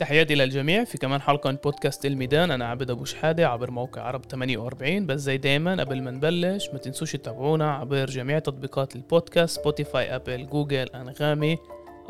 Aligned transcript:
تحياتي 0.00 0.34
للجميع 0.34 0.84
في 0.84 0.98
كمان 0.98 1.20
حلقة 1.20 1.50
من 1.50 1.56
بودكاست 1.56 2.06
الميدان. 2.06 2.50
أنا 2.50 2.66
عبد 2.66 2.90
أبو 2.90 3.04
شحادة 3.04 3.48
عبر 3.48 3.70
موقع 3.70 4.02
عرب 4.02 4.24
48 4.24 5.06
بس 5.06 5.20
زي 5.20 5.36
دايما 5.36 5.80
قبل 5.80 6.02
ما 6.02 6.10
نبلش 6.10 6.68
ما 6.72 6.78
تنسوش 6.78 7.12
تتابعونا 7.12 7.74
عبر 7.74 8.06
جميع 8.06 8.38
تطبيقات 8.38 8.96
البودكاست 8.96 9.60
سبوتيفاي 9.60 10.16
أبل 10.16 10.46
جوجل 10.46 10.88
أنغامي 10.94 11.58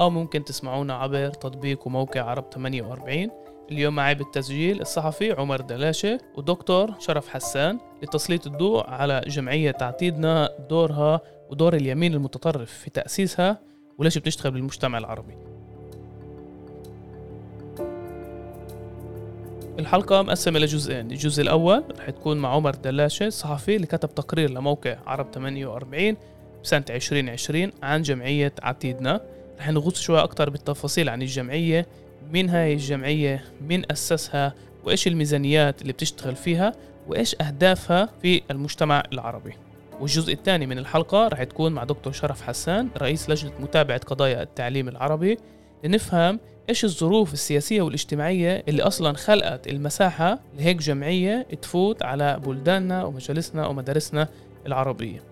أو 0.00 0.10
ممكن 0.10 0.44
تسمعونا 0.44 0.94
عبر 0.94 1.30
تطبيق 1.30 1.86
وموقع 1.86 2.20
عرب 2.20 2.44
48 2.52 3.30
اليوم 3.70 3.94
معي 3.94 4.14
بالتسجيل 4.14 4.80
الصحفي 4.80 5.32
عمر 5.32 5.60
دلاشة 5.60 6.18
ودكتور 6.34 6.94
شرف 6.98 7.28
حسان 7.28 7.78
لتسليط 8.02 8.46
الضوء 8.46 8.86
على 8.90 9.22
جمعية 9.26 9.70
عتيدنا 9.70 10.50
دورها 10.68 11.20
ودور 11.50 11.74
اليمين 11.74 12.14
المتطرف 12.14 12.72
في 12.72 12.90
تأسيسها 12.90 13.60
وليش 13.98 14.18
بتشتغل 14.18 14.52
بالمجتمع 14.52 14.98
العربي. 14.98 15.49
الحلقة 19.78 20.22
مقسمة 20.22 20.58
لجزئين. 20.58 21.10
الجزء 21.10 21.42
الأول 21.42 21.84
رح 21.98 22.10
تكون 22.10 22.36
مع 22.36 22.48
عمر 22.54 22.74
دلاشة 22.74 23.28
صحفي 23.28 23.76
اللي 23.76 23.86
كتب 23.86 24.14
تقرير 24.14 24.50
لموقع 24.50 24.96
عرب 25.06 25.26
48 25.34 26.16
بسنة 26.64 26.84
2020 26.90 27.72
عن 27.82 28.02
جمعية 28.02 28.52
عتيدنا. 28.62 29.20
رح 29.58 29.68
نغوص 29.68 30.00
شوي 30.00 30.22
أكتر 30.22 30.50
بالتفاصيل 30.50 31.08
عن 31.08 31.22
الجمعية 31.22 31.86
مين 32.32 32.48
هاي 32.48 32.72
الجمعية 32.72 33.44
مين 33.68 33.82
أسسها 33.90 34.54
وإيش 34.84 35.06
الميزانيات 35.06 35.82
اللي 35.82 35.92
بتشتغل 35.92 36.36
فيها 36.36 36.72
وإيش 37.08 37.36
أهدافها 37.40 38.08
في 38.22 38.42
المجتمع 38.50 39.02
العربي. 39.12 39.52
والجزء 40.00 40.32
الثاني 40.32 40.66
من 40.66 40.78
الحلقة 40.78 41.28
رح 41.28 41.42
تكون 41.42 41.72
مع 41.72 41.84
دكتور 41.84 42.12
شرف 42.12 42.42
حسان 42.42 42.88
رئيس 42.98 43.30
لجنة 43.30 43.52
متابعة 43.60 43.98
قضايا 43.98 44.42
التعليم 44.42 44.88
العربي 44.88 45.38
لنفهم 45.84 46.40
إيش 46.70 46.84
الظروف 46.84 47.32
السياسية 47.32 47.82
والاجتماعية 47.82 48.64
اللي 48.68 48.82
أصلا 48.82 49.16
خلقت 49.16 49.66
المساحة 49.66 50.38
لهيك 50.58 50.76
جمعية 50.76 51.46
تفوت 51.62 52.02
على 52.02 52.40
بلداننا 52.46 53.04
ومجالسنا 53.04 53.66
ومدارسنا 53.66 54.28
العربية؟ 54.66 55.22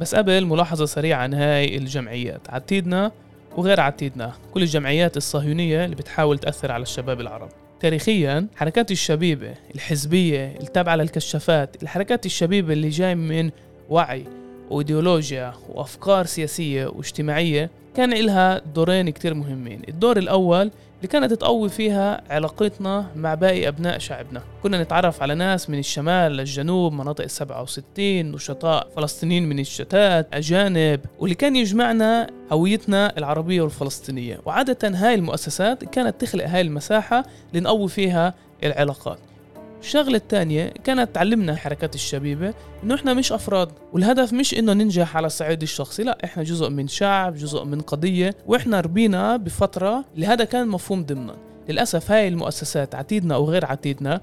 بس 0.00 0.14
قبل 0.14 0.44
ملاحظة 0.44 0.86
سريعة 0.86 1.22
عن 1.22 1.34
هاي 1.34 1.76
الجمعيات 1.76 2.50
عتيدنا 2.50 3.12
وغير 3.56 3.80
عتيدنا 3.80 4.32
كل 4.54 4.62
الجمعيات 4.62 5.16
الصهيونية 5.16 5.84
اللي 5.84 5.96
بتحاول 5.96 6.38
تأثر 6.38 6.72
على 6.72 6.82
الشباب 6.82 7.20
العرب. 7.20 7.48
تاريخيا 7.80 8.46
حركات 8.56 8.90
الشبيبة 8.90 9.54
الحزبية 9.74 10.56
التابعة 10.60 10.96
للكشافات 10.96 11.82
الحركات 11.82 12.26
الشبيبة 12.26 12.72
اللي 12.72 12.88
جاي 12.88 13.14
من 13.14 13.50
وعي 13.90 14.24
وإيديولوجيا 14.70 15.52
وأفكار 15.68 16.26
سياسية 16.26 16.86
واجتماعية 16.86 17.70
كان 17.96 18.12
إلها 18.12 18.58
دورين 18.74 19.10
كتير 19.10 19.34
مهمين. 19.34 19.82
الدور 19.88 20.16
الأول 20.18 20.70
اللي 20.96 21.08
كانت 21.08 21.32
تقوي 21.32 21.68
فيها 21.68 22.22
علاقتنا 22.30 23.06
مع 23.16 23.34
باقي 23.34 23.68
أبناء 23.68 23.98
شعبنا. 23.98 24.42
كنا 24.62 24.82
نتعرف 24.82 25.22
على 25.22 25.34
ناس 25.34 25.70
من 25.70 25.78
الشمال 25.78 26.32
للجنوب 26.32 26.92
مناطق 26.92 27.24
السبعة 27.24 27.62
وستين 27.62 28.32
نشطاء 28.32 28.88
فلسطينيين 28.96 29.48
من 29.48 29.58
الشتات 29.58 30.28
أجانب 30.32 31.00
واللي 31.18 31.34
كان 31.34 31.56
يجمعنا 31.56 32.26
هويتنا 32.52 33.18
العربية 33.18 33.62
والفلسطينية. 33.62 34.40
وعادة 34.44 34.88
هاي 34.88 35.14
المؤسسات 35.14 35.84
كانت 35.84 36.20
تخلق 36.20 36.44
هاي 36.44 36.60
المساحة 36.60 37.24
لنقوي 37.54 37.88
فيها 37.88 38.34
العلاقات. 38.64 39.18
الشغلة 39.80 40.16
الثانية 40.16 40.72
كانت 40.84 41.14
تعلمنا 41.14 41.56
حركات 41.56 41.94
الشبيبة 41.94 42.54
إنه 42.84 42.94
إحنا 42.94 43.14
مش 43.14 43.32
أفراد 43.32 43.68
والهدف 43.92 44.32
مش 44.32 44.54
إنه 44.54 44.72
ننجح 44.72 45.16
على 45.16 45.26
الصعيد 45.26 45.62
الشخصي 45.62 46.02
لا 46.02 46.18
إحنا 46.24 46.42
جزء 46.42 46.68
من 46.68 46.88
شعب 46.88 47.34
جزء 47.34 47.64
من 47.64 47.80
قضية 47.80 48.36
وإحنا 48.46 48.80
ربينا 48.80 49.36
بفترة 49.36 50.04
اللي 50.14 50.26
هذا 50.26 50.44
كان 50.44 50.68
مفهوم 50.68 51.04
ضمنا. 51.04 51.36
للأسف 51.68 52.10
هاي 52.10 52.28
المؤسسات 52.28 52.94
عتيدنا 52.94 53.34
أو 53.34 53.44
غير 53.44 53.66
عتيدنا 53.66 54.20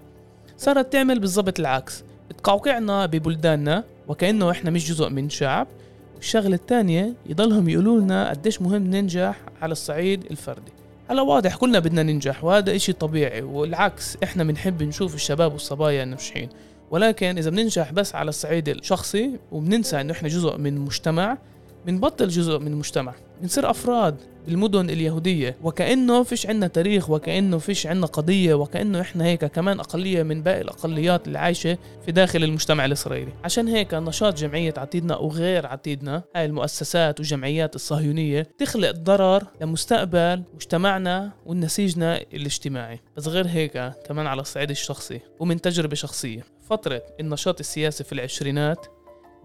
صارت 0.58 0.94
تعمل 0.94 1.20
بالضبط 1.20 1.60
العكس. 1.60 2.04
تقعقعنا 2.38 3.06
ببلداننا 3.06 3.84
وكأنه 4.08 4.52
إحنا 4.52 4.72
مش 4.72 4.90
جزء 4.90 5.10
من 5.10 5.30
شعب. 5.30 5.68
والشغلة 6.16 6.56
الثانية 6.56 7.14
يضلهم 7.26 7.70
يقولوا 7.70 8.00
لنا 8.00 8.30
قديش 8.30 8.62
مهم 8.62 8.84
ننجح 8.84 9.40
على 9.62 9.72
الصعيد 9.72 10.26
الفردي. 10.32 10.77
هلا 11.10 11.22
واضح 11.22 11.56
كلنا 11.56 11.80
بدنا 11.80 12.04
ننجح 12.04 12.44
وهذا 12.44 12.76
إشي 12.76 12.94
طبيعي 12.94 13.42
والعكس 13.42 14.18
إحنا 14.24 14.44
بنحب 14.44 14.84
نشوف 14.84 15.16
الشباب 15.16 15.54
والصبايا 15.54 16.04
الناجحين 16.04 16.50
ولكن 16.92 17.38
إذا 17.38 17.50
بننجح 17.50 17.92
بس 17.92 18.16
على 18.16 18.30
الصعيد 18.30 18.70
الشخصي 18.70 19.32
وبننسى 19.52 20.02
إنه 20.02 20.14
إحنا 20.14 20.30
جزء 20.30 20.58
من 20.58 20.78
مجتمع 20.78 21.38
بنبطل 21.86 22.28
جزء 22.28 22.60
من 22.60 22.68
المجتمع 22.68 23.14
بنصير 23.42 23.70
أفراد. 23.70 24.16
بالمدن 24.48 24.90
اليهودية 24.90 25.58
وكأنه 25.64 26.24
فيش 26.24 26.48
عنا 26.48 26.68
تاريخ 26.68 27.10
وكأنه 27.10 27.58
فيش 27.58 27.88
عنا 27.88 28.06
قضية 28.06 28.54
وكأنه 28.54 29.02
إحنا 29.02 29.26
هيك 29.26 29.46
كمان 29.46 29.80
أقلية 29.80 30.24
من 30.24 30.44
باقي 30.44 30.62
الأقليات 30.62 31.28
اللي 31.28 31.40
عايشة 31.40 31.78
في 32.06 32.12
داخل 32.12 32.44
المجتمع 32.44 32.86
الإسرائيلي. 32.86 33.32
عشان 33.44 33.68
هيك 33.68 33.94
نشاط 33.94 34.38
جمعية 34.38 34.74
عتيدنا 34.78 35.18
وغير 35.18 35.66
عتيدنا 35.66 36.24
هاي 36.36 36.46
المؤسسات 36.46 37.20
والجمعيات 37.20 37.76
الصهيونية 37.76 38.48
تخلق 38.58 38.92
ضرر 38.92 39.44
لمستقبل 39.62 40.44
مجتمعنا 40.54 41.32
ونسيجنا 41.46 42.22
الاجتماعي. 42.34 43.00
بس 43.18 43.28
غير 43.28 43.48
هيك 43.48 43.92
كمان 44.08 44.28
على 44.28 44.42
الصعيد 44.42 44.70
الشخصي 44.70 45.20
ومن 45.40 45.62
تجربة 45.62 45.96
شخصية 45.96 46.44
فترة 46.70 47.02
النشاط 47.20 47.60
السياسي 47.60 48.04
في 48.04 48.14
العشرينات 48.14 48.86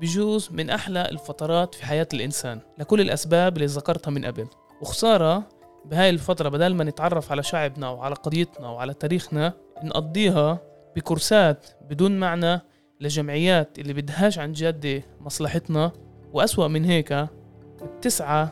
بجوز 0.01 0.49
من 0.53 0.71
أحلى 0.71 1.09
الفترات 1.09 1.75
في 1.75 1.87
حياة 1.87 2.09
الإنسان 2.15 2.61
لكل 2.79 3.01
الأسباب 3.01 3.57
اللي 3.57 3.67
ذكرتها 3.67 4.11
من 4.11 4.25
قبل. 4.25 4.47
وخسارة 4.83 5.49
بهاي 5.85 6.11
الفترة 6.11 6.49
بدل 6.49 6.75
ما 6.75 6.85
نتعرف 6.85 7.33
على 7.33 7.43
شعبنا 7.43 7.89
وعلى 7.89 8.15
قضيتنا 8.15 8.69
وعلى 8.69 8.95
تاريخنا 8.95 9.53
نقضيها 9.85 10.61
بكورسات 10.97 11.67
بدون 11.91 12.21
معنى 12.21 12.61
لجمعيات 13.01 13.79
اللي 13.79 13.93
بدهاش 13.93 14.39
عن 14.39 14.53
جد 14.53 15.03
مصلحتنا. 15.21 15.93
وأسوأ 16.33 16.69
من 16.69 16.85
هيك 16.85 17.27
بتسعى 17.99 18.49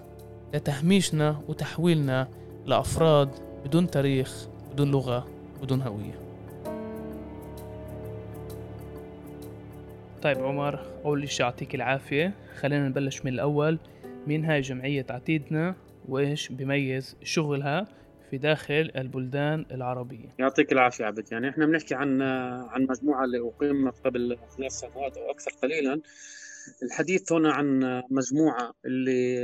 لتهميشنا 0.55 1.41
وتحويلنا 1.49 2.29
لأفراد 2.67 3.31
بدون 3.65 3.91
تاريخ 3.91 4.47
بدون 4.73 4.91
لغة 4.91 5.27
بدون 5.63 5.83
هوية. 5.83 6.21
طيب 10.23 10.39
عمر 10.39 10.81
أول 11.05 11.29
شيء 11.29 11.47
يعطيك 11.47 11.75
العافية. 11.75 12.35
خلينا 12.61 12.89
نبلش 12.89 13.25
من 13.25 13.33
الأول. 13.33 13.79
مين 14.27 14.45
هاي 14.45 14.61
جمعية 14.61 15.07
عتيدنا؟ 15.11 15.75
وإيش 16.11 16.49
بيميز 16.49 17.17
شغلها 17.23 17.87
في 18.31 18.39
داخل 18.39 18.91
البلدان 18.97 19.67
العربية. 19.71 20.35
يعطيك 20.39 20.73
العافية 20.73 21.05
عبد 21.05 21.33
يعني 21.33 21.49
إحنا 21.49 21.67
بنحكي 21.67 21.95
عن 21.95 22.23
عن 22.73 22.87
مجموعة 22.91 23.25
اللي 23.25 23.39
أقيمت 23.39 23.95
قبل 24.05 24.39
ثلاث 24.57 24.73
سنوات 24.73 25.17
أو 25.17 25.31
أكثر 25.31 25.51
قليلا. 25.63 26.01
الحديث 26.83 27.33
هنا 27.33 27.53
عن 27.53 28.03
مجموعة 28.11 28.73
اللي 28.87 29.41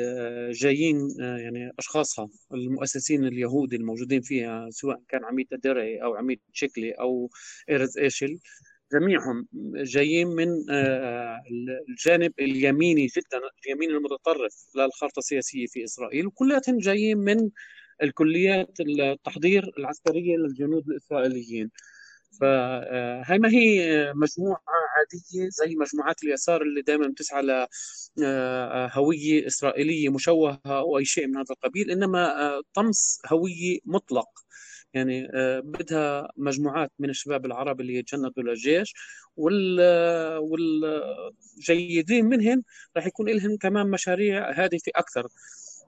جايين 0.53 1.09
يعني 1.19 1.72
أشخاصها 1.78 2.28
المؤسسين 2.55 3.25
اليهود 3.25 3.75
الموجودين 3.75 4.21
فيها 4.21 4.71
سواء 4.71 5.00
كان 5.09 5.25
عميد 5.25 5.47
الدرعي 5.53 6.03
أو 6.03 6.15
عميد 6.15 6.41
شكلي 6.53 6.93
أو 6.93 7.31
إيرز 7.71 7.99
إيشل. 7.99 8.38
جميعهم 8.92 9.48
جايين 9.74 10.28
من 10.28 10.70
آه، 10.70 11.42
الجانب 11.88 12.32
اليميني 12.41 13.06
جدا 13.06 13.41
اليمين 13.66 13.91
المتطرف 13.91 14.54
للخارطه 14.76 15.19
السياسية 15.19 15.66
في 15.66 15.84
إسرائيل 15.84 16.26
وكلياتهم 16.26 16.78
جايين 16.78 17.19
من 17.19 17.50
الكليات 18.02 18.80
التحضير 18.80 19.72
العسكرية 19.78 20.36
للجنود 20.36 20.88
الإسرائيليين. 20.88 21.70
فهي 22.41 23.34
آه، 23.34 23.38
ما 23.38 23.50
هي 23.50 24.12
مجموعة 24.14 24.62
عادية 24.96 25.48
زي 25.50 25.75
مجموعات 25.76 26.22
اليسار 26.25 26.62
اللي 26.62 26.82
دائما 26.82 27.08
بتسعى 27.08 27.42
لهوية 28.16 29.44
آه، 29.44 29.46
إسرائيلية 29.46 30.08
مشوهة 30.08 30.61
أو 30.66 30.99
أي 30.99 31.05
شيء 31.05 31.26
من 31.26 31.37
هذا 31.37 31.46
القبيل 31.50 31.90
إنما 31.90 32.62
طمس 32.75 33.20
هوية 33.26 33.78
مطلق. 33.84 34.45
يعني 34.96 35.28
آه، 35.34 35.60
بدها 35.60 36.28
مجموعات 36.37 36.93
من 36.98 37.10
الشباب 37.10 37.46
العرب 37.46 37.81
اللي 37.81 37.94
يتجندوا 37.94 38.43
للجيش 38.43 38.94
وال 39.37 39.81
والجيدين 40.38 42.25
منهم 42.25 42.64
راح 42.96 43.06
يكون 43.06 43.28
لهم 43.28 43.56
كمان 43.56 43.90
مشاريع 43.90 44.50
هادفة 44.50 44.93
أكثر. 44.96 45.26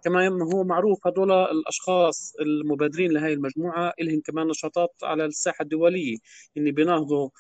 كما 0.04 0.28
هو 0.54 0.64
معروف 0.64 1.06
هذول 1.06 1.32
الأشخاص 1.32 2.34
المبادرين 2.40 3.12
لهي 3.12 3.32
المجموعة 3.32 3.92
لهم 4.00 4.20
كمان 4.20 4.46
نشاطات 4.46 4.90
على 5.02 5.24
الساحة 5.24 5.62
الدولية 5.62 6.16
اللي 6.56 6.72
بيناهضوا 6.72 7.30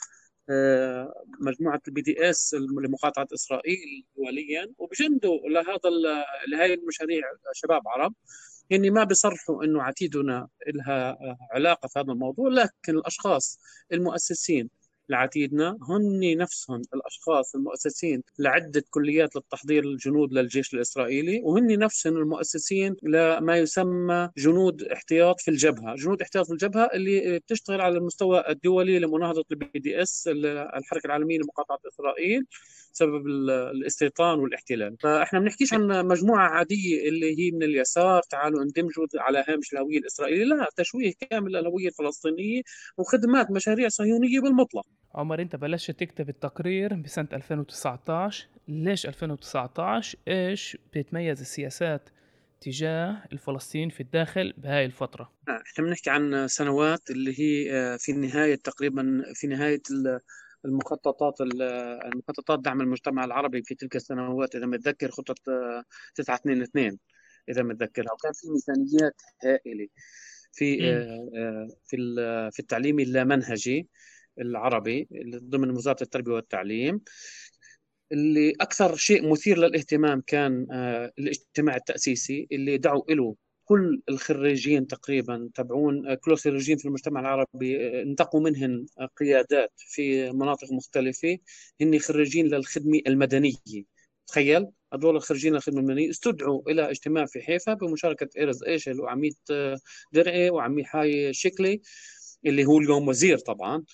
آه، 0.50 1.24
مجموعة 1.40 1.80
ال 1.88 2.02
BDS 2.02 2.54
لمقاطعة 2.84 3.26
إسرائيل 3.34 4.04
دوليا 4.16 4.72
وبجندوا 4.78 5.38
لهذا 5.48 5.90
لهي 6.52 6.74
المشاريع 6.74 7.22
شباب 7.52 7.88
عرب. 7.88 8.14
يعني 8.70 8.90
ما 8.90 9.04
بيصرحوا 9.04 9.64
إنه 9.64 9.82
عتيدنا 9.82 10.48
لها 10.74 11.18
علاقة 11.52 11.88
في 11.88 11.98
هذا 11.98 12.12
الموضوع 12.12 12.48
لكن 12.48 12.98
الأشخاص 12.98 13.60
المؤسسين 13.92 14.70
لعتيدنا 15.10 15.78
هن 15.88 16.36
نفسهم 16.36 16.82
الأشخاص 16.94 17.54
المؤسسين 17.54 18.22
لعدة 18.38 18.84
كليات 18.90 19.36
للتحضير 19.36 19.84
الجنود 19.84 20.32
للجيش 20.32 20.74
الإسرائيلي 20.74 21.40
وهن 21.44 21.78
نفسهم 21.78 22.16
المؤسسين 22.16 22.96
لما 23.02 23.56
يسمى 23.58 24.30
جنود 24.36 24.82
احتياط 24.82 25.40
في 25.40 25.50
الجبهة، 25.50 25.94
جنود 25.94 26.22
احتياط 26.22 26.46
في 26.46 26.52
الجبهة 26.52 26.90
اللي 26.94 27.38
بتشتغل 27.38 27.80
على 27.80 27.98
المستوى 27.98 28.44
الدولي 28.48 28.98
لمناهضة 28.98 29.44
ال 29.50 29.78
BDS 29.78 30.28
الحركة 30.76 31.06
العالمية 31.06 31.38
لمقاطعة 31.38 31.78
إسرائيل. 31.88 32.46
بسبب 32.94 33.26
الاستيطان 33.26 34.38
والاحتلال. 34.38 34.96
فاحنا 35.00 35.40
بنحكيش 35.40 35.72
عن 35.74 36.06
مجموعة 36.06 36.48
عادية 36.48 37.08
اللي 37.08 37.38
هي 37.38 37.50
من 37.50 37.62
اليسار 37.62 38.22
تعالوا 38.30 38.62
اندمجوا 38.62 39.06
على 39.14 39.44
هامش 39.48 39.72
الهوية 39.72 39.98
الإسرائيلية. 39.98 40.44
لا 40.44 40.68
تشويه 40.76 41.12
كامل 41.30 41.52
للهوية 41.52 41.88
الفلسطينية 41.88 42.62
وخدمات 42.98 43.50
مشاريع 43.50 43.88
صهيونية 43.88 44.40
بالمطلق. 44.40 44.86
عمر 45.14 45.42
انت 45.42 45.56
بلشت 45.56 45.90
تكتب 45.90 46.28
التقرير 46.28 46.94
بسنة 46.94 47.28
2019 47.32 48.46
ليش 48.68 49.06
2019 49.06 50.18
إيش 50.28 50.76
بتتميز 50.92 51.40
السياسات 51.40 52.08
تجاه 52.60 53.22
الفلسطينيين 53.32 53.90
في 53.90 54.00
الداخل 54.00 54.54
بهاي 54.56 54.84
الفترة؟ 54.84 55.32
إحنا 55.48 55.84
بنحكي 55.84 56.10
عن 56.10 56.48
سنوات 56.48 57.10
اللي 57.10 57.40
هي 57.40 57.72
آه، 57.72 57.96
في 57.96 58.12
نهاية 58.12 58.54
تقريبا 58.54 59.22
في 59.34 59.46
نهاية 59.46 59.82
المخططات 60.64 61.40
المخططات 61.40 62.60
دعم 62.60 62.80
المجتمع 62.80 63.24
العربي 63.24 63.62
في 63.62 63.74
تلك 63.74 63.96
السنوات 63.96 64.56
إذا 64.56 64.66
متذكر 64.66 65.10
خطة 65.10 65.34
922 66.14 66.98
إذا 67.48 67.62
متذكرها 67.62 68.12
وكان 68.12 68.32
في 68.32 68.48
ميزانيات 68.50 69.22
هائلة 69.44 69.88
في 70.52 70.90
آه، 70.90 71.30
آه، 71.36 71.68
في 71.86 71.96
في 72.52 72.60
التعليم 72.60 73.00
اللامنهجي 73.00 73.88
العربي 74.40 75.08
ضمن 75.42 75.70
وزارة 75.70 76.02
التربية 76.02 76.32
والتعليم 76.32 77.00
اللي 78.12 78.52
أكثر 78.60 78.96
شيء 78.96 79.30
مثير 79.30 79.58
للاهتمام 79.58 80.22
كان 80.26 80.66
آه، 80.72 81.12
الاجتماع 81.18 81.76
التأسيسي 81.76 82.48
اللي 82.52 82.78
دعوا 82.78 83.02
له 83.10 83.36
كل 83.68 84.02
الخريجين 84.08 84.86
تقريبا 84.86 85.50
تبعون 85.54 86.14
كل 86.14 86.32
الخريجين 86.32 86.76
في 86.78 86.84
المجتمع 86.84 87.20
العربي 87.20 88.02
انتقوا 88.02 88.40
منهن 88.40 88.86
قيادات 89.16 89.72
في 89.76 90.32
مناطق 90.32 90.72
مختلفة. 90.72 91.38
هن 91.80 91.98
خريجين 91.98 92.46
للخدمة 92.46 93.00
المدنية. 93.06 93.54
تخيل 94.26 94.66
هذول 94.94 95.16
الخريجين 95.16 95.54
للخدمة 95.54 95.80
المدنية 95.80 96.10
استدعوا 96.10 96.70
إلى 96.70 96.90
اجتماع 96.90 97.26
في 97.26 97.40
حيفا 97.42 97.74
بمشاركة 97.74 98.28
إيرز 98.38 98.62
إيشل 98.64 99.00
وعميد 99.00 99.36
درعي 100.12 100.50
وعمي 100.50 100.84
حاي 100.84 101.32
شكلي 101.32 101.80
اللي 102.46 102.64
هو 102.64 102.78
اليوم 102.78 103.08
وزير 103.08 103.38
طبعا. 103.38 103.84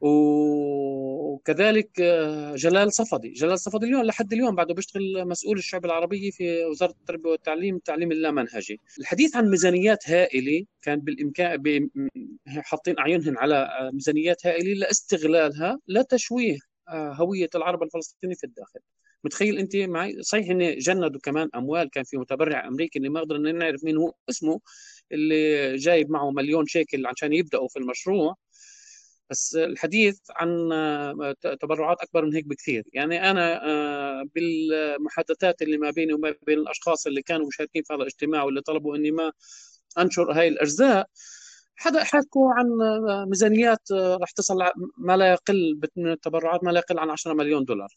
وكذلك 0.00 2.00
آه، 2.00 2.54
جلال 2.56 2.92
صفدي. 2.92 3.30
جلال 3.30 3.58
صفدي 3.58 3.86
اليوم 3.86 4.02
لحد 4.02 4.32
اليوم 4.32 4.54
بعده 4.54 4.74
بيشتغل 4.74 5.28
مسؤول 5.28 5.58
الشعب 5.58 5.84
العربية 5.84 6.30
في 6.30 6.64
وزارة 6.64 6.90
التربية 6.90 7.30
والتعليم 7.30 7.76
التعليم 7.76 8.12
اللامنهجي. 8.12 8.80
الحديث 8.98 9.36
عن 9.36 9.50
ميزانيات 9.50 10.10
هائلة 10.10 10.64
كان 10.82 11.00
بالإمكان 11.00 11.88
حاطين 12.46 12.98
أعينهم 12.98 13.38
على 13.38 13.56
آه، 13.56 13.90
ميزانيات 13.90 14.46
هائلة 14.46 14.72
لاستغلالها 14.74 15.78
لتشويه 15.88 16.58
آه، 16.88 17.12
هوية 17.12 17.48
العرب 17.54 17.82
الفلسطيني 17.82 18.34
في 18.34 18.44
الداخل. 18.44 18.80
متخيل 19.24 19.58
أنت؟ 19.58 19.76
معي 19.76 20.22
صحيح 20.22 20.50
ان 20.50 20.78
جندوا 20.78 21.20
كمان 21.20 21.48
أموال 21.54 21.90
كان 21.90 22.04
في 22.04 22.16
متبرع 22.16 22.68
أمريكي 22.68 22.98
اللي 22.98 23.08
ما 23.08 23.20
قدرنا 23.20 23.52
نعرف 23.52 23.84
مين 23.84 23.96
هو 23.96 24.14
اسمه 24.30 24.60
اللي 25.12 25.76
جايب 25.76 26.10
معه 26.10 26.30
مليون 26.30 26.66
شيكل 26.66 27.06
عشان 27.06 27.32
يبدأوا 27.32 27.68
في 27.68 27.78
المشروع. 27.78 28.34
بس 29.30 29.56
الحديث 29.56 30.20
عن 30.30 30.72
آه، 30.72 31.34
تبرعات 31.60 32.00
أكبر 32.00 32.24
من 32.24 32.34
هيك 32.34 32.46
بكثير. 32.46 32.84
يعني 32.92 33.30
أنا 33.30 33.66
آه، 33.70 34.24
بالمحادثات 34.34 35.62
اللي 35.62 35.78
ما 35.78 35.90
بيني 35.90 36.12
وما 36.14 36.34
بين 36.46 36.58
الأشخاص 36.58 37.06
اللي 37.06 37.22
كانوا 37.22 37.46
مشاركين 37.46 37.82
في 37.82 37.92
هذا 37.94 38.02
الاجتماع 38.02 38.42
واللي 38.42 38.60
طلبوا 38.60 38.96
إني 38.96 39.10
ما 39.10 39.32
أنشر 39.98 40.32
هاي 40.32 40.48
الأجزاء 40.48 41.08
حدا 41.76 42.04
حكوا 42.04 42.52
عن 42.54 42.66
آه، 43.10 43.24
ميزانيات 43.28 43.92
راح 43.92 44.30
تصل 44.30 44.58
ما 44.98 45.16
لا 45.16 45.32
يقل 45.32 45.80
من 45.96 46.12
التبرعات 46.12 46.64
ما 46.64 46.70
لا 46.70 46.78
يقل 46.80 46.98
عن 46.98 47.10
10 47.10 47.34
مليون 47.34 47.64
دولار. 47.64 47.88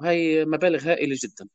وهي 0.00 0.44
مبالغ 0.44 0.88
هائلة 0.90 1.16
جدا. 1.24 1.48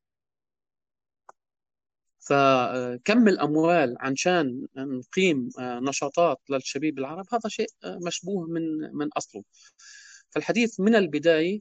فكم 2.29 3.27
الأموال 3.27 3.95
عشان 3.99 4.67
نقيم 4.77 5.49
آه، 5.59 5.79
نشاطات 5.79 6.39
للشبيب 6.49 6.99
العرب؟ 6.99 7.25
هذا 7.33 7.49
شيء 7.49 7.67
آه، 7.83 7.99
مشبوه 8.05 8.47
من 8.47 8.63
من 8.93 9.09
أصله. 9.17 9.43
فالحديث 10.29 10.79
من 10.79 10.95
البداية 10.95 11.59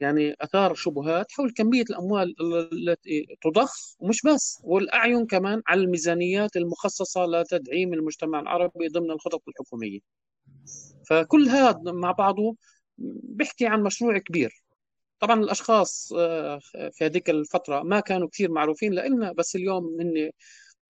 يعني 0.00 0.34
أثار 0.40 0.74
شبهات 0.74 1.32
حول 1.32 1.52
كمية 1.52 1.84
الأموال 1.90 2.34
التي 2.72 3.26
تضخ 3.42 3.96
ومش 3.98 4.22
بس 4.22 4.60
والأعين 4.64 5.26
كمان 5.26 5.62
على 5.66 5.80
الميزانيات 5.80 6.56
المخصصة 6.56 7.26
لتدعيم 7.26 7.94
المجتمع 7.94 8.40
العربي 8.40 8.88
ضمن 8.88 9.10
الخطط 9.10 9.42
الحكومية. 9.48 10.00
فكل 11.08 11.48
هذا 11.48 11.92
مع 11.92 12.12
بعضه 12.12 12.56
بيحكي 12.98 13.66
عن 13.66 13.82
مشروع 13.82 14.18
كبير. 14.18 14.65
طبعا 15.20 15.40
الأشخاص 15.40 16.12
آه، 16.16 16.58
في 16.92 17.04
هذيك 17.04 17.30
الفترة 17.30 17.82
ما 17.82 18.00
كانوا 18.00 18.28
كثير 18.28 18.50
معروفين 18.50 18.94
لنا 18.94 19.32
بس 19.32 19.56
اليوم 19.56 20.00
هن 20.00 20.30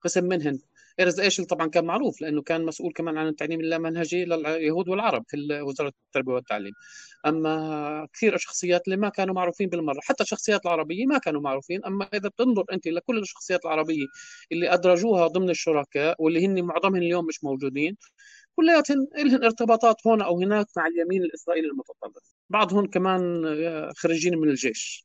قسم 0.02 0.25
منهن. 0.25 0.58
إرز 1.00 1.20
إيشل 1.20 1.44
طبعا 1.44 1.67
كان 1.69 1.84
معروف 1.84 2.20
لأنه 2.20 2.43
كان 2.43 2.64
مسؤول 2.64 2.93
كمان 2.93 3.19
عن 3.19 3.28
التعليم 3.28 3.61
اللامنهجي 3.61 4.25
لليهود 4.25 4.88
والعرب 4.88 5.25
في 5.28 5.61
وزارة 5.62 5.93
التربية 6.06 6.32
والتعليم. 6.32 6.73
أما 7.26 8.08
كثير 8.14 8.34
الشخصيات 8.34 8.82
اللي 8.87 8.96
ما 8.96 9.08
كانوا 9.08 9.34
معروفين 9.34 9.69
بالمرة 9.69 10.00
حتى 10.02 10.23
الشخصيات 10.23 10.67
العربية 10.67 11.06
ما 11.06 11.19
كانوا 11.19 11.40
معروفين. 11.40 11.84
أما 11.84 12.08
إذا 12.14 12.28
بتنظر 12.28 12.64
أنت 12.73 12.88
لكل 12.88 13.19
الشخصيات 13.19 13.64
العربية 13.64 14.06
اللي 14.52 14.75
أدرجوها 14.75 15.26
ضمن 15.26 15.50
الشركاء 15.50 16.17
واللي 16.19 16.46
هن 16.46 16.62
معظمهم 16.64 16.96
اليوم 16.96 17.26
مش 17.26 17.44
موجودين 17.44 17.96
كلياتهم 18.56 19.08
لهم 19.18 19.44
ارتباطات 19.44 19.96
هون 20.08 20.22
او 20.22 20.40
هناك 20.40 20.68
مع 20.78 20.88
اليمين 20.88 21.24
الاسرائيلي 21.24 21.68
المتطرف 21.68 22.24
بعضهم 22.50 22.88
كمان 22.88 23.46
آه، 23.46 23.92
خريجين 23.98 24.38
من 24.38 24.50
الجيش 24.50 25.04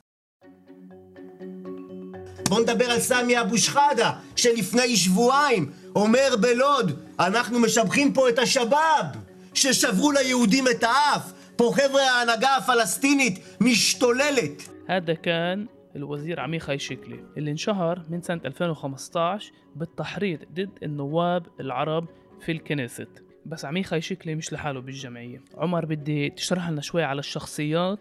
בוא 2.48 2.60
נדבר 2.60 2.90
על 2.90 3.00
סמי 3.00 3.40
אבו 3.40 3.58
שחאדה, 3.58 4.12
שלפני 4.36 4.96
שבועיים 4.96 5.72
אומר 5.96 6.28
בלוד, 6.40 6.98
אנחנו 7.20 7.58
משבחים 7.58 8.12
פה 8.12 8.28
את 8.28 8.38
השבאב, 8.38 9.06
ששברו 9.54 10.12
ליהודים 10.12 10.68
את 10.68 10.84
האף. 10.84 11.32
פה 11.56 11.72
חבר'ה 11.74 12.02
ההנהגה 12.02 12.56
הפלסטינית 12.56 13.38
משתוללת. 13.60 14.62
هذا 14.88 15.14
كان 15.14 15.66
الوزير 15.96 16.40
عميخاي 16.40 16.78
شكلي 16.78 17.24
اللي 17.36 17.50
انشهر 17.50 18.02
من 18.08 18.22
سنة 18.22 18.40
2015 18.44 19.52
بالتحريض 19.76 20.38
ضد 20.52 20.78
النواب 20.82 21.46
العرب 21.60 22.06
في 22.40 22.52
الكنيست 22.52 23.08
بس 23.45 23.65
عميحاي 23.65 23.99
شكلي 23.99 24.35
مش 24.35 24.53
لحاله 24.53 24.81
بالجمعية. 24.81 25.41
عمر 25.57 25.85
بدي 25.85 26.29
تشرح 26.29 26.69
لنا 26.69 26.81
شوي 26.81 27.03
على 27.03 27.19
الشخصيات 27.19 27.99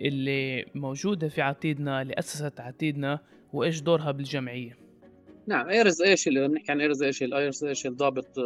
اللي 0.00 0.64
موجودة 0.74 1.28
في 1.28 1.42
عتيدنا 1.42 2.02
اللي 2.02 2.14
أسست 2.18 2.60
عتيدنا 2.60 3.18
وإيش 3.52 3.80
دورها 3.80 4.10
بالجمعية. 4.10 4.78
نعم 5.46 5.68
إيرز 5.68 6.02
ايشل 6.02 6.52
نحكي 6.52 6.72
عن 6.72 6.80
إيرز 6.80 7.02
ايشل 7.02 7.34
إيرز 7.34 7.64
ايشل 7.64 7.96
ضابط 7.96 8.38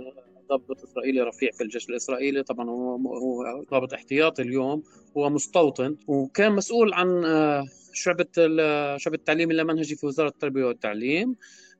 ضابط 0.49 0.83
إسرائيلي 0.85 1.21
رفيع 1.21 1.51
في 1.51 1.65
الجيش 1.65 1.89
الإسرائيلي. 1.89 2.43
طبعا 2.43 2.71
هو 2.71 3.65
ضابط 3.71 3.95
احتياطي 3.95 4.43
اليوم 4.43 4.83
هو 5.17 5.31
مستوطن 5.31 5.97
وكان 6.07 6.53
مسؤول 6.53 6.95
عن 6.95 7.25
آه، 7.25 7.65
شعبة 7.93 8.27
شعبة 8.97 9.17
التعليم 9.17 9.51
اللامنهجي 9.51 9.97
في 9.97 10.07
وزارة 10.07 10.29
التربية 10.29 10.65
والتعليم. 10.65 11.37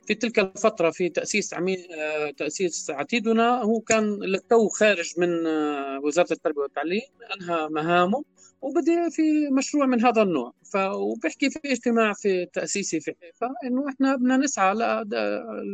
في 0.07 0.15
تلك 0.15 0.39
الفترة 0.39 0.91
في 0.91 1.09
تأسيس 1.09 1.55
عمي... 1.55 1.77
آه، 1.95 2.31
تأسيس 2.31 2.91
عتيدنا 2.91 3.63
هو 3.63 3.81
كان 3.81 4.05
للتو 4.23 4.69
خارج 4.69 5.13
من 5.19 5.47
آه، 5.47 6.01
وزارة 6.05 6.33
التربية 6.33 6.61
والتعليم 6.61 7.03
أنهى 7.35 7.69
مهامه 7.69 8.25
وبدأ 8.63 9.09
في 9.11 9.23
مشروع 9.53 9.87
من 9.87 10.05
هذا 10.05 10.23
النوع. 10.23 10.53
وبحكي 10.75 11.51
في 11.51 11.59
اجتماع 11.65 12.13
في 12.13 12.47
تأسيسي 12.53 13.01
في 13.01 13.15
حيفا 13.23 13.55
إنه 13.65 13.89
إحنا 13.89 14.17
بدنا 14.17 14.37
نسعى 14.37 14.75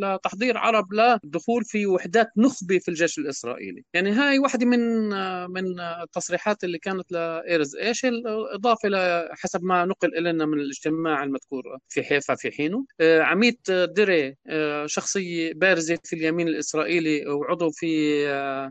لتحضير 0.03 0.59
عرب 0.59 0.93
للدخول 0.93 1.65
في 1.65 1.87
وحدات 1.87 2.31
نخبة 2.37 2.79
في 2.79 2.89
الجيش 2.89 3.19
الإسرائيلي، 3.19 3.85
يعني 3.95 4.11
هاي 4.11 4.39
واحدة 4.39 4.67
من 4.67 5.09
من 5.51 5.81
التصريحات 5.81 6.65
اللي 6.65 6.79
كانت 6.79 7.13
لإيرز 7.13 7.77
ايشل 7.77 8.23
اضافه 8.55 8.89
حسب 9.35 9.63
ما 9.65 9.85
نقل 9.85 10.19
إلينا 10.19 10.47
من 10.47 10.61
الاجتماع 10.61 11.23
المذكور 11.25 11.63
في 11.89 12.03
حيفا 12.03 12.35
في 12.35 12.51
حينه، 12.51 12.85
آه، 13.01 13.23
عميد 13.23 13.59
دري 13.69 14.37
آه، 14.47 14.87
شخصية 14.87 15.53
بارزة 15.55 15.99
في 16.05 16.17
اليمين 16.17 16.49
الإسرائيلي 16.49 17.27
وعضو 17.27 17.71
في 17.71 18.23
آه، 18.29 18.71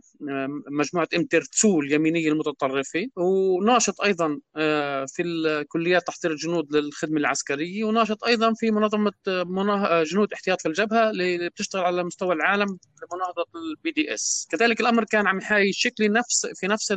مجموعة 0.71 1.07
امترتسو 1.15 1.81
اليمينيه 1.81 2.29
المتطرفة. 2.29 3.07
وناشط 3.15 4.01
أيضا 4.01 4.39
في 5.07 5.21
الكليات 5.25 6.09
تحضير 6.11 6.31
الجنود 6.31 6.75
للخدمة 6.75 7.17
العسكرية 7.17 7.83
وناشط 7.83 8.23
أيضا 8.23 8.53
في 8.53 8.71
منظمة 8.71 9.11
جنود 10.03 10.33
احتياط 10.33 10.61
في 10.61 10.67
الجبهة 10.67 11.09
اللي 11.09 11.49
بتشتغل 11.49 11.83
على 11.83 12.03
مستوى 12.03 12.33
العالم 12.35 12.67
لمناهضة 12.67 13.45
ال 13.55 13.91
BDS 13.91 14.47
كذلك 14.51 14.81
الأمر 14.81 15.03
كان 15.03 15.27
عميحاي 15.27 15.73
شكلي 15.73 16.07
نفس 16.07 16.47
في 16.55 16.67
نفس 16.67 16.93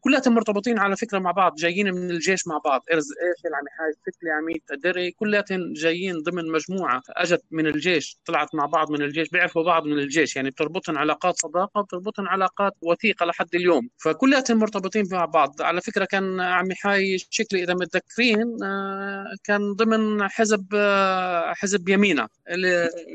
كلياتهم 0.00 0.34
مرتبطين 0.34 0.78
على 0.78 0.96
فكرة 0.96 1.18
مع 1.18 1.30
بعض 1.30 1.54
جايين 1.54 1.94
من 1.94 2.10
الجيش 2.10 2.46
مع 2.46 2.58
بعض. 2.64 2.80
إرز 2.92 3.06
إيشل 3.12 3.52
عميحاي 3.54 3.92
شكلي 4.06 4.30
عميد 4.30 4.62
دري 4.84 5.10
كلياتهم 5.10 5.72
جايين 5.72 6.18
ضمن 6.22 6.52
مجموعة 6.52 7.02
أجت 7.08 7.42
من 7.50 7.66
الجيش 7.66 8.18
طلعت 8.26 8.54
مع 8.54 8.66
بعض 8.66 8.90
من 8.90 9.02
الجيش 9.02 9.28
بيعرفوا 9.28 9.62
بعض 9.62 9.86
من 9.86 9.98
الجيش 9.98 10.36
يعني 10.36 10.50
بتربطهم 10.50 10.98
علاقات 10.98 11.34
صداقة 11.38 11.82
بتربطهم 11.82 12.28
علاقات 12.28 12.72
وثيقة 12.82 13.26
لحد 13.26 13.54
اليوم. 13.54 13.88
فكلياتهم 13.98 14.58
مرتبطين 14.58 15.04
مع 15.12 15.24
بعض. 15.24 15.62
على 15.62 15.80
فكرة 15.80 16.04
كان 16.04 16.40
عميحاي 16.40 17.18
شكلي 17.30 17.62
إذا 17.62 17.74
متذكرين 17.74 18.01
آه، 18.64 19.26
كان 19.44 19.72
ضمن 19.72 20.28
حزب 20.28 20.66
آه، 20.74 21.52
حزب 21.54 21.88
يمينة. 21.88 22.28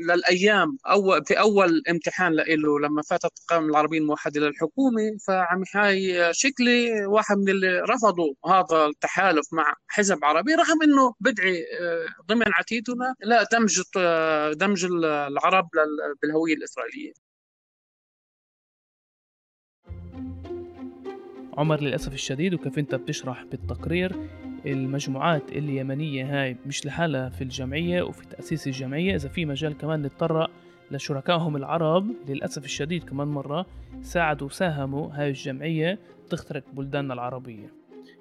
للأيام 0.08 0.78
أو 0.86 1.22
في 1.24 1.40
أول 1.40 1.82
امتحان 1.90 2.32
له 2.32 2.80
لما 2.80 3.02
فاتت 3.02 3.32
القائمه 3.40 3.66
العربيه 3.66 3.98
الموحده 3.98 4.40
للحكومه 4.40 5.16
فعم 5.26 5.62
يحاي 5.62 6.28
شكلي 6.34 7.06
واحد 7.06 7.36
من 7.36 7.48
اللي 7.48 7.80
رفضوا 7.80 8.34
هذا 8.46 8.86
التحالف 8.86 9.52
مع 9.52 9.74
حزب 9.88 10.24
عربي 10.24 10.54
رغم 10.54 10.82
إنه 10.82 11.14
بدعي 11.20 11.64
آه، 11.80 12.06
ضمن 12.26 12.52
عتيدنا 12.52 13.14
لا 13.20 13.44
دمج 13.52 13.82
دمج 14.52 14.84
العرب 14.84 15.68
بالهوية 16.22 16.54
الإسرائيلية. 16.54 17.12
عمر 21.58 21.80
للأسف 21.80 22.12
الشديد 22.12 22.54
وكيف 22.54 22.78
أنت 22.78 22.94
بتشرح 22.94 23.44
بالتقرير 23.44 24.12
المجموعات 24.66 25.52
اليمنية 25.52 26.42
هاي 26.42 26.56
مش 26.66 26.86
لحالها 26.86 27.28
في 27.28 27.44
الجمعية 27.44 28.02
وفي 28.02 28.26
تأسيس 28.26 28.66
الجمعية 28.66 29.14
إذا 29.14 29.28
في 29.28 29.44
مجال 29.44 29.78
كمان 29.78 30.02
نتطرق 30.02 30.50
لشركائهم 30.90 31.56
العرب 31.56 32.06
للأسف 32.28 32.64
الشديد 32.64 33.04
كمان 33.04 33.28
مرة 33.28 33.66
ساعدوا 34.02 34.46
وساهموا 34.46 35.10
هاي 35.12 35.28
الجمعية 35.28 35.98
تخترق 36.30 36.62
بلداننا 36.72 37.14
العربية. 37.14 37.72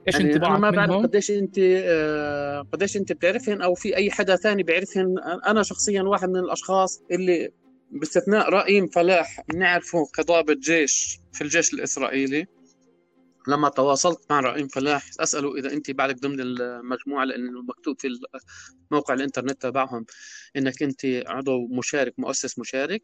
إيش 0.08 0.15
يعني 0.15 0.34
انطباعك 0.34 0.60
ما 0.60 0.70
بعرف 0.70 1.03
قديش 1.03 1.32
أنت 1.32 1.56
آه، 1.60 2.62
قديش 2.72 2.98
أنت 2.98 3.12
بتعرفهن 3.12 3.62
أو 3.62 3.74
في 3.74 3.96
أي 3.96 4.12
حدا 4.12 4.36
ثاني 4.36 4.63
بيعرفهن. 4.63 5.15
أنا 5.48 5.63
شخصيا 5.63 6.01
واحد 6.01 6.29
من 6.29 6.39
الأشخاص 6.39 7.03
اللي 7.12 7.50
باستثناء 7.91 8.50
رئيم 8.50 8.88
فلاح 8.88 9.41
بنعرفه 9.50 10.08
كضابط 10.15 10.58
جيش 10.58 11.20
في 11.34 11.41
الجيش 11.41 11.74
الإسرائيلي. 11.74 12.48
لما 13.47 13.69
تواصلت 13.69 14.19
مع 14.29 14.39
رئيم 14.39 14.67
فلاح 14.67 15.09
أسأله 15.19 15.55
إذا 15.57 15.73
أنت 15.73 15.91
بعدك 15.91 16.15
ضمن 16.15 16.39
المجموعة 16.41 17.25
لأنه 17.25 17.61
مكتوب 17.61 17.95
في 18.01 18.07
موقع 18.91 19.13
الإنترنت 19.13 19.61
تبعهم 19.61 20.05
إنك 20.55 20.83
أنت 20.83 21.05
عضو 21.27 21.67
مشارك 21.67 22.13
مؤسس 22.19 22.59
مشارك. 22.59 23.03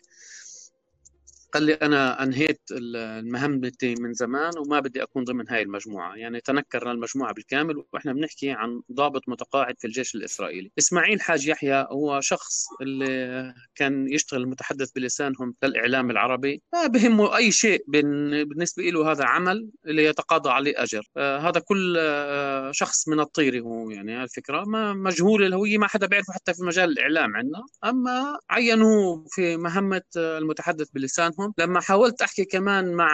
قال 1.54 1.64
لي 1.64 1.74
أنا 1.74 2.24
أنهيت 2.24 2.62
المهمتي 2.72 3.96
من 4.00 4.14
زمان 4.14 4.52
وما 4.58 4.80
بدي 4.80 5.04
أكون 5.04 5.24
ضمن 5.24 5.50
هاي 5.50 5.62
المجموعة. 5.62 6.16
يعني 6.16 6.42
تنكرنا 6.42 6.92
المجموعة 6.92 7.34
بالكامل 7.34 7.84
وإحنا 7.94 8.14
بنحكي 8.14 8.52
عن 8.52 8.82
ضابط 8.92 9.30
متقاعد 9.30 9.76
في 9.80 9.88
الجيش 9.88 10.16
الإسرائيلي. 10.16 10.72
إسماعيل 10.80 11.22
حاج 11.22 11.48
يحيى 11.48 11.88
هو 11.92 12.22
شخص 12.22 12.66
اللي 12.82 13.54
كان 13.76 14.14
يشتغل 14.14 14.42
المتحدث 14.42 14.92
بلسانهم 14.92 15.56
للاعلام 15.64 16.12
العربي. 16.12 16.62
ما 16.74 16.88
بهمه 16.88 17.38
أي 17.38 17.52
شيء 17.52 17.84
بالنسبة 17.88 18.84
له 18.84 19.12
هذا 19.12 19.26
عمل 19.26 19.70
اللي 19.86 20.06
يتقاضى 20.06 20.50
عليه 20.50 20.74
أجر. 20.78 21.04
آه 21.18 21.38
هذا 21.38 21.60
كل 21.60 21.96
آه 22.00 22.72
شخص 22.72 23.08
من 23.08 23.20
الطيري 23.20 23.60
هو 23.60 23.90
يعني 23.90 24.24
الفكرة. 24.24 24.64
ما 24.64 24.94
مجهول 24.94 25.44
الهوية 25.44 25.78
ما 25.78 25.88
حدا 25.88 26.08
بيعرفه 26.08 26.34
حتى 26.34 26.54
في 26.54 26.64
مجال 26.64 26.90
الإعلام 26.90 27.36
عندنا. 27.36 27.64
أما 27.84 28.40
عينوه 28.50 29.26
في 29.30 29.58
مهمة 29.58 30.02
المتحدث 30.18 30.88
بلسانهم 30.94 31.43
معهم 31.44 31.54
لما 31.58 31.82
حاولت 31.82 32.22
أحكي 32.22 32.46
كمان 32.46 32.94
مع 32.94 33.08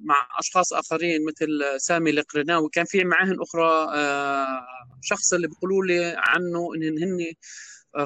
مع 0.00 0.28
أشخاص 0.38 0.72
آخرين 0.72 1.24
مثل 1.26 1.80
سامي 1.80 2.10
القرناوي 2.10 2.68
كان 2.72 2.84
في 2.84 3.04
معاهن 3.04 3.36
أخرى 3.40 3.88
آه، 3.94 4.66
شخص 5.02 5.32
اللي 5.34 5.48
بيقولوا 5.48 5.84
لي 5.84 6.14
عنه 6.18 6.74
إن 6.76 7.02
هن 7.02 7.34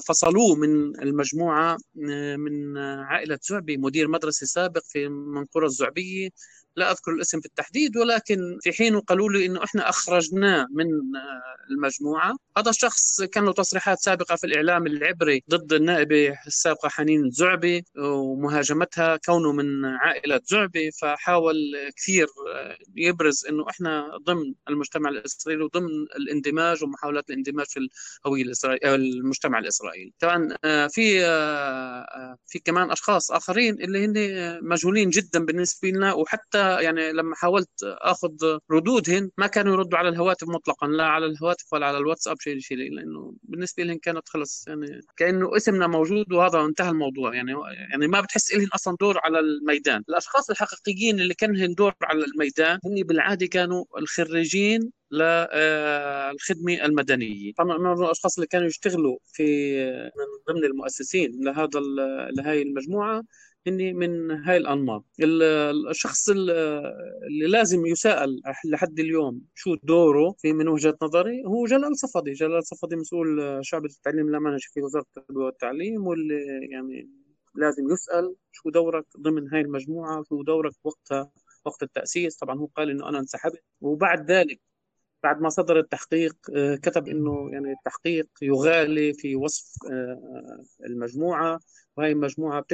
فصلوه 0.09 0.57
من 0.57 1.01
المجموعة 1.03 1.77
آه، 2.11 2.37
من 2.37 2.79
عائلة 2.79 3.39
زعبي 3.43 3.77
مدير 3.77 4.09
مدرسة 4.09 4.47
سابق 4.47 4.83
في 4.85 5.09
منقورة 5.09 5.67
الزعبية. 5.67 6.29
لا 6.77 6.91
أذكر 6.91 7.13
الاسم 7.13 7.41
بالتحديد 7.41 7.97
ولكن 7.97 8.59
في 8.63 8.73
حين 8.73 9.01
قالوا 9.01 9.31
لي 9.31 9.47
إنه 9.47 9.65
إحنا 9.65 9.89
اخرجناه 9.89 10.67
من 10.71 10.87
آه، 11.17 11.71
المجموعة. 11.71 12.37
هذا 12.59 12.71
الشخص 12.71 13.23
كان 13.23 13.45
له 13.45 13.53
تصريحات 13.53 13.99
سابقة 13.99 14.37
في 14.37 14.47
الإعلام 14.47 14.87
العبري 14.87 15.45
ضد 15.51 15.73
النائبة 15.73 16.39
السابقة 16.47 16.89
حنين 16.89 17.31
زعبي 17.31 17.85
ومهاجمتها 17.99 19.17
كونه 19.17 19.53
من 19.53 19.85
عائلة 19.85 20.41
زعبي 20.45 20.91
فحاول 20.91 21.57
كثير 21.97 22.27
آه، 22.55 22.77
يبرز 22.97 23.47
إنه 23.47 23.67
إحنا 23.71 24.19
ضمن 24.27 24.55
المجتمع 24.69 25.11
الإسرائيلي 25.11 25.65
وضمن 25.65 25.91
الاندماج 26.17 26.85
ومحاولات 26.85 27.31
الاندماج 27.31 27.67
في 27.67 27.89
الهوية 28.27 28.43
الإسرائيلية 28.43 28.95
المجتمع 28.95 29.59
الإسرائيلي. 29.59 30.13
طبعا 30.21 30.57
آه، 30.65 30.87
في 30.87 31.21
في 32.47 32.59
كمان 32.59 32.91
أشخاص 32.91 33.31
آخرين 33.31 33.83
اللي 33.83 34.05
هن 34.05 34.15
مجهولين 34.63 35.11
جدا 35.11 35.45
بالنسبة 35.45 35.89
لنا 35.89 36.13
وحتى 36.13 36.60
يعني 36.81 37.13
لما 37.13 37.35
حاولت 37.35 37.69
أخذ 37.83 38.59
ردودهن 38.71 39.31
ما 39.39 39.47
كانوا 39.47 39.73
يردوا 39.73 39.99
على 39.99 40.09
الهواتف 40.09 40.49
مطلقا 40.49 40.87
لا 40.87 41.05
على 41.07 41.27
الهواتف 41.27 41.73
ولا 41.73 41.87
على 41.87 41.99
الواتساب 41.99 42.41
شيء 42.41 42.59
شيء 42.59 42.77
لأنه 42.77 43.35
بالنسبة 43.43 43.83
لهم 43.83 43.99
كانت 43.99 44.29
خلص 44.29 44.69
يعني 44.69 45.01
كأنه 45.17 45.57
اسمنا 45.57 45.87
موجود 45.87 46.33
وهذا 46.33 46.61
انتهى 46.65 46.91
الموضوع. 46.91 47.35
يعني 47.35 47.53
يعني 47.91 48.09
ما 48.09 48.21
بتحس 48.21 48.55
لهم 48.55 48.69
أصلا 48.75 48.97
دور 49.01 49.19
على 49.25 49.39
الميدان. 49.41 50.03
الأشخاص 50.09 50.51
الحقيقيين 50.51 51.21
اللي 51.21 51.35
كان 51.35 51.57
لهم 51.57 51.75
دور 51.75 51.93
على 52.03 52.25
الميدان 52.25 52.79
هن 52.85 53.03
بالعادة 53.03 53.47
كانوا 53.47 53.85
الخريجين 53.99 54.93
للخدمة 55.11 56.85
المدنية. 56.85 57.53
طبعا 57.59 57.95
الأشخاص 57.95 58.39
اللي 58.39 58.47
كانوا 58.47 58.67
يشتغلوا 58.67 59.19
في 59.33 59.43
من 60.19 60.55
ضمن 60.55 60.65
المؤسسين 60.65 61.45
لهذا 61.45 61.81
لهي 62.37 62.63
المجموعة 62.63 63.23
إني 63.69 63.93
من 63.93 64.31
هاي 64.31 64.57
الأنماط. 64.57 65.05
الشخص 65.91 66.29
اللي 66.29 67.47
لازم 67.47 67.87
يسال 67.87 68.41
لحد 68.65 69.01
اليوم 69.01 69.43
شو 69.55 69.75
دوره 69.83 70.35
في 70.39 70.53
من 70.53 70.69
وجهة 70.69 70.97
نظري 71.03 71.45
هو 71.47 71.67
جلال 71.67 71.99
صفدي. 71.99 72.33
جلال 72.33 72.67
صفدي 72.67 72.97
مسؤول 72.97 73.59
شعبة 73.63 73.89
التعليم 73.89 74.29
الامانه 74.29 74.59
في 74.75 74.83
وزارة 74.83 75.05
التربية 75.17 75.45
والتعليم 75.45 76.07
واللي 76.07 76.69
يعني 76.71 77.11
لازم 77.55 77.91
يسأل 77.93 78.35
شو 78.53 78.71
دورك 78.71 79.07
ضمن 79.21 79.49
هاي 79.49 79.61
المجموعة 79.61 80.23
شو 80.29 80.43
دورك 80.43 80.73
وقتها 80.85 81.31
وقت 81.65 81.83
التأسيس. 81.83 82.37
طبعا 82.37 82.59
هو 82.59 82.67
قال 82.67 82.91
إنه 82.91 83.09
أنا 83.09 83.19
انسحبت. 83.19 83.63
وبعد 83.81 84.31
ذلك 84.31 84.61
بعد 85.23 85.41
ما 85.41 85.49
صدر 85.49 85.79
التحقيق 85.79 86.37
آه، 86.57 86.77
كتب 86.77 87.09
إنه 87.09 87.51
يعني 87.53 87.73
التحقيق 87.73 88.29
يغالي 88.43 89.15
في 89.15 89.37
وصف 89.37 89.75
آه، 89.93 90.63
المجموعة 90.87 91.61
وهي 91.97 92.13
المجموعة 92.13 92.65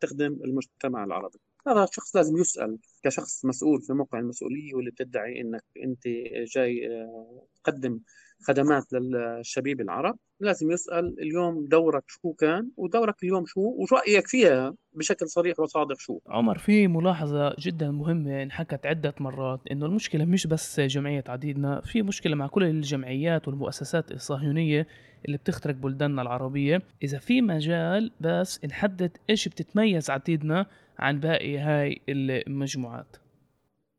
تخدم 0.00 0.38
المجتمع 0.44 1.04
العربي. 1.04 1.38
هذا 1.68 1.84
الشخص 1.84 2.16
لازم 2.16 2.36
يسأل 2.36 2.78
كشخص 3.02 3.44
مسؤول 3.44 3.82
في 3.82 3.92
موقع 3.92 4.18
المسؤولية 4.18 4.74
واللي 4.74 4.90
بتدعي 4.90 5.40
إنك 5.40 5.64
أنت 5.84 6.08
جاي 6.54 6.88
آه، 6.88 7.46
تقدم 7.64 8.00
خدمات 8.46 8.92
للشبيب 8.92 9.80
العرب 9.80 10.18
لازم 10.40 10.70
يسأل 10.70 11.20
اليوم 11.20 11.66
دورك 11.66 12.04
شو 12.06 12.32
كان 12.32 12.70
ودورك 12.76 13.22
اليوم 13.22 13.46
شو 13.46 13.60
وشو 13.60 13.96
رأيك 13.96 14.26
فيها 14.26 14.74
بشكل 14.92 15.28
صريح 15.28 15.60
وصادق 15.60 15.98
شو. 15.98 16.18
عمر. 16.26 16.58
في 16.58 16.88
ملاحظة 16.88 17.56
جدا 17.58 17.90
مهمة 17.90 18.42
انحكت 18.42 18.86
عدة 18.86 19.14
مرات 19.20 19.60
إنه 19.70 19.86
المشكلة 19.86 20.24
مش 20.24 20.46
بس 20.46 20.80
جمعية 20.80 21.24
عديدنا 21.28 21.80
في 21.80 22.02
مشكلة 22.02 22.36
مع 22.36 22.46
كل 22.46 22.64
الجمعيات 22.64 23.48
والمؤسسات 23.48 24.12
الصهيونية 24.12 24.86
اللي 25.26 25.36
بتخترق 25.36 25.74
بلداننا 25.74 26.22
العربية. 26.22 26.82
إذا 27.02 27.18
في 27.18 27.42
مجال 27.42 28.12
بس 28.20 28.64
نحدد 28.64 29.16
إيش 29.30 29.48
بتتميز 29.48 30.10
عتيدنا 30.10 30.66
عن 30.98 31.20
باقي 31.20 31.58
هاي 31.58 32.00
المجموعات. 32.08 33.16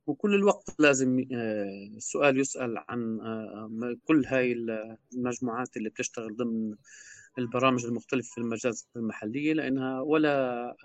وكل 0.08 0.36
الوقت 0.36 0.76
لازم 0.80 1.26
آه، 1.34 1.90
السؤال 1.98 2.40
يسأل 2.40 2.78
عن 2.90 3.20
آه، 3.22 3.98
كل 4.06 4.26
هاي 4.26 4.56
المجموعات 5.14 5.78
اللي 5.78 5.90
بتشتغل 5.90 6.36
ضمن 6.36 6.76
البرامج 7.40 7.86
المختلفة 7.86 8.30
في 8.32 8.38
المجالس 8.38 8.88
المحلية 8.96 9.54
لأنها 9.54 10.02
ولا 10.02 10.30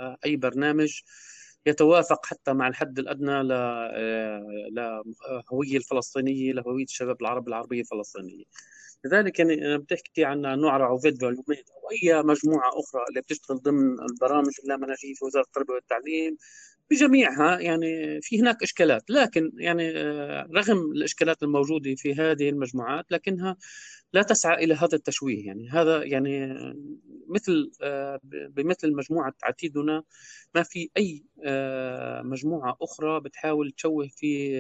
آه، 0.01 0.17
أي 0.25 0.37
برنامج 0.37 1.01
يتوافق 1.67 2.27
حتى 2.27 2.53
مع 2.53 2.69
الحد 2.69 2.99
الأدنى 2.99 3.43
لهوية 4.73 5.77
الفلسطينية 5.77 6.53
لهوية 6.53 6.85
الشباب 6.85 7.21
العرب 7.21 7.49
العربية 7.49 7.81
الفلسطينية. 7.81 8.45
لذلك 9.05 9.39
يعني 9.39 9.79
بتحكي 9.79 10.25
عن 10.25 10.41
نوع 10.41 10.87
عوفيد 10.87 11.25
أو 11.25 11.31
أي 11.93 12.23
مجموعة 12.23 12.69
أخرى 12.69 13.05
اللي 13.09 13.21
بتشتغل 13.21 13.59
ضمن 13.59 14.01
البرامج 14.01 14.53
اللامنهجيه 14.65 15.15
في 15.15 15.25
وزارة 15.25 15.45
التربية 15.45 15.75
والتعليم. 15.75 16.37
بجميعها 16.93 17.59
يعني 17.61 18.21
في 18.23 18.41
هناك 18.41 18.63
إشكالات 18.63 19.11
لكن 19.11 19.53
يعني 19.57 19.91
آه، 19.97 20.49
رغم 20.55 20.93
الإشكالات 20.93 21.43
الموجودة 21.43 21.95
في 21.95 22.15
هذه 22.15 22.49
المجموعات 22.49 23.07
لكنها 23.11 23.57
لا 24.13 24.23
تسعى 24.23 24.65
إلى 24.65 24.75
هذا 24.75 24.95
التشويه. 24.95 25.47
يعني 25.47 25.69
هذا 25.71 26.05
يعني 26.05 26.55
مثل 27.29 27.71
آه، 27.83 28.21
بمثل 28.25 28.95
مجموعة 28.97 29.35
عتيدنا 29.43 30.03
ما 30.55 30.63
في 30.63 30.91
أي 30.97 31.25
آه، 31.45 32.23
مجموعة 32.23 32.77
أخرى 32.83 33.21
بتحاول 33.21 33.71
تشوه 33.71 34.09
في 34.17 34.59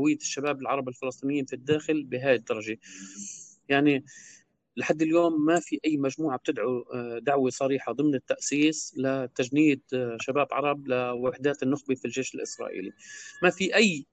هوية 0.00 0.16
الشباب 0.16 0.60
العرب 0.60 0.88
الفلسطينيين 0.88 1.44
في 1.44 1.52
الداخل 1.52 2.04
بهذه 2.04 2.34
الدرجة. 2.34 2.78
يعني 3.68 4.04
لحد 4.76 5.02
اليوم 5.02 5.44
ما 5.44 5.60
في 5.60 5.80
أي 5.84 5.96
مجموعة 5.96 6.38
بتدعو 6.38 6.80
آه، 6.94 7.18
دعوة 7.18 7.50
صريحة 7.50 7.92
ضمن 7.92 8.14
التأسيس 8.14 8.94
لتجنيد 8.96 9.82
آه، 9.94 10.16
شباب 10.20 10.46
عرب 10.52 10.88
لوحدات 10.88 11.62
النخبة 11.62 11.94
في 11.94 12.04
الجيش 12.04 12.34
الإسرائيلي. 12.34 12.92
ما 13.42 13.50
في 13.50 13.74
أي 13.76 14.06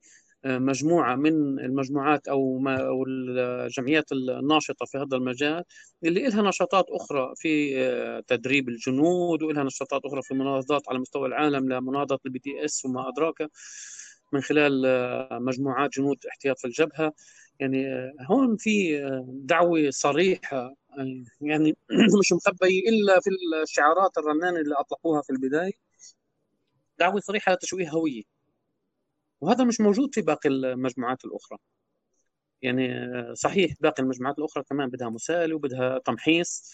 آه، 0.45 0.57
مجموعة 0.57 1.15
من 1.15 1.59
المجموعات 1.59 2.27
أو 2.27 2.57
ما 2.57 2.87
أو 2.87 3.05
الجمعيات 3.07 4.11
الناشطة 4.11 4.85
في 4.85 4.97
هذا 4.97 5.17
المجال 5.17 5.63
اللي 6.03 6.27
لها 6.27 6.41
نشاطات 6.41 6.85
أخرى 6.89 7.33
في 7.35 8.23
تدريب 8.27 8.69
الجنود 8.69 9.43
ولها 9.43 9.63
نشاطات 9.63 10.01
أخرى 10.05 10.21
في 10.21 10.33
مناهضات 10.33 10.89
على 10.89 10.99
مستوى 10.99 11.27
العالم 11.27 11.69
لمناهضة 11.73 12.12
ال 12.12 12.19
BDS 12.25 12.85
وما 12.85 13.09
أدراك 13.09 13.49
من 14.33 14.41
خلال 14.41 14.81
مجموعات 15.43 15.91
جنود 15.93 16.17
احتياط 16.29 16.59
في 16.59 16.65
الجبهة. 16.65 17.13
يعني 17.59 17.85
هون 18.29 18.57
في 18.57 18.99
دعوة 19.27 19.89
صريحة 19.89 20.75
يعني 21.41 21.77
مش 22.19 22.33
مخبية 22.33 22.89
إلا 22.89 23.19
في 23.19 23.29
الشعارات 23.63 24.17
الرنانة 24.17 24.59
اللي 24.59 24.75
أطلقوها 24.75 25.21
في 25.21 25.29
البداية. 25.29 25.73
دعوة 26.99 27.19
صريحة 27.19 27.53
لتشويه 27.53 27.89
هوية. 27.89 28.23
وهذا 29.41 29.63
مش 29.63 29.81
موجود 29.81 30.15
في 30.15 30.21
باقي 30.21 30.49
المجموعات 30.49 31.25
الأخرى. 31.25 31.57
يعني 32.61 32.89
صحيح 33.35 33.73
باقي 33.81 34.03
المجموعات 34.03 34.39
الأخرى 34.39 34.63
كمان 34.63 34.89
بدها 34.89 35.09
مساءلة 35.09 35.55
وبدها 35.55 35.99
تمحيص. 35.99 36.71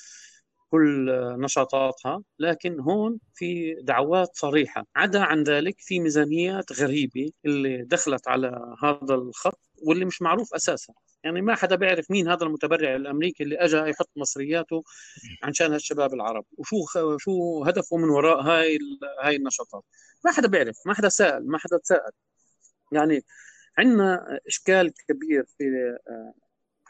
كل 0.72 1.12
نشاطاتها 1.40 2.24
لكن 2.40 2.80
هون 2.80 3.20
في 3.34 3.76
دعوات 3.82 4.30
صريحة. 4.34 4.86
عدا 4.96 5.20
عن 5.20 5.44
ذلك 5.44 5.76
في 5.80 6.00
ميزانيات 6.00 6.74
غريبة 6.74 7.32
اللي 7.46 7.84
دخلت 7.84 8.28
على 8.28 8.76
هذا 8.84 9.16
الخط 9.16 9.60
واللي 9.88 10.06
مش 10.06 10.22
معروف 10.22 10.54
أساسا. 10.54 10.94
يعني 11.24 11.42
ما 11.42 11.56
حدا 11.56 11.76
بيعرف 11.76 12.12
مين 12.12 12.28
هذا 12.28 12.44
المتبرع 12.44 12.96
الأمريكي 12.96 13.44
اللي 13.44 13.56
اجى 13.58 13.78
يحط 13.78 14.10
مصرياته 14.16 14.84
عشان 15.44 15.74
هالشباب 15.74 16.14
العرب 16.14 16.46
وشو 16.58 17.18
شو 17.18 17.64
هدفه 17.64 17.98
من 17.98 18.10
وراء 18.10 18.42
هاي 18.42 18.80
هاي 19.24 19.36
النشاطات. 19.36 19.84
ما 20.26 20.32
حدا 20.32 20.48
بيعرف 20.48 20.76
ما 20.86 20.94
حدا 20.94 21.10
سأل 21.10 21.48
ما 21.52 21.58
حدا 21.58 21.78
تساءل. 21.78 22.12
يعني 22.92 23.22
عندنا 23.78 24.40
إشكال 24.48 24.94
كبير 25.08 25.46
في 25.58 25.64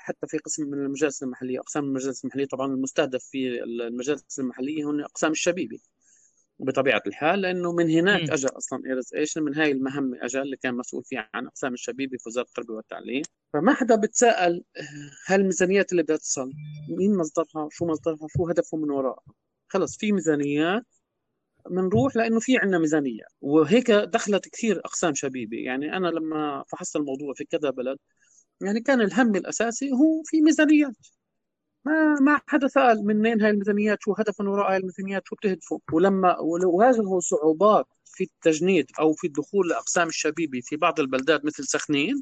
حتى 0.09 0.27
في 0.27 0.37
قسم 0.37 0.67
من 0.67 0.85
المجالس 0.85 1.23
المحلية. 1.23 1.59
أقسام 1.59 1.83
المجالس 1.83 2.23
المحلية 2.23 2.45
طبعا 2.45 2.73
المستهدف 2.73 3.23
في 3.23 3.63
المجالس 3.63 4.39
المحلية 4.39 4.89
هن 4.89 5.01
أقسام 5.01 5.31
الشبيبه 5.31 5.79
بطبيعة 6.59 7.01
الحال 7.07 7.41
لأنه 7.41 7.71
من 7.71 7.89
هناك 7.89 8.29
اجى 8.29 8.47
أصلا 8.47 8.85
ايرز 8.85 9.13
ايشل 9.15 9.43
من 9.43 9.55
هاي 9.55 9.71
المهمة 9.71 10.17
اجى 10.21 10.41
اللي 10.41 10.57
كان 10.57 10.75
مسؤول 10.75 11.03
فيها 11.03 11.29
عن 11.33 11.47
أقسام 11.47 11.73
الشبيبه 11.73 12.17
في 12.17 12.29
وزارة 12.29 12.45
التربية 12.45 12.73
والتعليم. 12.73 13.21
فما 13.53 13.73
حدا 13.73 13.95
بتساءل 13.95 14.63
هالميزانيات 15.27 15.91
اللي 15.91 16.03
بدها 16.03 16.17
تصل؟ 16.17 16.51
مين 16.89 17.17
مصدرها؟ 17.17 17.69
شو 17.71 17.85
مصدرها؟ 17.85 18.27
شو 18.37 18.49
هدفه 18.49 18.77
من 18.77 18.89
وراءها؟ 18.91 19.33
خلص 19.67 19.97
في 19.97 20.11
ميزانيات 20.11 20.83
بنروح 21.69 22.15
لأنه 22.15 22.39
في 22.39 22.57
عندنا 22.57 22.79
ميزانية. 22.79 23.23
وهيك 23.41 23.91
دخلت 23.91 24.49
كثير 24.49 24.79
أقسام 24.79 25.13
شبيبه 25.13 25.57
يعني 25.57 25.97
أنا 25.97 26.07
لما 26.07 26.63
فحصت 26.67 26.95
الموضوع 26.95 27.33
في 27.33 27.45
كذا 27.45 27.69
بلد 27.69 27.97
يعني 28.61 28.81
كان 28.81 29.01
الهم 29.01 29.35
الأساسي 29.35 29.91
هو 29.91 30.23
في 30.25 30.41
ميزانيات. 30.41 30.95
ما 31.85 32.15
ما 32.21 32.41
حدا 32.47 32.67
سال 32.67 33.05
منين 33.07 33.41
هاي 33.41 33.49
الميزانيات؟ 33.51 33.97
شو 34.01 34.13
هدف 34.19 34.39
وراء 34.39 34.71
هاي 34.71 34.77
الميزانيات؟ 34.77 35.23
شو 35.27 35.35
بتهدفوا 35.35 35.79
ولما 35.93 36.39
واجهوا 36.39 37.19
صعوبات 37.19 37.85
في 38.05 38.23
التجنيد 38.23 38.85
أو 38.99 39.13
في 39.13 39.27
الدخول 39.27 39.69
لاقسام 39.69 40.07
الشبيبة 40.07 40.61
في 40.63 40.75
بعض 40.77 40.99
البلدات 40.99 41.45
مثل 41.45 41.65
سخنين 41.65 42.21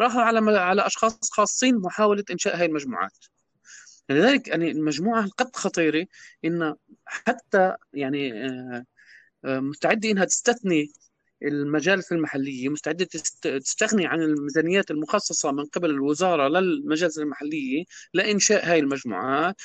راحوا 0.00 0.22
على 0.22 0.58
على 0.58 0.86
أشخاص 0.86 1.30
خاصين 1.32 1.76
محاولة 1.78 2.24
إنشاء 2.30 2.56
هاي 2.56 2.66
المجموعات. 2.66 3.12
لذلك 4.10 4.48
يعني 4.48 4.70
المجموعة 4.70 5.28
قد 5.28 5.56
خطيرة 5.56 6.06
إن 6.44 6.74
حتى 7.06 7.76
يعني 7.92 8.46
آه، 8.46 8.84
آه، 9.44 9.60
مستعدة 9.60 10.10
إنها 10.10 10.24
تستثني 10.24 10.92
المجالس 11.44 12.12
المحلية 12.12 12.68
مستعدة 12.68 13.04
تستغني 13.42 14.06
عن 14.06 14.22
الميزانيات 14.22 14.90
المخصصة 14.90 15.52
من 15.52 15.64
قبل 15.64 15.90
الوزارة 15.90 16.48
للمجالس 16.48 17.18
المحلية 17.18 17.84
لإنشاء 18.14 18.70
هاي 18.70 18.78
المجموعات 18.78 19.56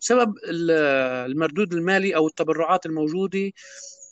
بسبب 0.00 0.34
المردود 0.44 1.74
المالي 1.74 2.16
أو 2.16 2.26
التبرعات 2.26 2.86
الموجودة 2.86 3.52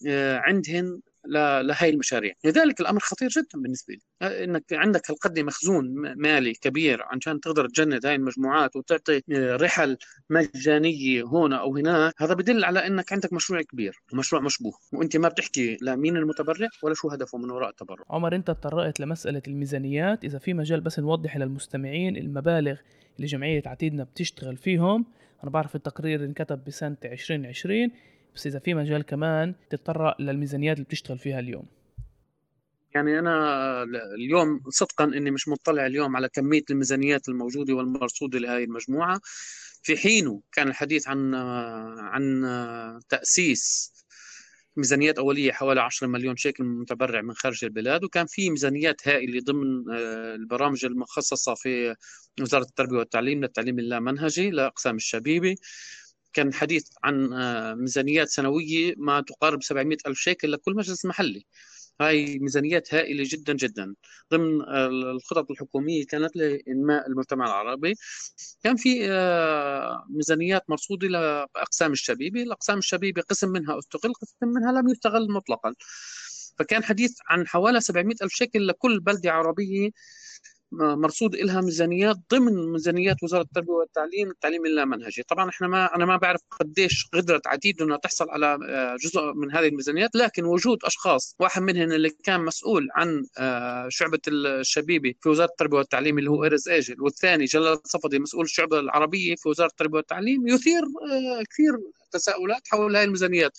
آه، 0.07 0.37
عندهن 0.37 1.00
لهي 1.26 1.88
المشاريع. 1.88 2.33
لذلك 2.44 2.81
الأمر 2.81 3.00
خطير 3.00 3.28
جدا 3.28 3.62
بالنسبة 3.62 3.94
لي. 3.94 4.00
إنك 4.44 4.64
عندك 4.72 5.11
هالقد 5.11 5.38
مخزون 5.38 5.85
مالي 6.16 6.52
كبير 6.52 7.02
عشان 7.02 7.40
تقدر 7.40 7.68
تجند 7.68 8.07
هاي 8.07 8.14
المجموعات 8.14 8.76
وتعطي 8.76 9.22
رحل 9.33 9.96
مجانية 10.31 11.22
هون 11.22 11.52
أو 11.52 11.76
هناك 11.76 12.22
هذا 12.22 12.35
بدل 12.35 12.64
على 12.64 12.87
إنك 12.87 13.12
عندك 13.12 13.33
مشروع 13.33 13.62
كبير 13.62 14.02
ومشروع 14.12 14.42
مشبوه. 14.42 14.72
وأنت 14.92 15.16
ما 15.16 15.28
بتحكي 15.28 15.76
لمين 15.83 16.16
المتبرع 16.16 16.68
ولا 16.83 16.94
شو 16.94 17.09
هدفه 17.09 17.38
من 17.38 17.50
وراء 17.50 17.70
التبرع. 17.70 18.04
عمر 18.11 18.35
أنت 18.35 18.46
تطرقت 18.50 19.00
لمسألة 19.00 19.42
الميزانيات. 19.48 20.24
إذا 20.24 20.38
في 20.38 20.54
مجال 20.54 20.81
بس 20.81 20.98
نوضح 20.98 21.37
للمستمعين 21.37 22.16
المبالغ 22.16 22.76
اللي 23.16 23.26
جمعية 23.26 23.62
عتيدنا 23.66 24.04
بتشتغل 24.04 24.57
فيهم. 24.57 25.07
أنا 25.42 25.50
بعرف 25.50 25.74
التقرير 25.74 26.24
انكتب 26.24 26.64
بسنة 26.64 26.96
2020 27.04 27.90
بس 28.38 28.46
إذا 28.46 28.59
في 28.59 28.74
مجال 28.74 29.03
كمان 29.03 29.55
تتطرق 29.70 30.20
للميزانيات 30.20 30.77
اللي 30.77 30.85
بتشتغل 30.85 31.18
فيها 31.18 31.40
اليوم. 31.40 31.66
يعني 32.94 33.18
أنا 33.18 33.83
اليوم 34.14 34.61
صدقا 34.68 35.05
إني 35.05 35.31
مش 35.31 35.48
مطلع 35.48 35.87
اليوم 35.87 36.16
على 36.16 36.29
كمية 36.29 36.62
الميزانيات 36.70 37.29
الموجودة 37.29 37.74
والمرصودة 37.74 38.38
لهذه 38.38 38.64
المجموعة. 38.64 39.20
في 39.83 39.96
حينه 39.96 40.42
كان 40.53 40.68
الحديث 40.68 41.09
عن 41.09 41.35
عن 41.35 42.44
تأسيس 43.09 43.92
ميزانيات 44.77 45.18
أولية 45.18 45.53
حوالي 45.53 45.81
10 45.81 46.07
مليون 46.07 46.37
شيكل 46.37 46.64
متبرع 46.64 47.20
من 47.20 47.35
خارج 47.35 47.64
البلاد 47.64 48.05
وكان 48.05 48.27
في 48.27 48.51
ميزانيات 48.51 49.09
هائلة 49.09 49.40
ضمن 49.40 49.90
آه، 49.90 50.35
البرامج 50.35 50.85
المخصصة 50.85 51.55
في 51.55 51.94
وزارة 52.40 52.64
التربية 52.64 52.96
والتعليم 52.98 53.40
للتعليم 53.40 53.79
اللامنهجي 53.79 54.51
لأقسام 54.51 54.96
الشبيبة. 54.96 55.55
كان 56.38 56.55
حديث 56.55 56.88
عن 57.05 57.33
آه، 57.33 57.74
ميزانيات 57.74 58.29
سنوية 58.29 58.94
ما 58.96 59.20
تقارب 59.20 59.62
700 59.62 59.96
ألف 60.07 60.18
شيكل 60.18 60.53
لكل 60.53 60.74
مجلس 60.74 61.05
محلي. 61.05 61.44
هاي 62.01 62.38
ميزانيات 62.38 62.94
هائلة 62.94 63.24
جدا 63.27 63.53
جدا. 63.53 63.94
ضمن 64.33 64.62
آه، 64.62 64.87
الخطط 64.87 65.51
الحكومية 65.51 66.07
كانت 66.07 66.37
لإنماء 66.37 67.09
المجتمع 67.09 67.46
العربي. 67.46 67.94
كان 68.62 68.77
في 68.77 69.11
آه، 69.11 70.07
ميزانيات 70.11 70.70
مرصودة 70.70 71.09
لأقسام 71.09 71.92
الشبيبة. 71.92 72.42
الأقسام 72.42 72.79
الشبيبة 72.79 73.22
قسم 73.22 73.48
منها 73.48 73.79
استغل 73.79 74.12
قسم 74.14 74.48
منها 74.48 74.72
لم 74.72 74.88
يستغل 74.88 75.33
مطلقا. 75.33 75.74
فكان 76.59 76.85
حديث 76.85 77.18
عن 77.29 77.46
حوالي 77.46 77.81
700 77.81 78.16
ألف 78.22 78.33
شيكل 78.33 78.66
لكل 78.68 79.01
بلدة 79.01 79.33
عربية 79.33 79.90
مرصود 80.72 81.37
لها 81.37 81.61
ميزانيات 81.61 82.16
ضمن 82.33 82.72
ميزانيات 82.72 83.22
وزارة 83.22 83.42
التربية 83.42 83.72
والتعليم 83.72 84.31
التعليم 84.31 84.66
اللامنهجي. 84.66 85.22
طبعا 85.22 85.48
إحنا 85.48 85.68
ما 85.68 85.94
أنا 85.96 86.07
ما 86.07 86.16
بعرف 86.16 86.40
قديش 86.50 87.07
قدرت 87.12 87.46
عتيد 87.46 87.83
إنها 87.83 87.96
تحصل 87.96 88.31
على 88.31 88.59
آه، 88.68 88.96
جزء 88.96 89.33
من 89.35 89.52
هذه 89.52 89.68
الميزانيات 89.68 90.16
لكن 90.16 90.44
وجود 90.44 90.78
أشخاص 90.85 91.37
واحد 91.40 91.62
منهم 91.62 91.92
اللي 91.92 92.11
كان 92.11 92.40
مسؤول 92.40 92.88
عن 92.94 93.26
آه، 93.38 93.88
شعبة 93.88 94.18
الشبيبه 94.28 95.14
في 95.20 95.28
وزارة 95.28 95.50
التربية 95.50 95.76
والتعليم 95.78 96.18
اللي 96.18 96.31
هو 96.31 96.44
ارز 96.44 96.68
أجل 96.68 97.02
والثاني 97.02 97.44
جلال 97.44 97.81
صفدي 97.85 98.18
مسؤول 98.18 98.44
الشعبه 98.44 98.81
العربية 98.81 99.35
في 99.37 99.48
وزارة 99.48 99.68
التربية 99.68 99.96
والتعليم 99.96 100.48
يثير 100.48 100.83
آه، 100.83 101.42
كثير 101.50 101.72
تساؤلات 102.11 102.62
حول 102.68 102.96
هذه 102.96 103.04
الميزانيات. 103.04 103.52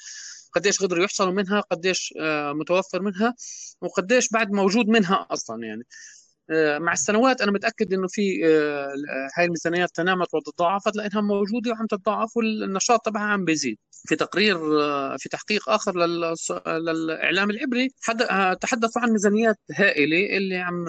قديش 0.53 0.79
قدروا 0.79 1.03
يحصلوا 1.03 1.33
منها 1.33 1.61
قديش 1.61 2.13
متوفر 2.51 3.01
منها 3.01 3.35
وقديش 3.81 4.29
بعد 4.29 4.51
موجود 4.51 4.87
منها 4.87 5.27
أصلا 5.31 5.63
يعني. 5.63 5.83
مع 6.79 6.93
السنوات 6.93 7.41
أنا 7.41 7.51
متأكد 7.51 7.93
إنه 7.93 8.07
في 8.07 8.43
هاي 9.37 9.45
الميزانيات 9.45 9.89
تنامت 9.95 10.27
وتضاعفت 10.33 10.95
لأنها 10.95 11.21
موجودة 11.21 11.71
وعم 11.71 11.87
تتضاعف 11.87 12.37
والنشاط 12.37 13.05
تبعها 13.05 13.23
عم 13.23 13.45
بيزيد. 13.45 13.77
في 14.07 14.15
تقرير 14.15 14.57
في 15.17 15.29
تحقيق 15.29 15.69
آخر 15.69 16.05
للإعلام 16.67 17.49
العبري 17.49 17.89
تحدثوا 18.61 19.01
عن 19.01 19.11
ميزانيات 19.11 19.57
هائلة 19.75 20.37
اللي 20.37 20.57
عم 20.57 20.85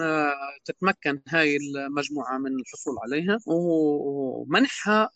تتمكن 0.65 1.21
هاي 1.27 1.57
المجموعة 1.57 2.37
من 2.37 2.51
الحصول 2.59 2.95
عليها. 3.03 3.37
ومنحها 3.47 5.09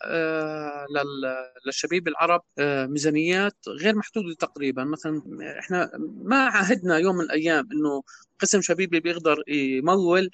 للشبيب 1.65 2.07
العرب 2.07 2.41
ميزانيات 2.89 3.57
غير 3.81 3.95
محدودة 3.95 4.35
تقريبا. 4.39 4.83
مثلا 4.83 5.21
إحنا 5.59 5.91
ما 6.23 6.45
عهدنا 6.45 6.97
يوم 6.97 7.15
من 7.15 7.21
الأيام 7.23 7.67
إنه 7.71 8.03
قسم 8.39 8.61
شبيبي 8.61 8.99
بيقدر 8.99 9.43
يمول 9.47 10.29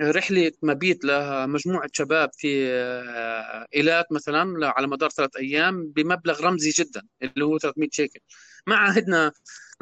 رحلة 0.00 0.52
مبيت 0.62 1.04
لمجموعة 1.04 1.88
شباب 1.92 2.30
في 2.32 2.68
آه، 2.72 3.66
إيلات 3.74 4.12
مثلا 4.12 4.68
على 4.68 4.86
مدار 4.86 5.10
ثلاث 5.10 5.36
أيام 5.36 5.86
بمبلغ 5.86 6.40
رمزي 6.44 6.70
جدا 6.70 7.02
اللي 7.22 7.44
هو 7.44 7.58
300 7.58 7.88
شيكل. 7.92 8.20
ما 8.66 8.76
عهدنا 8.76 9.32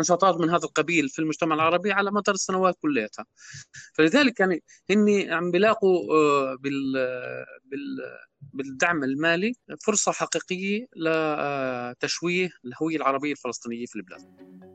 نشاطات 0.01 0.41
من 0.41 0.51
هذا 0.51 0.65
القبيل 0.65 1.09
في 1.09 1.19
المجتمع 1.19 1.55
العربي 1.55 1.93
على 1.93 2.11
مدار 2.11 2.35
السنوات 2.35 2.77
كلها 2.83 3.09
فلذلك 3.95 4.41
يعني 4.41 4.63
هني 4.91 5.33
عم 5.33 5.51
بيلاقوا 5.51 6.15
آه، 6.15 6.57
بال 6.61 6.97
بالدعم 8.53 9.05
المالي 9.05 9.53
فرصة 9.87 10.13
حقيقية 10.13 10.87
لتشويه 10.97 12.51
الهوية 12.65 12.97
العربية 12.97 13.33
الفلسطينية 13.33 13.87
في 13.87 13.97
البلاد 13.97 14.68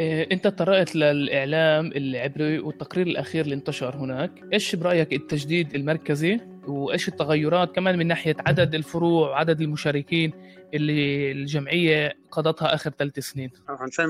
انت 0.00 0.44
تطرقت 0.44 0.94
للإعلام 0.94 1.86
العبري 1.96 2.58
والتقرير 2.58 3.06
الأخير 3.06 3.44
اللي 3.44 3.54
انتشر 3.54 3.96
هناك. 3.96 4.30
إيش 4.52 4.76
برأيك 4.76 5.12
التجديد 5.12 5.74
المركزي؟ 5.74 6.40
وإيش 6.68 7.08
التغيرات 7.08 7.74
كمان 7.74 7.98
من 7.98 8.06
ناحية 8.06 8.36
عدد 8.46 8.74
الفروع 8.74 9.30
وعدد 9.30 9.60
المشاركين 9.60 10.32
اللي 10.74 11.32
الجمعية 11.32 12.14
قضتها 12.30 12.74
آخر 12.74 12.90
ثلاث 12.90 13.18
سنين. 13.18 13.50
عشان 13.68 14.08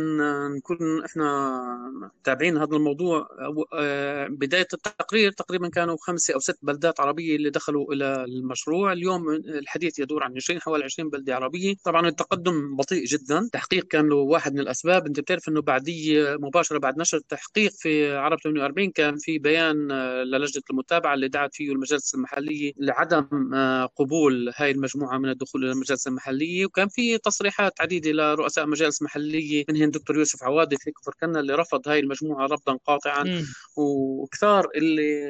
نكون 0.57 1.04
إحنا 1.04 2.11
تابعين 2.24 2.57
هذا 2.57 2.76
الموضوع 2.76 3.28
آه، 3.74 4.26
بداية 4.26 4.66
التقرير 4.72 5.33
تقريبا 5.33 5.68
كانوا 5.68 5.96
خمسه 6.00 6.35
أو 6.35 6.40
ست 6.40 6.59
بلدات 6.62 7.00
عربية 7.00 7.37
اللي 7.37 7.50
دخلوا 7.50 7.92
إلى 7.92 8.24
المشروع. 8.24 8.92
اليوم 8.92 9.31
الحديث 9.31 9.98
يدور 9.98 10.24
عن 10.24 10.37
20 10.37 10.61
حوالي 10.61 10.85
20 10.85 11.11
بلدة 11.11 11.35
عربية. 11.35 11.74
طبعا 11.85 12.09
التقدم 12.09 12.76
بطيء 12.76 13.04
جدا. 13.04 13.48
تحقيق 13.52 13.87
كان 13.87 14.09
له 14.09 14.16
واحد 14.16 14.54
من 14.54 14.61
الأسباب. 14.61 15.07
أنت 15.07 15.20
بتعرف 15.20 15.48
إنه 15.48 15.62
بعدية 15.62 16.37
مباشرة 16.40 16.78
بعد 16.78 16.98
نشر 16.98 17.16
التحقيق 17.16 17.72
في 17.72 18.16
عرب 18.16 18.38
48 18.40 18.90
كان 18.90 19.16
في 19.18 19.38
بيان 19.38 19.90
آه، 19.90 20.22
للجنة 20.22 20.62
المتابعة 20.70 21.14
اللي 21.14 21.28
دعت 21.28 21.54
فيه 21.54 21.72
المجالس 21.72 22.14
المحلية 22.14 22.72
لعدم 22.78 23.54
آه، 23.54 23.87
قبول 23.87 24.52
هاي 24.57 24.70
المجموعة 24.70 25.18
من 25.18 25.28
الدخول 25.28 25.64
إلى 25.64 25.72
المجالس 25.72 26.07
المحلية. 26.07 26.66
وكان 26.66 26.88
في 26.88 27.18
تصريحات 27.18 27.81
عديدة 27.81 28.07
لرؤساء 28.12 28.66
مجالس 28.66 29.02
محلية 29.02 29.64
منهم 29.68 29.90
دكتور 29.90 30.18
يوسف 30.18 30.42
عوادي 30.42 30.76
في 30.76 30.90
كفر 30.90 31.12
كنا 31.20 31.40
اللي 31.40 31.54
رفض 31.54 31.88
هاي 31.88 31.98
المجموعة 31.98 32.46
رفضا 32.46 32.78
قاطعا. 32.86 33.44
وكثار 33.76 34.68
اللي 34.74 35.24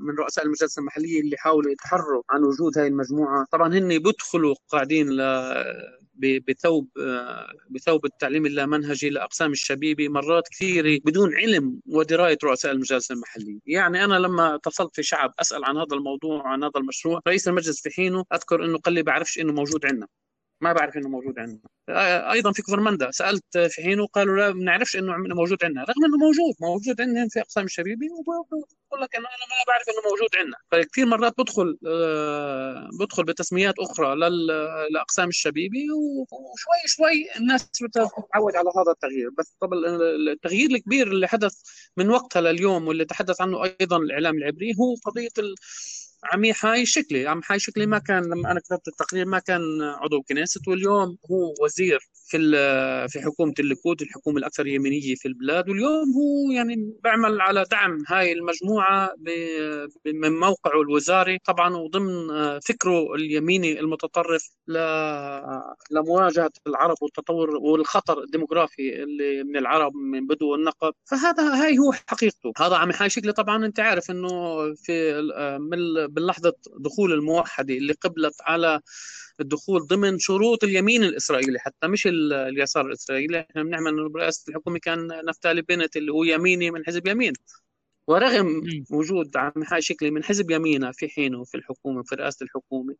من 0.00 0.14
رؤساء 0.14 0.44
المجالس 0.44 0.78
المحلية 0.78 1.20
اللي 1.20 1.36
حاولوا 1.36 1.72
يتحروا 1.72 2.22
عن 2.30 2.42
وجود 2.42 2.78
هاي 2.78 2.86
المجموعة. 2.86 3.46
طبعا 3.52 3.74
هن 3.74 3.98
بيدخلوا 3.98 4.54
قاعدين 4.68 5.10
ل 5.10 5.54
بثوب 6.48 6.88
بثوب 7.70 8.04
التعليم 8.04 8.46
اللامنهجي 8.46 9.10
لأقسام 9.10 9.52
الشبيبة. 9.52 10.08
مرات 10.08 10.48
كثيرة 10.48 11.00
بدون 11.04 11.34
علم 11.34 11.80
ودراية 11.86 12.38
رؤساء 12.44 12.72
المجالس 12.72 13.10
المحلية، 13.10 13.58
يعني 13.66 14.04
أنا 14.04 14.14
لما 14.14 14.54
اتصلت 14.54 14.96
في 14.96 15.02
شعب 15.02 15.32
أسأل 15.40 15.64
عن 15.64 15.76
هذا 15.76 15.96
الموضوع 15.96 16.48
عن 16.48 16.64
هذا 16.64 16.72
المشروع، 16.76 17.20
رئيس 17.28 17.48
المجلس 17.48 17.82
في 17.82 17.90
حينه 17.90 18.24
أذكر 18.34 18.64
إنه 18.64 18.78
قال 18.78 18.94
لي 18.94 19.02
بعرفش 19.02 19.38
إنه 19.38 19.52
موجود 19.52 19.86
عندنا، 19.86 20.06
ما 20.64 20.72
بعرف 20.72 20.96
إنه 20.96 21.08
موجود 21.08 21.38
عندنا. 21.38 21.58
آه، 21.88 22.32
أيضا 22.32 22.52
في 22.52 22.62
كفر 22.62 22.80
مندا 22.80 23.10
سألت 23.10 23.58
في 23.58 23.82
حين 23.82 24.00
وقالوا 24.00 24.36
لا 24.36 24.46
ما 24.48 24.52
بنعرفش 24.60 24.96
إنه 24.96 25.16
موجود 25.16 25.64
عندنا. 25.64 25.82
رغم 25.82 26.04
إنه 26.04 26.16
موجود 26.16 26.54
موجود 26.60 27.00
عندهم 27.00 27.28
في 27.28 27.40
أقسام 27.40 27.64
الشبيبي 27.64 28.08
وبقول 28.10 29.02
لك 29.02 29.16
إنه 29.16 29.28
أنا 29.28 29.44
ما 29.50 29.64
بعرف 29.68 29.86
إنه 29.88 30.10
موجود 30.10 30.28
عندنا. 30.38 30.56
فكثير 30.70 31.06
مرات 31.06 31.34
بدخل 31.38 31.78
آه، 31.86 32.88
بدخل 33.00 33.24
بتسميات 33.24 33.74
أخرى 33.78 34.16
لأقسام 34.92 35.28
الشبيبي 35.28 35.86
وشوي 35.90 36.82
شوي 36.86 37.26
الناس 37.40 37.70
بتتعود 37.82 38.56
على 38.56 38.70
هذا 38.76 38.92
التغيير. 38.92 39.30
بس 39.38 39.56
طب 39.60 39.70
التغيير 40.32 40.70
الكبير 40.70 41.06
اللي 41.06 41.28
حدث 41.28 41.54
من 41.96 42.10
وقتها 42.10 42.40
لليوم 42.42 42.88
واللي 42.88 43.04
تحدث 43.04 43.40
عنه 43.40 43.64
أيضا 43.64 43.96
الإعلام 43.96 44.36
العبري 44.36 44.72
هو 44.80 44.94
قضية 45.04 45.28
عمي 46.32 46.52
حاي 46.52 46.86
شكلي 46.86 47.26
عم 47.28 47.42
حاي 47.42 47.58
شكلي 47.58 47.86
ما 47.86 47.98
كان 47.98 48.22
لما 48.24 48.50
أنا 48.50 48.60
كتبت 48.60 48.88
التقرير 48.88 49.26
ما 49.26 49.38
كان 49.38 49.60
عضو 49.82 50.22
كنيسة 50.22 50.60
واليوم 50.68 51.18
هو 51.30 51.54
وزير 51.64 52.00
في 52.26 52.38
في 53.08 53.20
حكومة 53.20 53.54
الليكود 53.60 54.02
الحكومة 54.02 54.38
الأكثر 54.38 54.66
يمينية 54.66 55.14
في 55.14 55.28
البلاد. 55.28 55.68
واليوم 55.68 56.12
هو 56.16 56.52
يعني 56.52 56.92
بيعمل 57.04 57.40
على 57.40 57.64
دعم 57.70 57.98
هاي 58.08 58.32
المجموعة 58.32 59.10
من 60.06 60.40
موقعه 60.40 60.80
الوزاري. 60.80 61.38
طبعا 61.44 61.76
وضمن 61.76 62.28
فكره 62.60 63.14
اليميني 63.14 63.80
المتطرف 63.80 64.50
لمواجهة 65.90 66.50
العرب 66.66 66.96
والتطور 67.02 67.50
والخطر 67.56 68.22
الديموغرافي 68.22 69.02
اللي 69.02 69.44
من 69.44 69.56
العرب 69.56 69.92
من 69.94 70.26
بدو 70.26 70.54
النقب 70.54 70.92
فهذا 71.04 71.42
هاي 71.42 71.78
هو 71.78 71.92
حقيقته. 71.92 72.52
هذا 72.58 72.76
عميحاي 72.76 73.10
شكلي 73.10 73.32
طبعا 73.32 73.66
أنت 73.66 73.80
عارف 73.80 74.10
إنه 74.10 74.30
في 74.74 75.20
من 75.60 76.06
باللحظة 76.06 76.52
دخول 76.78 77.12
الموحدة 77.12 77.74
اللي 77.74 77.92
قبلت 77.92 78.34
على 78.40 78.80
الدخول 79.40 79.86
ضمن 79.86 80.18
شروط 80.18 80.64
اليمين 80.64 81.04
الإسرائيلي 81.04 81.58
حتى 81.58 81.88
مش 81.88 82.06
اليسار 82.06 82.86
الإسرائيلي. 82.86 83.40
إحنا 83.40 83.62
بنعمل 83.62 84.16
رئاسة 84.16 84.44
الحكومة 84.48 84.78
كان 84.78 85.08
نفتالي 85.26 85.62
بينيت 85.62 85.96
اللي 85.96 86.12
هو 86.12 86.24
يميني 86.24 86.70
من 86.70 86.86
حزب 86.86 87.06
يمين. 87.06 87.32
ورغم 88.06 88.62
وجود 88.90 89.36
عم 89.36 89.52
شكلي 89.78 90.10
من 90.10 90.24
حزب 90.24 90.50
يمينة 90.50 90.92
في 90.92 91.08
حينه 91.08 91.44
في 91.44 91.56
الحكومة 91.56 92.02
في 92.02 92.14
رئاسة 92.14 92.44
الحكومة 92.44 92.94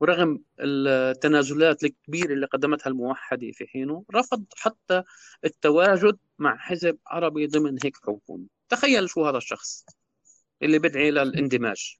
ورغم 0.00 0.38
التنازلات 0.60 1.84
الكبيرة 1.84 2.32
اللي 2.32 2.46
قدمتها 2.46 2.90
الموحدة 2.90 3.50
في 3.52 3.66
حينه 3.66 4.04
رفض 4.14 4.44
حتى 4.56 5.02
التواجد 5.44 6.18
مع 6.38 6.56
حزب 6.56 6.98
عربي 7.06 7.46
ضمن 7.46 7.78
هيك 7.84 7.96
حكومة. 7.96 8.44
تخيل 8.68 9.08
شو 9.10 9.26
هذا 9.26 9.36
الشخص 9.38 9.86
اللي 10.62 10.78
بدعي 10.78 11.10
للإندماج. 11.10 11.98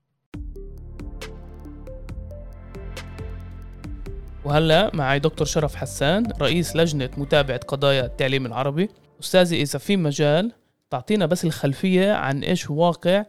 وهلا 4.44 4.90
معي 4.94 5.18
دكتور 5.18 5.46
شرف 5.46 5.74
حسان 5.74 6.32
رئيس 6.40 6.76
لجنة 6.76 7.10
متابعة 7.16 7.58
قضايا 7.58 8.06
التعليم 8.06 8.46
العربي. 8.46 8.88
أستاذي 9.20 9.62
إذا 9.62 9.78
في 9.78 9.96
مجال 9.96 10.52
تعطينا 10.90 11.26
بس 11.26 11.44
الخلفية 11.44 12.12
عن 12.12 12.44
إيش 12.44 12.70
واقع 12.70 13.24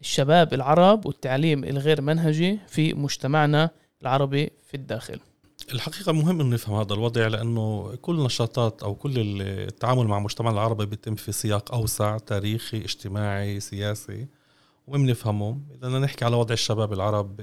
الشباب 0.00 0.54
العرب 0.54 1.06
والتعليم 1.06 1.64
الغير 1.64 2.00
منهجي 2.00 2.58
في 2.66 2.94
مجتمعنا 2.94 3.70
العربي 4.02 4.50
في 4.66 4.74
الداخل. 4.74 5.20
الحقيقة 5.72 6.12
مهم 6.12 6.40
أن 6.40 6.50
نفهم 6.50 6.76
هذا 6.78 6.94
الوضع 6.94 7.26
لأنه 7.26 7.96
كل 8.02 8.24
نشاطات 8.24 8.82
أو 8.82 8.94
كل 8.94 9.12
التعامل 9.42 10.06
مع 10.06 10.18
المجتمع 10.18 10.50
العربي 10.50 10.86
بيتم 10.86 11.14
في 11.14 11.32
سياق 11.32 11.74
أوسع 11.74 12.18
تاريخي 12.18 12.76
اجتماعي 12.78 13.60
سياسي 13.60 14.26
ومهم 14.86 15.06
نفهمه. 15.06 15.60
إذا 15.74 15.88
نحكي 15.88 16.24
على 16.24 16.36
وضع 16.36 16.52
الشباب 16.52 16.92
العرب 16.92 17.40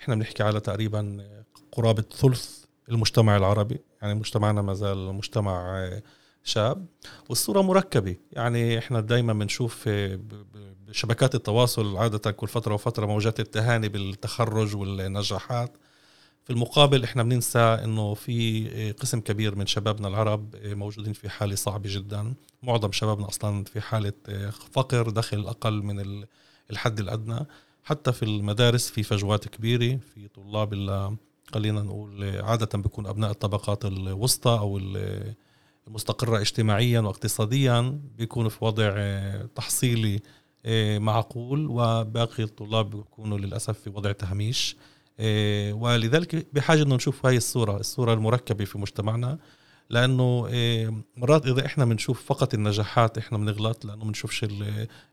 إحنا 0.00 0.14
بنحكي 0.14 0.42
على 0.42 0.60
تقريبا 0.60 1.26
قرابة 1.72 2.02
ثلث 2.02 2.64
المجتمع 2.88 3.36
العربي 3.36 3.78
يعني 4.02 4.14
مجتمعنا 4.14 4.62
ما 4.62 4.74
زال 4.74 5.14
مجتمع 5.14 5.90
شاب 6.44 6.86
والصورة 7.28 7.60
مركبة. 7.60 8.16
يعني 8.32 8.78
إحنا 8.78 9.00
دايما 9.00 9.32
بنشوف 9.32 9.88
بشبكات 10.88 11.34
التواصل 11.34 11.96
عادة 11.96 12.30
كل 12.30 12.48
فترة 12.48 12.74
وفترة 12.74 13.06
موجات 13.06 13.40
التهاني 13.40 13.88
بالتخرج 13.88 14.76
والنجاحات. 14.76 15.76
في 16.44 16.50
المقابل 16.50 17.04
إحنا 17.04 17.22
بننسى 17.22 17.58
إنه 17.58 18.14
في 18.14 18.92
قسم 18.92 19.20
كبير 19.20 19.54
من 19.54 19.66
شبابنا 19.66 20.08
العرب 20.08 20.56
موجودين 20.64 21.12
في 21.12 21.28
حالة 21.28 21.54
صعبة 21.54 21.90
جدا. 21.92 22.34
معظم 22.62 22.92
شبابنا 22.92 23.28
أصلا 23.28 23.64
في 23.64 23.80
حالة 23.80 24.12
فقر 24.72 25.10
دخل 25.10 25.46
أقل 25.46 25.82
من 25.82 26.24
الحد 26.70 27.00
الأدنى. 27.00 27.46
حتى 27.84 28.12
في 28.12 28.22
المدارس 28.22 28.90
في 28.90 29.02
فجوات 29.02 29.48
كبيرة 29.48 29.98
في 30.14 30.28
طلاب 30.28 30.74
خلينا 31.54 31.82
نقول 31.82 32.36
عادة 32.40 32.78
بيكون 32.78 33.06
أبناء 33.06 33.30
الطبقات 33.30 33.84
الوسطى 33.84 34.50
أو 34.50 34.80
المستقرة 35.88 36.40
اجتماعيا 36.40 37.00
واقتصاديا 37.00 38.00
بيكونوا 38.18 38.50
في 38.50 38.64
وضع 38.64 38.94
تحصيلي 39.54 40.20
معقول 40.98 41.66
وباقي 41.70 42.42
الطلاب 42.42 42.90
بيكونوا 42.90 43.38
للأسف 43.38 43.78
في 43.78 43.90
وضع 43.90 44.12
تهميش. 44.12 44.76
ولذلك 45.72 46.46
بحاجة 46.52 46.82
أنه 46.82 46.94
نشوف 46.94 47.26
هاي 47.26 47.36
الصورة 47.36 47.76
الصورة 47.76 48.14
المركبة 48.14 48.64
في 48.64 48.78
مجتمعنا. 48.78 49.38
لأنه 49.90 50.48
آه، 50.50 50.94
مرات 51.16 51.46
إذا 51.46 51.66
إحنا 51.66 51.84
بنشوف 51.84 52.24
فقط 52.24 52.54
النجاحات 52.54 53.18
إحنا 53.18 53.38
بنغلط 53.38 53.84
لأنه 53.84 54.04
بنشوفش 54.04 54.46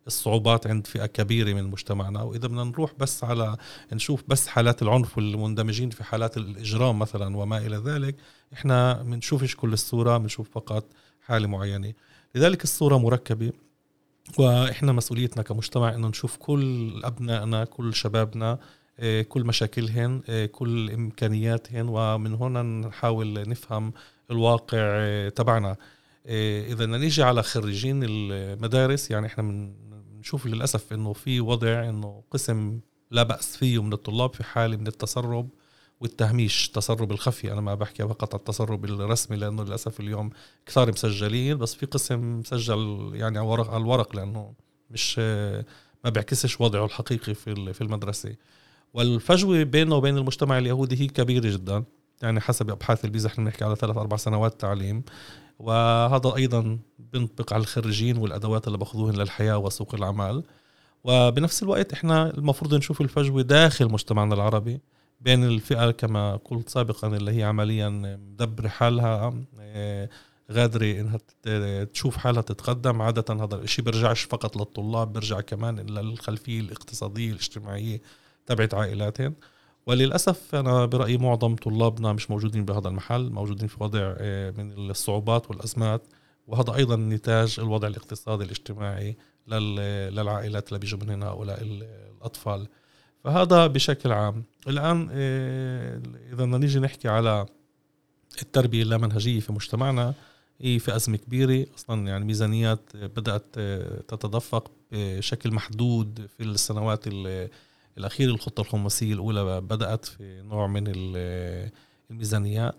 الصعوبات 0.07 0.67
عند 0.67 0.87
فئة 0.87 1.05
كبيرة 1.05 1.53
من 1.53 1.63
مجتمعنا. 1.63 2.21
وإذا 2.21 2.47
بدنا 2.47 2.63
نروح 2.63 2.93
بس 2.99 3.23
على 3.23 3.57
نشوف 3.93 4.23
بس 4.27 4.47
حالات 4.47 4.81
العنف 4.81 5.17
والمندمجين 5.17 5.89
في 5.89 6.03
حالات 6.03 6.37
الإجرام 6.37 6.99
مثلا 6.99 7.37
وما 7.37 7.57
إلى 7.57 7.77
ذلك 7.77 8.15
إحنا 8.53 8.93
بنشوفش 8.93 9.55
كل 9.55 9.73
الصورة 9.73 10.17
بنشوف 10.17 10.49
فقط 10.49 10.85
حالة 11.21 11.47
معينة. 11.47 11.93
لذلك 12.35 12.63
الصورة 12.63 12.97
مركبة 12.97 13.51
وإحنا 14.37 14.91
مسؤوليتنا 14.91 15.43
كمجتمع 15.43 15.95
إنه 15.95 16.07
نشوف 16.07 16.37
كل 16.37 17.01
أبنائنا 17.03 17.65
كل 17.65 17.93
شبابنا 17.93 18.59
آه، 18.99 19.21
كل 19.21 19.43
مشاكلهن 19.43 20.21
آه، 20.29 20.45
كل 20.45 20.91
إمكانياتهن 20.91 21.87
ومن 21.89 22.33
هنا 22.33 22.63
نحاول 22.63 23.49
نفهم 23.49 23.93
الواقع 24.31 24.77
آه، 24.79 25.29
تبعنا. 25.29 25.75
إذا 26.27 26.75
بدنا 26.75 26.97
نيجي 26.97 27.23
على 27.23 27.43
خريجين 27.43 27.99
المدارس 28.03 29.11
يعني 29.11 29.27
إحنا 29.27 29.43
بنشوف 30.13 30.45
للأسف 30.45 30.93
إنه 30.93 31.13
في 31.13 31.41
وضع 31.41 31.89
إنه 31.89 32.23
قسم 32.31 32.79
لا 33.11 33.23
بأس 33.23 33.57
فيه 33.57 33.83
من 33.83 33.93
الطلاب 33.93 34.33
في 34.33 34.43
حالة 34.43 34.77
من 34.77 34.87
التسرب 34.87 35.49
والتهميش 35.99 36.67
التسرب 36.67 37.11
الخفي. 37.11 37.51
أنا 37.53 37.61
ما 37.61 37.75
بحكي 37.75 38.03
فقط 38.03 38.33
على 38.33 38.39
التسرب 38.39 38.85
الرسمي 38.85 39.37
لأنه 39.37 39.63
للأسف 39.63 39.99
اليوم 39.99 40.29
كثار 40.65 40.91
مسجلين 40.91 41.57
بس 41.57 41.73
في 41.75 41.85
قسم 41.85 42.39
مسجل 42.39 43.11
يعني 43.13 43.37
على 43.37 43.45
الورق 43.45 43.69
على 43.69 43.81
الورق 43.83 44.15
لأنه 44.15 44.53
مش 44.91 45.19
ما 46.03 46.09
بيعكسش 46.09 46.61
وضعه 46.61 46.85
الحقيقي 46.85 47.33
في 47.33 47.73
في 47.73 47.81
المدرسة. 47.81 48.35
والفجوة 48.93 49.63
بينه 49.63 49.95
وبين 49.95 50.17
المجتمع 50.17 50.57
اليهودي 50.57 51.01
هي 51.01 51.07
كبيرة 51.07 51.49
جدا. 51.49 51.83
يعني 52.21 52.39
حسب 52.39 52.69
أبحاث 52.69 53.05
البيزا 53.05 53.27
إحنا 53.29 53.43
بنحكي 53.43 53.65
على 53.65 53.75
ثلاث 53.75 53.97
أربع 53.97 54.17
سنوات 54.17 54.61
تعليم. 54.61 55.03
وهذا 55.59 56.35
أيضا 56.35 56.79
بينطبق 56.99 57.53
على 57.53 57.61
الخريجين 57.61 58.17
والأدوات 58.17 58.67
اللي 58.67 58.77
بأخذوهن 58.77 59.15
للحياة 59.15 59.57
وسوق 59.57 59.95
العمل 59.95 60.43
وبنفس 61.03 61.63
الوقت 61.63 61.93
إحنا 61.93 62.29
المفروض 62.37 62.73
نشوف 62.73 63.01
الفجوة 63.01 63.41
داخل 63.41 63.91
مجتمعنا 63.91 64.35
العربي 64.35 64.79
بين 65.21 65.43
الفئة 65.43 65.91
كما 65.91 66.35
قلت 66.35 66.69
سابقا 66.69 67.07
اللي 67.07 67.31
هي 67.31 67.43
عمليا 67.43 67.89
مدبره 67.89 68.67
حالها 68.67 69.33
آه، 69.59 70.09
غادرة 70.51 70.85
إنها 70.85 71.83
تشوف 71.83 72.17
حالها 72.17 72.41
تتقدم. 72.41 73.01
عادة 73.01 73.33
هذا 73.43 73.55
الشيء 73.55 73.85
بيرجعش 73.85 74.23
فقط 74.23 74.57
للطلاب 74.57 75.13
بيرجع 75.13 75.41
كمان 75.41 75.79
للخلفية 75.79 76.59
الإقتصادية 76.59 77.31
الاجتماعية 77.31 78.01
تبعت 78.45 78.73
عائلاتهم 78.73 79.33
وللأسف 79.87 80.55
أنا 80.55 80.85
برأيي 80.85 81.17
معظم 81.17 81.55
طلابنا 81.55 82.13
مش 82.13 82.31
موجودين 82.31 82.65
بهذا 82.65 82.87
المحل 82.87 83.29
موجودين 83.29 83.67
في 83.67 83.83
وضع 83.83 84.15
آه، 84.17 84.51
من 84.51 84.89
الصعوبات 84.89 85.49
والأزمات 85.49 86.01
وهذا 86.47 86.75
أيضا 86.75 86.95
نتاج 86.95 87.55
الوضع 87.59 87.87
الاقتصادي 87.87 88.43
الاجتماعي 88.43 89.17
للعائلات 89.47 90.67
اللي 90.67 90.79
بيجوا 90.79 90.99
من 90.99 91.09
هنا 91.09 91.25
هؤلاء 91.25 91.59
الأطفال 91.61 92.67
فهذا 93.23 93.67
بشكل 93.67 94.11
عام. 94.11 94.43
الآن 94.67 95.09
آه، 95.11 96.01
إذا 96.33 96.45
بدنا 96.45 96.57
نيجي 96.57 96.79
نحكي 96.79 97.07
على 97.07 97.45
التربية 98.41 98.83
اللامنهجية 98.83 99.39
في 99.39 99.53
مجتمعنا 99.53 100.13
هي 100.61 100.79
في 100.79 100.95
أزمة 100.95 101.17
كبيرة. 101.17 101.65
أصلا 101.75 102.07
يعني 102.07 102.25
ميزانيات 102.25 102.95
بدأت 102.95 103.45
آه، 103.57 104.01
تتدفق 104.07 104.71
بشكل 104.91 105.51
محدود 105.51 106.27
في 106.37 106.43
السنوات 106.43 107.07
الأخيرة 107.97 108.31
الخطة 108.31 108.61
الخماسية 108.61 109.13
الأولى 109.13 109.61
بدأت 109.61 110.05
في 110.05 110.41
نوع 110.41 110.67
من 110.67 110.83
الميزانيات. 112.11 112.75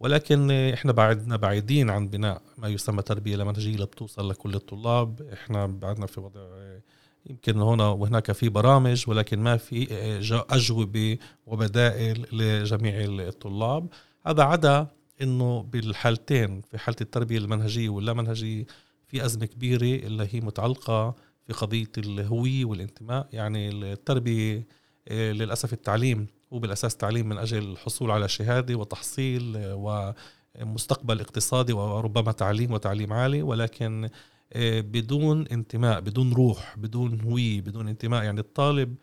ولكن 0.00 0.50
إحنا 0.50 0.92
بعدنا 0.92 1.36
بعيدين 1.36 1.90
عن 1.90 2.08
بناء 2.08 2.42
ما 2.58 2.68
يسمى 2.68 3.02
تربية 3.02 3.36
لمنهجية 3.36 3.76
لبتوصل 3.76 4.30
لكل 4.30 4.54
الطلاب. 4.54 5.22
إحنا 5.32 5.66
بعدنا 5.66 6.06
في 6.06 6.20
وضع 6.20 6.40
يمكن 7.30 7.60
هنا 7.60 7.88
وهناك 7.88 8.32
في 8.32 8.48
برامج 8.48 9.04
ولكن 9.08 9.38
ما 9.38 9.56
في 9.56 9.88
أجوبة 10.50 11.18
وبدائل 11.46 12.26
لجميع 12.32 12.94
الطلاب. 13.00 13.88
هذا 14.26 14.42
عدا 14.42 14.86
إنه 15.22 15.62
بالحالتين 15.62 16.60
في 16.60 16.78
حالة 16.78 16.96
التربية 17.00 17.38
المنهجية 17.38 17.88
واللامنهجيه 17.88 18.66
في 19.06 19.24
أزمة 19.24 19.46
كبيرة 19.46 20.06
اللي 20.06 20.28
هي 20.30 20.40
متعلقة 20.40 21.14
في 21.48 21.54
قضية 21.54 21.92
الهوية 21.98 22.64
والانتماء. 22.64 23.28
يعني 23.32 23.68
التربية 23.68 24.66
آه، 25.08 25.32
للأسف 25.32 25.72
التعليم 25.72 26.26
هو 26.52 26.58
بالأساس 26.58 26.96
تعليم 26.96 27.28
من 27.28 27.38
أجل 27.38 27.58
الحصول 27.58 28.10
على 28.10 28.28
شهادة 28.28 28.74
وتحصيل 28.74 29.56
آه، 29.56 30.14
ومستقبل 30.60 31.20
اقتصادي 31.20 31.72
وربما 31.72 32.32
تعليم 32.32 32.72
وتعليم 32.72 33.12
عالي. 33.12 33.42
ولكن 33.42 34.08
آه، 34.52 34.80
بدون 34.80 35.46
انتماء 35.46 36.00
بدون 36.00 36.32
روح 36.32 36.74
بدون 36.78 37.20
هوية 37.20 37.60
بدون 37.60 37.88
انتماء. 37.88 38.22
يعني 38.24 38.40
الطالب 38.40 38.94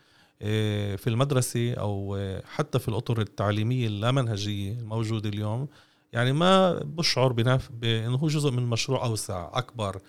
في 0.97 1.07
المدرسة 1.07 1.73
أو 1.73 2.19
حتى 2.45 2.79
في 2.79 2.87
الأطر 2.87 3.21
التعليمية 3.21 3.87
اللامنهجية 3.87 4.79
الموجودة 4.79 5.29
اليوم 5.29 5.67
يعني 6.13 6.33
ما 6.33 6.73
بشعر 6.73 7.33
بأنه 7.69 8.15
هو 8.15 8.27
جزء 8.27 8.51
من 8.51 8.63
مشروع 8.63 9.05
أوسع 9.05 9.49
أكبر. 9.53 10.01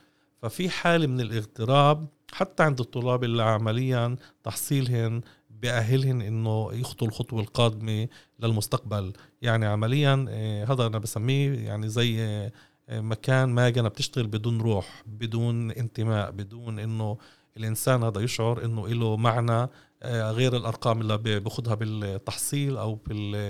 ففي 0.43 0.69
حالة 0.69 1.07
من 1.07 1.21
الاغتراب 1.21 2.09
حتى 2.33 2.63
عند 2.63 2.81
الطلاب 2.81 3.25
اللي 3.25 3.43
عمليا 3.43 4.17
تحصيلهن 4.45 5.21
بأهلهن 5.51 6.23
إنه 6.23 6.71
يخطوا 6.73 7.09
الخطوة 7.09 7.41
القادمة 7.41 8.09
للمستقبل. 8.41 9.13
يعني 9.43 9.67
عمليا 9.67 10.27
آه، 10.29 10.65
هذا 10.65 10.87
أنا 10.87 10.99
بسميه 10.99 11.59
يعني 11.59 11.89
زي 11.89 12.21
آه، 12.21 12.53
مكان 12.91 13.49
ما 13.49 13.71
جانا 13.71 13.89
بتشتغل 13.89 14.27
بدون 14.27 14.61
روح 14.61 15.03
بدون 15.07 15.71
انتماء 15.71 16.31
بدون 16.31 16.79
إنه 16.79 17.19
الإنسان 17.57 18.03
هذا 18.03 18.21
يشعر 18.21 18.65
إنه 18.65 18.89
له 18.89 19.17
معنى 19.17 19.69
آه، 20.03 20.31
غير 20.31 20.57
الأرقام 20.57 21.01
اللي 21.01 21.19
باخذها 21.19 21.75
بالتحصيل 21.75 22.77
أو 22.77 22.99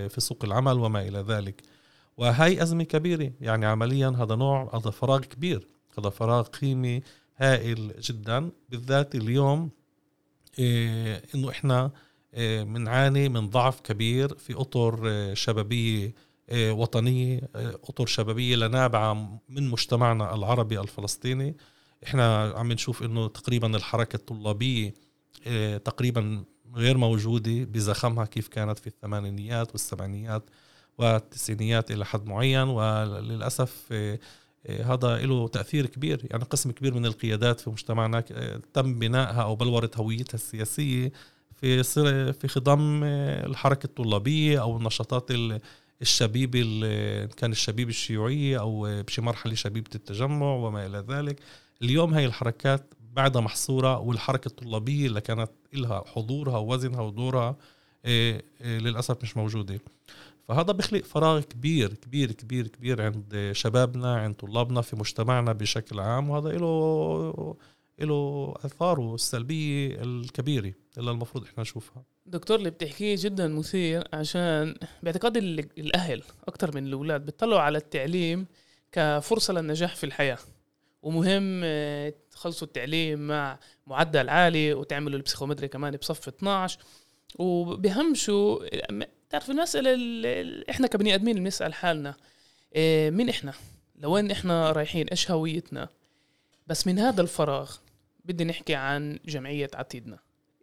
في 0.09 0.21
سوق 0.21 0.45
العمل 0.45 0.79
وما 0.79 1.01
إلى 1.09 1.19
ذلك. 1.19 1.63
وهي 2.17 2.63
أزمة 2.63 2.85
كبيرة. 2.85 3.33
يعني 3.41 3.67
عمليا 3.67 4.09
هذا 4.09 4.35
نوع 4.35 4.71
هذا 4.75 4.91
فراغ 4.91 5.21
كبير. 5.21 5.67
هذا 5.99 6.11
فراغ 6.11 6.43
قيمي 6.43 7.03
هائل 7.37 7.95
جدا 8.01 8.51
بالذات 8.69 9.15
اليوم 9.15 9.71
إيه 10.59 11.23
إنه 11.35 11.51
إحنا 11.51 11.91
بنعاني 12.37 13.19
إيه 13.19 13.29
من 13.29 13.51
ضعف 13.51 13.81
كبير 13.81 14.35
في 14.39 14.55
أطر 14.55 15.09
إيه 15.09 15.35
شبابية 15.35 16.15
إيه 16.51 16.73
وطنية 16.73 17.41
إيه 17.57 17.69
أطر 17.69 18.07
شبابية 18.07 18.57
لنابعة 18.57 19.41
من 19.49 19.69
مجتمعنا 19.71 20.35
العربي 20.35 20.81
الفلسطيني. 20.81 21.57
إحنا 22.07 22.53
عم 22.57 22.73
نشوف 22.73 23.03
إنه 23.03 23.29
تقريبا 23.29 23.77
الحركة 23.77 24.17
الطلابية 24.17 24.95
تقريبا 25.85 26.45
غير 26.75 26.97
موجودة 26.97 27.65
بزخمها 27.65 28.25
كيف 28.25 28.49
كانت 28.49 28.79
في 28.79 28.87
الثمانينيات 28.87 29.73
والسبعينيات 29.73 30.43
والتسعينيات 30.99 31.91
إلى 31.91 32.05
حد 32.05 32.27
معين. 32.27 32.69
وللأسف 32.69 33.93
هذا 34.69 35.17
له 35.19 35.49
تأثير 35.49 35.87
كبير 35.87 36.27
يعني 36.31 36.45
قسم 36.45 36.71
كبير 36.71 36.95
من 36.95 37.07
القيادات 37.07 37.61
في 37.61 37.71
مجتمعنا 37.71 38.25
آه، 38.33 38.61
تم 38.75 38.99
بنائها 38.99 39.43
أو 39.43 39.57
بلورة 39.57 39.91
هويتها 39.97 40.35
السياسية 40.35 41.13
في 41.61 41.83
في 42.33 42.49
خضم 42.49 43.05
آه، 43.05 43.47
الحركة 43.47 43.87
الطلابية 43.87 44.63
أو 44.63 44.77
النشاطات 44.77 45.31
الشبيبة 46.03 46.63
إن 46.63 47.29
كان 47.29 47.53
الشبيبة 47.53 47.91
الشيوعية 47.91 48.61
أو 48.61 49.03
بشي 49.03 49.21
مرحلة 49.23 49.55
شبيبة 49.55 49.91
التجمع 49.95 50.47
وما 50.55 50.87
إلى 50.87 51.05
ذلك. 51.09 51.41
اليوم 51.83 52.15
هاي 52.15 52.27
الحركات 52.27 52.95
بعدها 53.13 53.43
محصورة 53.43 53.99
والحركة 53.99 54.49
الطلابية 54.49 55.07
اللي 55.07 55.21
كانت 55.21 55.51
لها 55.73 56.05
حضورها 56.07 56.59
ووزنها 56.59 57.01
ودورها 57.01 57.57
آه، 58.05 58.43
للأسف 58.61 59.23
مش 59.23 59.37
موجودة. 59.37 59.81
فهذا 60.49 60.73
بيخلق 60.73 61.05
فراغ 61.05 61.41
كبير 61.41 61.95
كبير 61.95 62.33
كبير 62.33 62.67
كبير 62.67 63.03
عند 63.03 63.51
شبابنا 63.53 64.17
عند 64.17 64.35
طلابنا 64.35 64.81
في 64.81 64.97
مجتمعنا 64.97 65.53
بشكل 65.53 66.01
عام 66.01 66.31
وهذا 66.31 66.49
له 66.49 67.57
له 68.01 68.55
آثاره 68.65 69.15
السلبية 69.15 70.03
الكبيرة 70.03 70.73
اللي 70.99 71.11
المفروض 71.11 71.45
إحنا 71.45 71.61
نشوفها. 71.63 72.05
دكتور 72.27 72.59
اللي 72.59 72.71
بتحكيه 72.71 73.17
جدا 73.19 73.49
مثير 73.49 74.05
عشان 74.13 74.75
باعتقادي 75.03 75.39
الأهل 75.79 76.23
أكثر 76.49 76.75
من 76.75 76.87
الأولاد 76.87 77.25
بيطلعوا 77.25 77.61
على 77.61 77.79
التعليم 77.79 78.47
كفرصة 78.93 79.55
للنجاح 79.55 79.97
في 79.97 80.05
الحياة. 80.05 80.39
ومهم 81.03 81.61
آه، 81.65 82.15
تخلصوا 82.31 82.67
التعليم 82.67 83.27
مع 83.27 83.59
معدل 83.87 84.29
عالي 84.29 84.75
وتعملوا 84.75 85.17
البسيخومتري 85.17 85.69
كمان 85.69 85.97
بصف 85.97 86.29
12 86.29 86.79
وبهمشوا 87.39 88.59
تعرف 89.31 89.51
المسألة 89.51 89.95
اللي 89.95 90.65
إحنا 90.71 90.87
كبني 90.87 91.15
آدمين 91.15 91.37
بنسأل 91.37 91.75
حالنا 91.75 92.15
إيه 92.75 93.11
مين 93.11 93.29
إحنا؟ 93.29 93.53
لوين 93.99 94.31
إحنا 94.31 94.73
رايحين؟ 94.73 95.09
إيش 95.09 95.31
هويتنا؟ 95.31 95.89
بس 96.67 96.87
من 96.87 96.99
هذا 96.99 97.23
الفراغ 97.23 97.77
بدي 98.25 98.45
نحكي 98.45 98.75
عن 98.75 99.19
جمعية 99.25 99.71
عتيدنا 99.75 100.19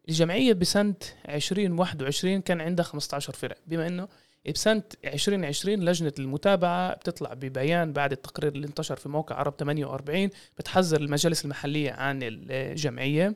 الجمعية 0.09 0.53
بسنة 0.53 0.93
2021 1.29 2.41
كان 2.41 2.61
عندها 2.61 2.85
15 2.85 3.33
فرق 3.33 3.57
بما 3.67 3.87
إنه 3.87 4.07
بسنة 4.53 4.83
2020 5.05 5.85
لجنة 5.85 6.13
المتابعة 6.19 6.93
بتطلع 6.95 7.33
ببيان 7.33 7.93
بعد 7.93 8.11
التقرير 8.11 8.51
اللي 8.51 8.67
انتشر 8.67 8.95
في 8.95 9.09
موقع 9.09 9.35
عرب 9.35 9.53
48 9.59 10.29
بتحذر 10.57 11.01
المجالس 11.01 11.45
المحلية 11.45 11.91
عن 11.91 12.19
الجمعية 12.23 13.35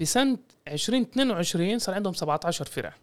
بسنة 0.00 0.38
2022 0.68 1.78
صار 1.78 1.94
عندهم 1.94 2.12
17 2.14 2.64
فرع 2.64 2.94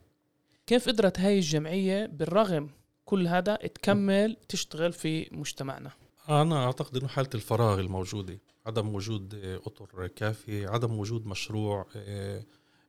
كيف 0.67 0.89
قدرت 0.89 1.19
هاي 1.19 1.36
الجمعية 1.36 2.06
بالرغم 2.06 2.69
كل 3.06 3.28
هذا 3.28 3.56
تكمل 3.56 4.38
تشتغل 4.49 4.93
في 4.93 5.30
مجتمعنا؟ 5.32 5.91
أنا 6.30 6.65
أعتقد 6.65 6.97
أنه 6.97 7.08
حالة 7.08 7.30
الفراغ 7.36 7.80
الموجودة 7.80 8.39
عدم 8.65 8.95
وجود 8.95 9.36
أطر 9.65 10.08
كافية 10.08 10.69
عدم 10.69 10.99
وجود 10.99 11.26
مشروع 11.26 11.88
آه، 11.95 12.43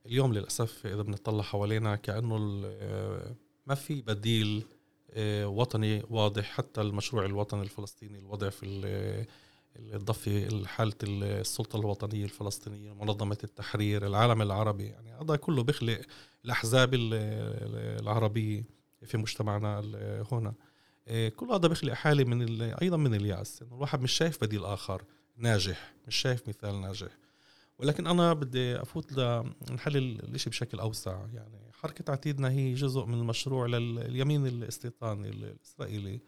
اليوم 0.05 0.33
للأسف 0.33 0.85
إذا 0.85 1.01
بنطلع 1.01 1.43
حوالينا 1.43 1.95
كأنه 1.95 2.61
آه، 2.65 3.35
ما 3.67 3.75
في 3.75 4.01
بديل 4.01 4.65
آه، 5.11 5.47
وطني 5.47 6.03
واضح 6.09 6.43
حتى 6.43 6.81
المشروع 6.81 7.25
الوطني 7.25 7.61
الفلسطيني 7.61 8.19
الوضع 8.19 8.49
في 8.49 9.25
الضفة 9.79 10.65
حالة 10.65 10.93
السلطة 11.03 11.79
الوطنية 11.79 12.23
الفلسطينية 12.23 12.93
منظمة 12.93 13.37
التحرير 13.43 14.07
العالم 14.07 14.41
العربي 14.41 14.85
يعني 14.85 15.13
هذا 15.13 15.35
كله 15.35 15.63
بيخلق 15.63 16.01
الأحزاب 16.45 16.89
العربية 16.93 18.63
في 19.05 19.17
مجتمعنا 19.17 19.79
هنا. 20.31 20.53
آه، 21.07 21.29
كل 21.29 21.51
هذا 21.51 21.67
بيخلق 21.67 21.93
حالة 21.93 22.23
من 22.23 22.61
أيضا 22.61 22.97
من 22.97 23.13
اليأس 23.15 23.61
إنه 23.61 23.75
الواحد 23.75 24.01
مش 24.01 24.11
شايف 24.11 24.43
بديل 24.43 24.65
آخر 24.65 25.03
ناجح 25.37 25.93
مش 26.07 26.15
شايف 26.15 26.49
مثال 26.49 26.81
ناجح. 26.81 27.17
ولكن 27.79 28.07
أنا 28.07 28.33
بدي 28.33 28.81
أفوت 28.81 29.11
لنحلل 29.13 30.19
الإشي 30.19 30.49
بشكل 30.49 30.79
أوسع. 30.79 31.25
يعني 31.33 31.71
حركة 31.73 32.11
عتيدنا 32.11 32.49
هي 32.51 32.73
جزء 32.73 33.05
من 33.05 33.13
المشروع 33.13 33.65
لليمين 33.65 34.47
الاستيطاني 34.47 35.29
الإسرائيلي. 35.29 36.19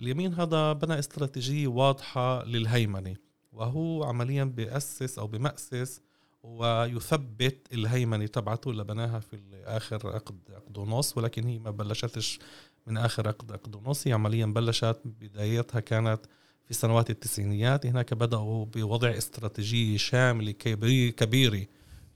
اليمين 0.00 0.34
هذا 0.34 0.72
بنى 0.72 0.98
استراتيجية 0.98 1.66
واضحة 1.66 2.44
للهيمنة 2.44 3.16
وهو 3.52 4.04
عمليا 4.04 4.44
بيأسس 4.44 5.18
أو 5.18 5.26
بمأسس 5.26 6.00
ويثبت 6.42 7.68
الهيمنة 7.72 8.26
تبعته 8.26 8.70
اللي 8.70 8.84
بناها 8.84 9.18
في 9.18 9.38
آخر 9.64 10.08
عقد 10.14 10.78
ونص 10.78 11.16
ولكن 11.16 11.44
هي 11.44 11.58
ما 11.58 11.70
بلشتش 11.70 12.38
من 12.86 12.96
آخر 12.96 13.28
عقد 13.28 13.76
ونص 13.76 14.06
هي 14.06 14.12
عمليا 14.12 14.46
بلشت 14.46 15.00
بدايتها 15.04 15.80
كانت 15.80 16.20
في 16.64 16.74
سنوات 16.74 17.10
التسعينيات. 17.10 17.86
هناك 17.86 18.14
بدأوا 18.14 18.64
بوضع 18.64 19.10
استراتيجية 19.10 19.96
شاملة 19.96 20.52
كبيرة 21.10 21.66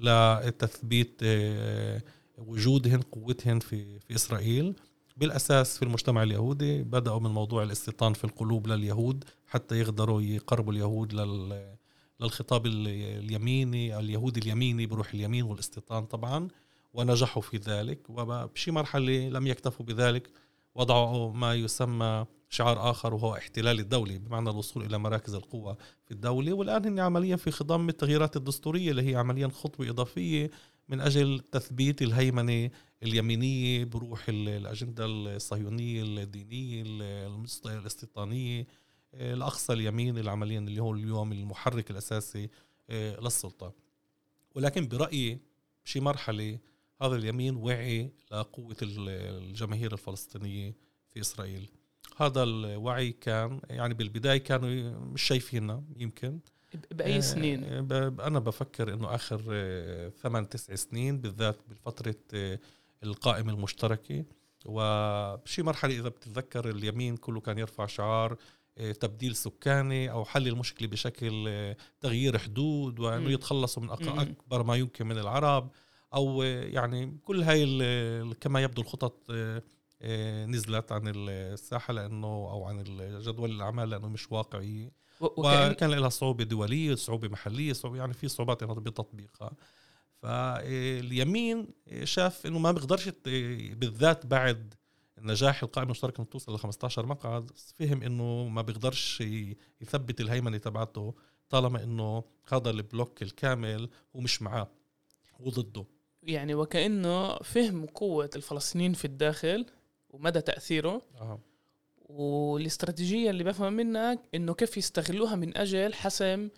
لتثبيت 0.00 1.20
آه، 1.22 2.02
وجودهن 2.38 3.00
قوتهن 3.00 3.58
في 3.58 3.98
في 3.98 4.14
إسرائيل. 4.14 4.74
بالأساس 5.16 5.76
في 5.78 5.84
المجتمع 5.84 6.22
اليهودي 6.22 6.82
بدأوا 6.82 7.20
من 7.20 7.30
موضوع 7.30 7.62
الاستيطان 7.62 8.12
في 8.12 8.24
القلوب 8.24 8.66
لليهود 8.66 9.24
حتى 9.46 9.80
يقدروا 9.80 10.22
يقربوا 10.22 10.72
اليهود 10.72 11.12
لل 11.12 11.72
للخطاب 12.20 12.66
اليميني 12.66 13.98
اليهودي 13.98 14.40
اليميني 14.40 14.86
بروح 14.86 15.14
اليمين 15.14 15.42
والاستيطان 15.42 16.04
طبعا 16.04 16.48
ونجحوا 16.94 17.42
في 17.42 17.56
ذلك. 17.56 18.10
وبشي 18.10 18.70
مرحلة 18.70 19.28
لم 19.28 19.46
يكتفوا 19.46 19.86
بذلك 19.86 20.30
وضعوا 20.74 21.32
ما 21.32 21.54
يسمى 21.54 22.26
شعار 22.48 22.90
آخر 22.90 23.14
وهو 23.14 23.34
احتلال 23.34 23.80
الدولة 23.80 24.16
بمعنى 24.18 24.50
الوصول 24.50 24.84
إلى 24.84 24.98
مراكز 24.98 25.34
القوة 25.34 25.76
في 26.04 26.10
الدولة. 26.10 26.52
والآن 26.52 26.84
هن 26.86 26.98
عمليا 26.98 27.36
في 27.36 27.50
خضم 27.50 27.88
التغييرات 27.88 28.36
الدستورية 28.36 28.90
اللي 28.90 29.10
هي 29.10 29.16
عمليا 29.16 29.48
خطوة 29.48 29.88
إضافية 29.88 30.50
من 30.92 31.00
أجل 31.00 31.40
تثبيت 31.52 32.02
الهيمنة 32.02 32.70
اليمينية 33.02 33.84
بروح 33.84 34.24
الأجندة 34.28 35.06
الصهيونية 35.06 36.02
الدينية 36.02 36.82
الاستيطانية 37.66 38.66
الأقصى 39.14 39.72
اليمين 39.72 40.18
العمليا 40.18 40.58
اللي 40.58 40.80
هو 40.80 40.94
اليوم 40.94 41.32
المحرك 41.32 41.90
الأساسي 41.90 42.50
آه، 42.90 43.20
للسلطة. 43.20 43.72
ولكن 44.54 44.88
برأيي 44.88 45.38
شي 45.84 46.00
مرحلة 46.00 46.58
هذا 47.02 47.16
اليمين 47.16 47.56
وعي 47.56 48.10
لقوة 48.32 48.76
الجماهير 48.82 49.92
الفلسطينية 49.92 50.74
في 51.08 51.20
إسرائيل. 51.20 51.70
هذا 52.16 52.42
الوعي 52.42 53.12
كان 53.12 53.60
يعني 53.70 53.94
بالبداية 53.94 54.38
كانوا 54.38 54.98
مش 54.98 55.22
شايفيننا 55.22 55.84
يمكن. 55.96 56.38
بأي 56.90 57.16
آه، 57.16 57.20
سنين؟ 57.20 57.64
أنا 58.20 58.38
بفكر 58.38 58.94
إنه 58.94 59.14
آخر 59.14 59.42
آه، 59.50 60.08
ثمان 60.08 60.48
تسع 60.48 60.74
سنين 60.74 61.20
بالذات 61.20 61.56
بفترة 61.68 62.14
آه، 62.34 62.58
القائمه 63.04 63.52
المشتركة. 63.52 64.24
وبشي 64.66 65.62
مرحلة 65.62 65.98
إذا 65.98 66.08
بتتذكر 66.08 66.70
اليمين 66.70 67.16
كله 67.16 67.40
كان 67.40 67.58
يرفع 67.58 67.86
شعار 67.86 68.36
تبديل 69.00 69.36
سكاني 69.36 70.10
أو 70.10 70.24
حل 70.24 70.48
المشكلة 70.48 70.88
بشكل 70.88 71.74
تغيير 72.00 72.38
حدود 72.38 73.00
وإنه 73.00 73.30
يتخلصوا 73.30 73.82
من 73.82 73.90
أكبر 73.90 74.62
ما 74.62 74.76
يمكن 74.76 75.06
من 75.06 75.18
العرب 75.18 75.70
أو 76.14 76.42
يعني 76.42 77.18
كل 77.24 77.42
هاي 77.42 77.64
كما 78.40 78.62
يبدو 78.62 78.82
الخطط 78.82 79.30
نزلت 80.46 80.92
عن 80.92 81.12
الساحة 81.16 81.92
لأنه 81.92 82.26
أو 82.26 82.64
عن 82.64 82.84
جدول 83.24 83.50
الأعمال 83.50 83.90
لأنه 83.90 84.08
مش 84.08 84.32
واقعيه 84.32 84.92
وكان 85.22 85.90
لها 85.90 86.08
صعوبة 86.08 86.44
دولية 86.44 86.94
صعوبة 86.94 87.28
محلية 87.28 87.72
صعوبة 87.72 87.98
يعني 87.98 88.14
في 88.14 88.28
صعوبات 88.28 88.64
بتطبيقها 88.64 89.52
فاليمين 90.22 91.68
شاف 92.04 92.46
إنه 92.46 92.58
ما 92.58 92.72
بيقدرش 92.72 93.08
بالذات 93.74 94.26
بعد 94.26 94.74
نجاح 95.18 95.62
القائمة 95.62 95.86
المشتركة 95.86 96.18
إنه 96.18 96.26
توصل 96.30 96.54
ل 96.54 96.58
15 96.58 97.06
مقعد 97.06 97.50
فهم 97.74 98.02
إنه 98.02 98.48
ما 98.48 98.62
بيقدرش 98.62 99.20
يثبت 99.80 100.20
الهيمنة 100.20 100.58
تبعته 100.58 101.14
طالما 101.50 101.82
إنه 101.82 102.24
هذا 102.52 102.70
البلوك 102.70 103.22
الكامل 103.22 103.88
هو 104.16 104.20
مش 104.20 104.42
معاه 104.42 104.68
وضده 105.40 105.84
يعني 106.22 106.54
وكأنه 106.54 107.36
فهم 107.36 107.86
قوة 107.86 108.30
الفلسطينيين 108.36 108.92
في 108.92 109.04
الداخل 109.04 109.66
ومدى 110.10 110.40
تأثيره. 110.40 111.02
أه. 111.20 111.38
والاستراتيجية 112.12 113.30
اللي 113.30 113.44
بفهم 113.44 113.72
منك 113.72 114.20
إنه 114.34 114.54
كيف 114.54 114.76
يستغلوها 114.76 115.36
من 115.36 115.56
أجل 115.56 115.94
حسم 115.94 116.48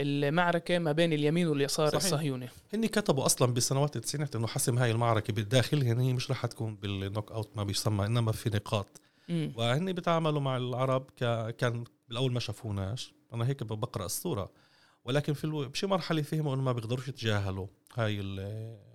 المعركة 0.00 0.78
ما 0.78 0.92
بين 0.92 1.12
اليمين 1.12 1.46
واليسار 1.46 1.86
صحيح. 1.86 2.04
الصهيوني. 2.04 2.48
هني 2.74 2.88
كتبوا 2.88 3.26
أصلا 3.26 3.52
بالسنوات 3.52 3.96
التسعينات 3.96 4.36
إنه 4.36 4.46
حسم 4.46 4.78
هاي 4.78 4.90
المعركة 4.90 5.32
بالداخل 5.32 5.82
يعني 5.82 6.08
هي 6.08 6.12
مش 6.12 6.30
رح 6.30 6.46
تكون 6.46 6.76
بالنوك 6.76 7.32
أوت 7.32 7.56
ما 7.56 7.64
بيسمى 7.64 8.06
إنما 8.06 8.32
في 8.32 8.50
نقاط. 8.50 9.00
وهن 9.28 9.92
بيتعاملوا 9.92 10.40
مع 10.40 10.56
العرب 10.56 11.10
ك... 11.10 11.50
كان 11.56 11.84
بالأول 12.08 12.32
ما 12.32 12.40
شافوناش. 12.40 13.14
أنا 13.34 13.46
هيك 13.46 13.62
بقرأ 13.62 14.06
الصورة. 14.06 14.50
ولكن 15.04 15.32
في 15.32 15.44
ألو... 15.44 15.68
بشي 15.68 15.86
مرحلة 15.86 16.22
فهموا 16.22 16.54
إنه 16.54 16.62
ما 16.62 16.72
بيقدروش 16.72 17.08
يتجاهلوا 17.08 17.66
هاي 17.94 18.20
ال... 18.20 18.40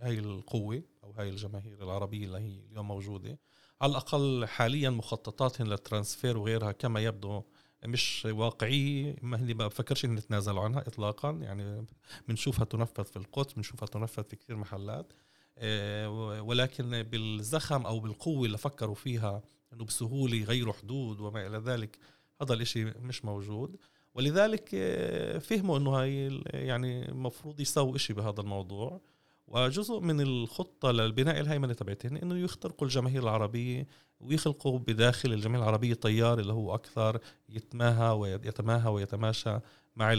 هاي 0.01 0.19
القوة 0.19 0.81
أو 1.03 1.11
هاي 1.11 1.29
الجماهير 1.29 1.83
العربية 1.83 2.25
اللي 2.25 2.37
هي 2.37 2.59
اليوم 2.71 2.87
موجودة. 2.87 3.39
على 3.81 3.91
الأقل 3.91 4.45
حاليا 4.45 4.89
مخططاتهم 4.89 5.67
للترانسفير 5.67 6.37
وغيرها 6.37 6.71
كما 6.71 6.99
يبدو 6.99 7.43
مش 7.85 8.27
واقعية 8.31 9.15
ما 9.21 9.37
هني 9.37 9.53
بفكرش 9.53 10.05
ان 10.05 10.15
نتنازلوا 10.15 10.63
عنها 10.63 10.79
اطلاقا. 10.79 11.31
يعني 11.31 11.85
بنشوفها 12.27 12.65
تنفذ 12.65 13.03
في 13.03 13.17
القدس 13.17 13.53
بنشوفها 13.53 13.87
تنفذ 13.87 14.23
في 14.23 14.35
كثير 14.35 14.55
محلات. 14.55 15.13
آه، 15.57 16.41
ولكن 16.41 17.03
بالزخم 17.03 17.85
أو 17.85 17.99
بالقوة 17.99 18.45
اللي 18.45 18.57
فكروا 18.57 18.95
فيها 18.95 19.41
إنه 19.73 19.85
بسهولة 19.85 20.35
يغيروا 20.35 20.73
حدود 20.73 21.19
وما 21.19 21.47
إلى 21.47 21.57
ذلك 21.57 21.99
هذا 22.41 22.53
الإشي 22.53 22.85
مش 22.85 23.25
موجود. 23.25 23.77
ولذلك 24.15 24.69
آه، 24.73 25.37
فهموا 25.37 25.77
إنه 25.77 25.89
هاي 25.91 26.41
يعني 26.45 27.09
المفروض 27.09 27.59
يسووا 27.59 27.95
إشي 27.95 28.13
بهذا 28.13 28.41
الموضوع. 28.41 29.01
وجزء 29.47 29.99
من 29.99 30.21
الخطة 30.21 30.91
للبناء 30.91 31.39
الهيمنة 31.39 31.73
تبعتهن 31.73 32.17
إنه 32.17 32.37
يخترقوا 32.37 32.87
الجماهير 32.87 33.23
العربية 33.23 33.87
ويخلقوا 34.19 34.79
بداخل 34.79 35.33
الجماهير 35.33 35.63
العربية 35.63 35.93
تيار 35.93 36.39
اللي 36.39 36.53
هو 36.53 36.75
أكثر 36.75 37.19
يتماهى 37.49 38.11
ويتماهى 38.11 38.89
ويتماشى 38.89 39.59
مع 39.95 40.15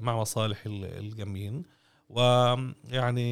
مع 0.00 0.16
مصالح 0.20 0.62
الجميل 0.66 1.62
ويعني 2.08 3.28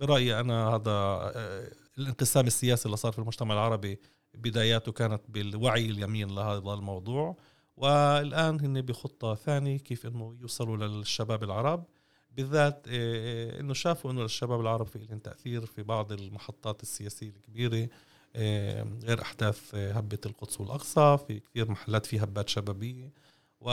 برأيي 0.00 0.40
أنا 0.40 0.68
هذا 0.68 0.90
آه، 0.90 1.70
الانقسام 1.98 2.46
السياسي 2.46 2.86
اللي 2.86 2.96
صار 2.96 3.12
في 3.12 3.18
المجتمع 3.18 3.54
العربي 3.54 3.98
بداياته 4.34 4.92
كانت 4.92 5.22
بالوعي 5.28 5.90
اليمين 5.90 6.34
لهذا 6.34 6.74
الموضوع. 6.74 7.36
والآن 7.76 8.60
هن 8.60 8.80
بخطة 8.82 9.34
ثانية 9.34 9.78
كيف 9.78 10.06
أنه 10.06 10.36
يوصلوا 10.40 10.76
للشباب 10.76 11.44
العرب. 11.44 11.84
بالذات 12.30 12.86
آه، 12.88 12.92
آه، 12.92 13.60
إنه 13.60 13.74
شافوا 13.74 14.10
إنه 14.10 14.24
الشباب 14.24 14.60
العرب 14.60 14.86
في 14.86 14.98
لهم 14.98 15.18
تأثير 15.18 15.66
في 15.66 15.82
بعض 15.82 16.12
المحطات 16.12 16.82
السياسية 16.82 17.28
الكبيرة 17.28 17.88
آه، 18.36 18.86
غير 19.04 19.22
أحداث 19.22 19.74
هبة 19.74 20.18
القدس 20.26 20.60
والأقصى 20.60 21.18
في 21.28 21.40
كثير 21.40 21.70
محلات 21.70 22.06
في 22.06 22.22
هبات 22.22 22.48
شبابية. 22.48 23.12
و 23.60 23.70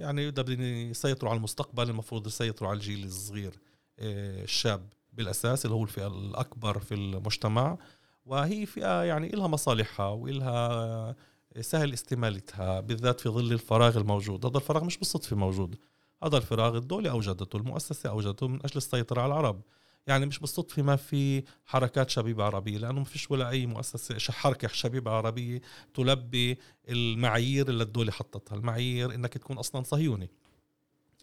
يعني 0.00 0.28
اذا 0.28 0.42
بدهم 0.42 0.62
يسيطروا 0.62 1.30
على 1.30 1.36
المستقبل 1.36 1.90
المفروض 1.90 2.26
يسيطروا 2.26 2.70
على 2.70 2.76
الجيل 2.76 3.04
الصغير 3.04 3.58
الشاب 3.98 4.92
بالأساس 5.12 5.64
اللي 5.64 5.76
هو 5.76 5.82
الفئة 5.82 6.06
الأكبر 6.06 6.78
في 6.78 6.94
المجتمع. 6.94 7.78
وهي 8.26 8.66
فئة 8.66 9.02
يعني 9.02 9.34
إلها 9.34 9.46
مصالحها 9.46 10.08
وإلها 10.08 11.16
سهل 11.60 11.92
استمالتها 11.92 12.80
بالذات 12.80 13.20
في 13.20 13.28
ظل 13.28 13.52
الفراغ 13.52 13.98
الموجود. 13.98 14.46
هذا 14.46 14.56
الفراغ 14.56 14.84
مش 14.84 14.98
بالصدفة 14.98 15.36
موجود. 15.36 15.76
هذا 16.24 16.36
الفراغ 16.36 16.76
الدولة 16.76 17.10
أوجدته 17.10 17.56
المؤسسة 17.56 18.10
أوجدته 18.10 18.48
من 18.48 18.56
أجل 18.64 18.76
السيطرة 18.76 19.20
على 19.20 19.32
العرب. 19.32 19.60
يعني 20.06 20.26
مش 20.26 20.38
بالصدفة 20.38 20.82
ما 20.82 20.96
في 20.96 21.42
حركات 21.66 22.10
شبيبة 22.10 22.44
عربية 22.44 22.78
لأنه 22.78 22.98
ما 22.98 23.04
فيش 23.04 23.30
ولا 23.30 23.48
أي 23.48 23.66
مؤسسة 23.66 24.32
حركة 24.32 24.68
شبيبة 24.68 25.10
عربية 25.10 25.60
تلبي 25.94 26.58
المعايير 26.88 27.68
اللي 27.68 27.82
الدولة 27.82 28.12
حطتها 28.12 28.56
المعايير 28.56 29.14
إنك 29.14 29.32
تكون 29.32 29.58
أصلا 29.58 29.82
صهيوني 29.82 30.30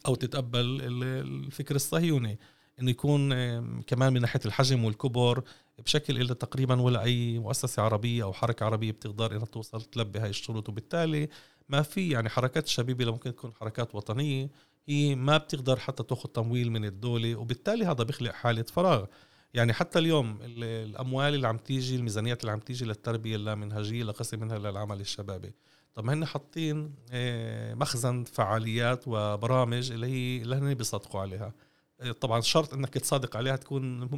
أو 0.06 0.14
تتقبل 0.14 0.78
الفكر 0.82 1.74
الصهيوني. 1.74 2.38
إنه 2.80 2.90
يكون 2.90 3.30
كمان 3.82 4.12
من 4.12 4.20
ناحية 4.20 4.40
الحجم 4.46 4.84
والكبر 4.84 5.42
بشكل 5.78 6.20
إلا 6.20 6.34
تقريبا 6.34 6.80
ولا 6.80 7.02
أي 7.02 7.38
مؤسسة 7.38 7.82
عربية 7.82 8.22
أو 8.22 8.32
حركة 8.32 8.66
عربية 8.66 8.90
بتقدر 8.90 9.32
إنها 9.36 9.46
توصل 9.46 9.82
تلبي 9.82 10.18
هاي 10.18 10.30
الشروط. 10.30 10.68
وبالتالي 10.68 11.28
ما 11.68 11.82
في 11.82 12.10
يعني 12.10 12.28
حركات 12.28 12.64
الشبيبه 12.64 13.00
اللي 13.00 13.12
ممكن 13.12 13.34
تكون 13.34 13.52
حركات 13.52 13.94
وطنية. 13.94 14.50
هي 14.88 15.14
ما 15.14 15.36
بتقدر 15.36 15.78
حتى 15.78 16.02
تاخذ 16.02 16.28
تمويل 16.28 16.70
من 16.72 16.84
الدولة 16.84 17.36
وبالتالي 17.36 17.84
هذا 17.84 18.04
بيخلق 18.04 18.32
حالة 18.32 18.62
فراغ. 18.62 19.04
يعني 19.54 19.72
حتى 19.72 19.98
اليوم 19.98 20.38
الأموال 20.42 21.34
اللي 21.34 21.48
عم 21.48 21.56
تيجي 21.56 21.96
الميزانيات 21.96 22.40
اللي 22.40 22.52
عم 22.52 22.60
تيجي 22.60 22.84
للتربية 22.84 23.36
اللامنهجية 23.36 24.04
لقسم 24.04 24.40
منها 24.40 24.58
للعمل 24.58 25.00
الشبابي. 25.00 25.54
طب 25.94 26.08
هن 26.08 26.24
حاطين 26.24 26.94
آه، 27.10 27.74
مخزن 27.74 28.24
فعاليات 28.24 29.04
وبرامج 29.06 29.92
اللي 29.92 30.06
هي 30.06 30.42
اللي 30.42 30.56
هن 30.56 30.74
بيصدقوا 30.74 31.20
عليها. 31.20 31.52
آه، 32.00 32.12
طبعا 32.12 32.40
شرط 32.40 32.74
إنك 32.74 32.94
تصادق 32.94 33.36
عليها 33.36 33.56
تكون 33.56 34.10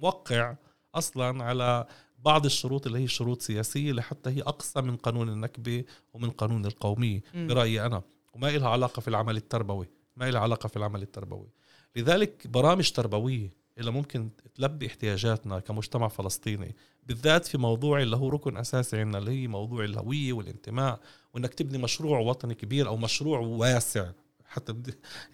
موقع 0.00 0.56
أصلا 0.94 1.44
على 1.44 1.86
بعض 2.18 2.44
الشروط 2.44 2.86
اللي 2.86 2.98
هي 2.98 3.08
شروط 3.08 3.42
سياسية 3.42 3.92
لحتى 3.92 4.30
هي 4.30 4.42
أقصى 4.42 4.80
من 4.80 4.96
قانون 4.96 5.28
النكبة 5.28 5.84
ومن 6.14 6.30
قانون 6.30 6.66
القومية. 6.66 7.20
برأيي 7.34 7.86
أنا. 7.86 8.02
وما 8.34 8.46
لها 8.46 8.68
علاقة 8.68 9.00
في 9.00 9.08
العمل 9.08 9.36
التربوي 9.36 9.88
ما 10.16 10.30
لها 10.30 10.40
علاقة 10.40 10.66
في 10.66 10.76
العمل 10.76 11.02
التربوي. 11.02 11.48
لذلك 11.96 12.46
برامج 12.46 12.90
تربوية 12.90 13.64
اللي 13.78 13.90
ممكن 13.90 14.30
تلبي 14.54 14.86
احتياجاتنا 14.86 15.60
كمجتمع 15.60 16.08
فلسطيني 16.08 16.76
بالذات 17.06 17.46
في 17.46 17.58
موضوع 17.58 18.02
اللي 18.02 18.16
هو 18.16 18.28
ركن 18.28 18.56
أساسي 18.56 18.98
عندنا 19.00 19.18
اللي 19.18 19.30
هي 19.42 19.46
موضوع 19.48 19.84
الهوية 19.84 20.32
والانتماء 20.32 21.00
وإنك 21.34 21.54
تبني 21.54 21.78
مشروع 21.78 22.18
وطني 22.18 22.54
كبير 22.54 22.88
أو 22.88 22.96
مشروع 22.96 23.38
واسع. 23.38 24.10
حتى 24.44 24.74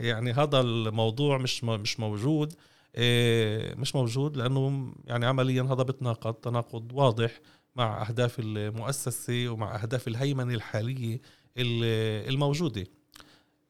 يعني 0.01 0.33
هذا 0.33 0.61
الموضوع 0.61 1.39
مش 1.39 1.65
مش 1.65 2.01
موجود 2.01 2.55
إيه، 2.95 3.75
مش 3.75 3.95
موجود 3.95 4.37
لأنه 4.37 4.93
يعني 5.05 5.27
عمليا 5.27 5.63
هذا 5.63 5.83
بتناقض 5.83 6.35
تناقض 6.35 6.93
واضح 6.93 7.41
مع 7.77 8.09
أهداف 8.09 8.37
المؤسسة 8.39 9.49
ومع 9.49 9.83
أهداف 9.83 10.09
الهيمنة 10.09 10.55
الحالية 10.55 11.21
الموجودة. 11.63 12.87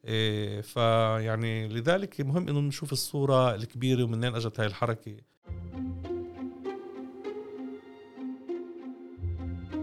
إيه، 0.05 0.61
فيعني 0.61 1.67
لذلك 1.67 2.21
مهم 2.21 2.49
إنه 2.49 2.59
نشوف 2.59 2.91
الصورة 2.91 3.55
الكبيرة 3.55 4.03
ومنين 4.03 4.35
أجت 4.35 4.59
هاي 4.59 4.67
الحركة. 4.67 5.17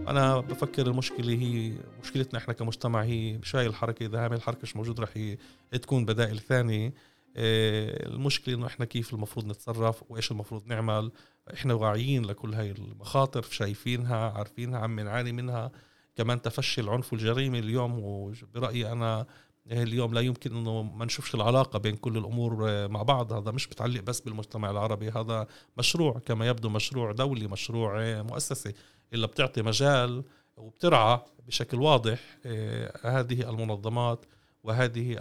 أنا 0.07 0.39
بفكر 0.39 0.87
المشكلة 0.87 1.33
هي 1.33 1.73
مشكلتنا 2.03 2.39
إحنا 2.39 2.53
كمجتمع 2.53 3.03
هي 3.03 3.37
مش 3.37 3.55
هاي 3.55 3.67
الحركة 3.67 4.05
إذا 4.05 4.19
هاي 4.19 4.35
الحركه 4.35 4.59
مش 4.63 4.75
موجوده 4.75 5.03
رح 5.03 5.35
تكون 5.71 6.05
بدائل 6.05 6.39
ثانية. 6.39 6.93
إيه، 7.35 8.05
المشكلة 8.05 8.55
إنه 8.55 8.67
إحنا 8.67 8.85
كيف 8.85 9.13
المفروض 9.13 9.45
نتصرف 9.45 10.03
وإيش 10.09 10.31
المفروض 10.31 10.67
نعمل. 10.67 11.11
إحنا 11.53 11.73
واعيين 11.73 12.25
لكل 12.25 12.53
هاي 12.53 12.71
المخاطر 12.71 13.41
شايفينها 13.41 14.31
عارفينها 14.31 14.79
عم 14.79 14.99
نعاني 14.99 15.31
منها. 15.31 15.71
كمان 16.15 16.41
تفشي 16.41 16.81
العنف 16.81 17.13
والجريمه 17.13 17.59
اليوم 17.59 17.99
وبرأيي 17.99 18.91
أنا 18.91 19.25
اليوم 19.71 20.13
لا 20.13 20.21
يمكن 20.21 20.55
إنه 20.55 20.83
ما 20.83 21.05
نشوفش 21.05 21.35
العلاقة 21.35 21.79
بين 21.79 21.95
كل 21.95 22.17
الأمور 22.17 22.69
آه، 22.69 22.87
مع 22.87 23.03
بعض. 23.03 23.33
هذا 23.33 23.51
مش 23.51 23.67
متعلق 23.69 24.01
بس 24.01 24.19
بالمجتمع 24.19 24.71
العربي 24.71 25.09
هذا 25.09 25.47
مشروع 25.77 26.19
كما 26.25 26.47
يبدو 26.47 26.69
مشروع 26.69 27.11
دولي 27.11 27.47
مشروع 27.47 28.01
آه، 28.01 28.21
مؤسسي 28.21 28.73
اللي 29.13 29.27
بتعطي 29.27 29.61
مجال 29.61 30.23
وبترعى 30.57 31.19
بشكل 31.47 31.77
واضح 31.81 32.19
آه، 32.45 33.19
هذه 33.19 33.49
المنظمات 33.49 34.25
وهذه 34.63 35.17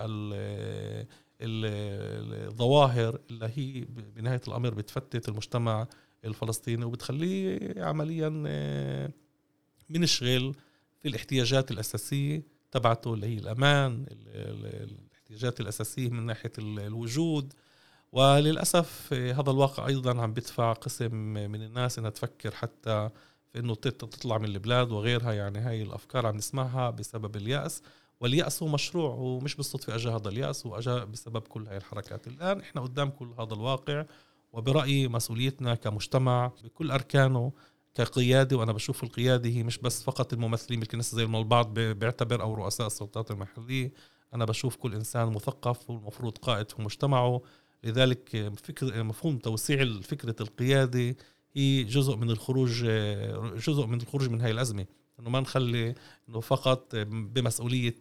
الظواهر 1.40 3.18
اللي 3.30 3.50
هي 3.56 3.84
بنهاية 4.16 4.40
الأمر 4.48 4.74
بتفتت 4.74 5.28
المجتمع 5.28 5.86
الفلسطيني 6.24 6.84
وبتخليه 6.84 7.74
عمليا 7.84 8.28
منشغل 9.90 10.54
في 11.00 11.08
الاحتياجات 11.08 11.70
الأساسية 11.70 12.42
تبعته 12.70 13.14
اللي 13.14 13.26
هي 13.26 13.38
الأمان 13.38 14.06
الاحتياجات 14.10 15.60
الأساسية 15.60 16.08
من 16.08 16.26
ناحية 16.26 16.52
الوجود. 16.58 17.52
وللأسف 18.12 19.12
هذا 19.12 19.50
الواقع 19.50 19.86
أيضا 19.86 20.22
عم 20.22 20.32
بيدفع 20.32 20.72
قسم 20.72 21.14
من 21.50 21.62
الناس 21.62 21.98
إنها 21.98 22.10
تفكر 22.10 22.54
حتى 22.54 23.10
في 23.52 23.58
إنه 23.58 23.74
تطلع 23.74 24.38
من 24.38 24.44
البلاد 24.44 24.92
وغيرها. 24.92 25.32
يعني 25.32 25.58
هاي 25.58 25.82
الأفكار 25.82 26.26
عم 26.26 26.36
نسمعها 26.36 26.90
بسبب 26.90 27.36
اليأس. 27.36 27.82
واليأس 28.20 28.62
هو 28.62 28.68
مشروع 28.68 29.14
ومش 29.14 29.54
بالصدفة 29.54 29.94
أجا 29.94 30.10
هذا 30.10 30.28
اليأس 30.28 30.66
وأجا 30.66 31.04
بسبب 31.04 31.42
كل 31.42 31.66
هاي 31.66 31.76
الحركات. 31.76 32.26
الآن 32.26 32.60
إحنا 32.60 32.80
قدام 32.80 33.10
كل 33.10 33.34
هذا 33.38 33.54
الواقع 33.54 34.04
وبرأيي 34.52 35.08
مسؤوليتنا 35.08 35.74
كمجتمع 35.74 36.52
بكل 36.64 36.90
أركانه 36.90 37.52
كقيادة 37.98 38.56
وأنا 38.56 38.72
بشوف 38.72 39.02
القيادة 39.02 39.48
هي 39.48 39.62
مش 39.62 39.78
بس 39.78 40.02
فقط 40.02 40.32
الممثلين 40.32 40.80
بالكنيسه 40.80 41.16
زي 41.16 41.26
ما 41.26 41.38
البعض 41.38 41.74
بيعتبر 41.74 42.42
أو 42.42 42.54
رؤساء 42.54 42.86
السلطات 42.86 43.30
المحلية. 43.30 43.92
أنا 44.34 44.44
بشوف 44.44 44.76
كل 44.76 44.94
إنسان 44.94 45.28
مثقف 45.28 45.90
والمفروض 45.90 46.38
قائد 46.38 46.70
في 46.70 46.82
مجتمعه. 46.82 47.42
لذلك 47.84 48.52
فكر 48.64 49.02
مفهوم 49.02 49.38
توسيع 49.38 50.00
فكرة 50.00 50.36
القيادة 50.40 51.16
هي 51.52 51.84
جزء 51.84 52.16
من 52.16 52.30
الخروج 52.30 52.84
جزء 53.56 53.86
من 53.86 54.00
الخروج 54.00 54.28
من 54.28 54.40
هاي 54.40 54.50
الأزمة. 54.50 54.86
إنه 55.20 55.30
ما 55.30 55.40
نخلي 55.40 55.94
إنه 56.28 56.40
فقط 56.40 56.96
بمسؤولية 56.96 57.94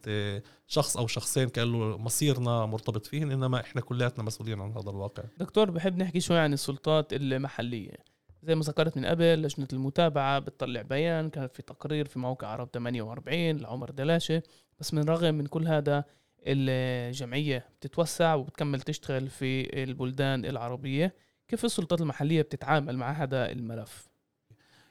شخص 0.67 0.97
أو 0.97 1.07
شخصين 1.07 1.49
كأنه 1.49 1.97
مصيرنا 1.97 2.65
مرتبط 2.65 3.05
فيهن 3.05 3.31
إنما 3.31 3.59
إحنا 3.59 3.81
كلياتنا 3.81 4.23
مسؤولين 4.23 4.61
عن 4.61 4.71
هذا 4.71 4.89
الواقع. 4.89 5.23
دكتور 5.37 5.71
بحب 5.71 5.97
نحكي 5.97 6.19
شوي 6.19 6.37
عن 6.37 6.53
السلطات 6.53 7.13
المحلية. 7.13 8.16
زي 8.47 8.55
ما 8.55 8.61
ذكرت 8.61 8.97
من 8.97 9.05
قبل 9.05 9.41
لجنة 9.41 9.67
المتابعة 9.73 10.39
بتطلع 10.39 10.81
بيان 10.81 11.29
كان 11.29 11.47
في 11.47 11.61
تقرير 11.61 12.07
في 12.07 12.19
موقع 12.19 12.47
عرب 12.47 12.69
48 12.73 13.57
لعمر 13.57 13.91
دلاشة. 13.91 14.43
بس 14.79 14.93
من 14.93 15.03
رغم 15.03 15.35
من 15.35 15.45
كل 15.45 15.67
هذا 15.67 16.03
الجمعية 16.39 17.65
بتتوسع 17.79 18.33
وبتكمل 18.33 18.81
تشتغل 18.81 19.29
في 19.29 19.83
البلدان 19.83 20.45
العربية. 20.45 21.15
كيف 21.47 21.65
السلطات 21.65 22.01
المحلية 22.01 22.41
بتتعامل 22.41 22.97
مع 22.97 23.11
هذا 23.11 23.51
الملف؟ 23.51 24.07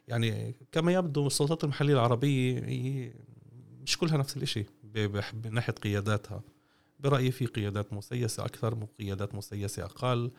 يعني 0.09 0.55
كما 0.73 0.93
يبدو 0.93 1.27
السلطات 1.27 1.65
المحلية 1.65 1.95
العربية 1.95 2.65
هي 2.65 3.13
مش 3.83 3.99
كلها 3.99 4.17
نفس 4.17 4.37
الشيء 4.37 4.67
من 5.45 5.55
ناحية 5.55 5.73
قياداتها. 5.73 6.43
برأيي 7.01 7.31
في 7.31 7.47
قيادات 7.47 7.93
مسيسة 7.93 8.45
أكثر 8.45 8.75
وقيادات 8.75 9.35
مسيسة 9.35 9.85
أقل. 9.85 10.31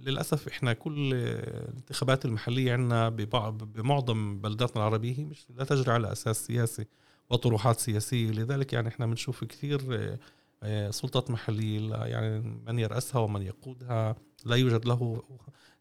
للأسف 0.00 0.48
إحنا 0.48 0.72
كل 0.72 1.14
الانتخابات 1.14 2.24
المحلية 2.24 2.72
عندنا 2.72 3.08
بمعظم 3.08 4.40
بلداتنا 4.40 4.76
العربية 4.82 5.24
مش 5.24 5.46
لا 5.56 5.64
تجري 5.64 5.92
على 5.92 6.12
أساس 6.12 6.46
سياسي 6.46 6.86
وطروحات 7.30 7.80
سياسية. 7.80 8.30
لذلك 8.30 8.72
يعني 8.72 8.88
إحنا 8.88 9.06
بنشوف 9.06 9.44
كثير 9.44 9.80
آه، 9.90 10.18
آه، 10.62 10.90
سلطات 10.90 11.30
محلية 11.30 11.94
يعني 11.94 12.40
من 12.66 12.78
يرأسها 12.78 13.20
ومن 13.20 13.42
يقودها 13.42 14.16
لا 14.44 14.56
يوجد 14.56 14.86
له 14.86 15.22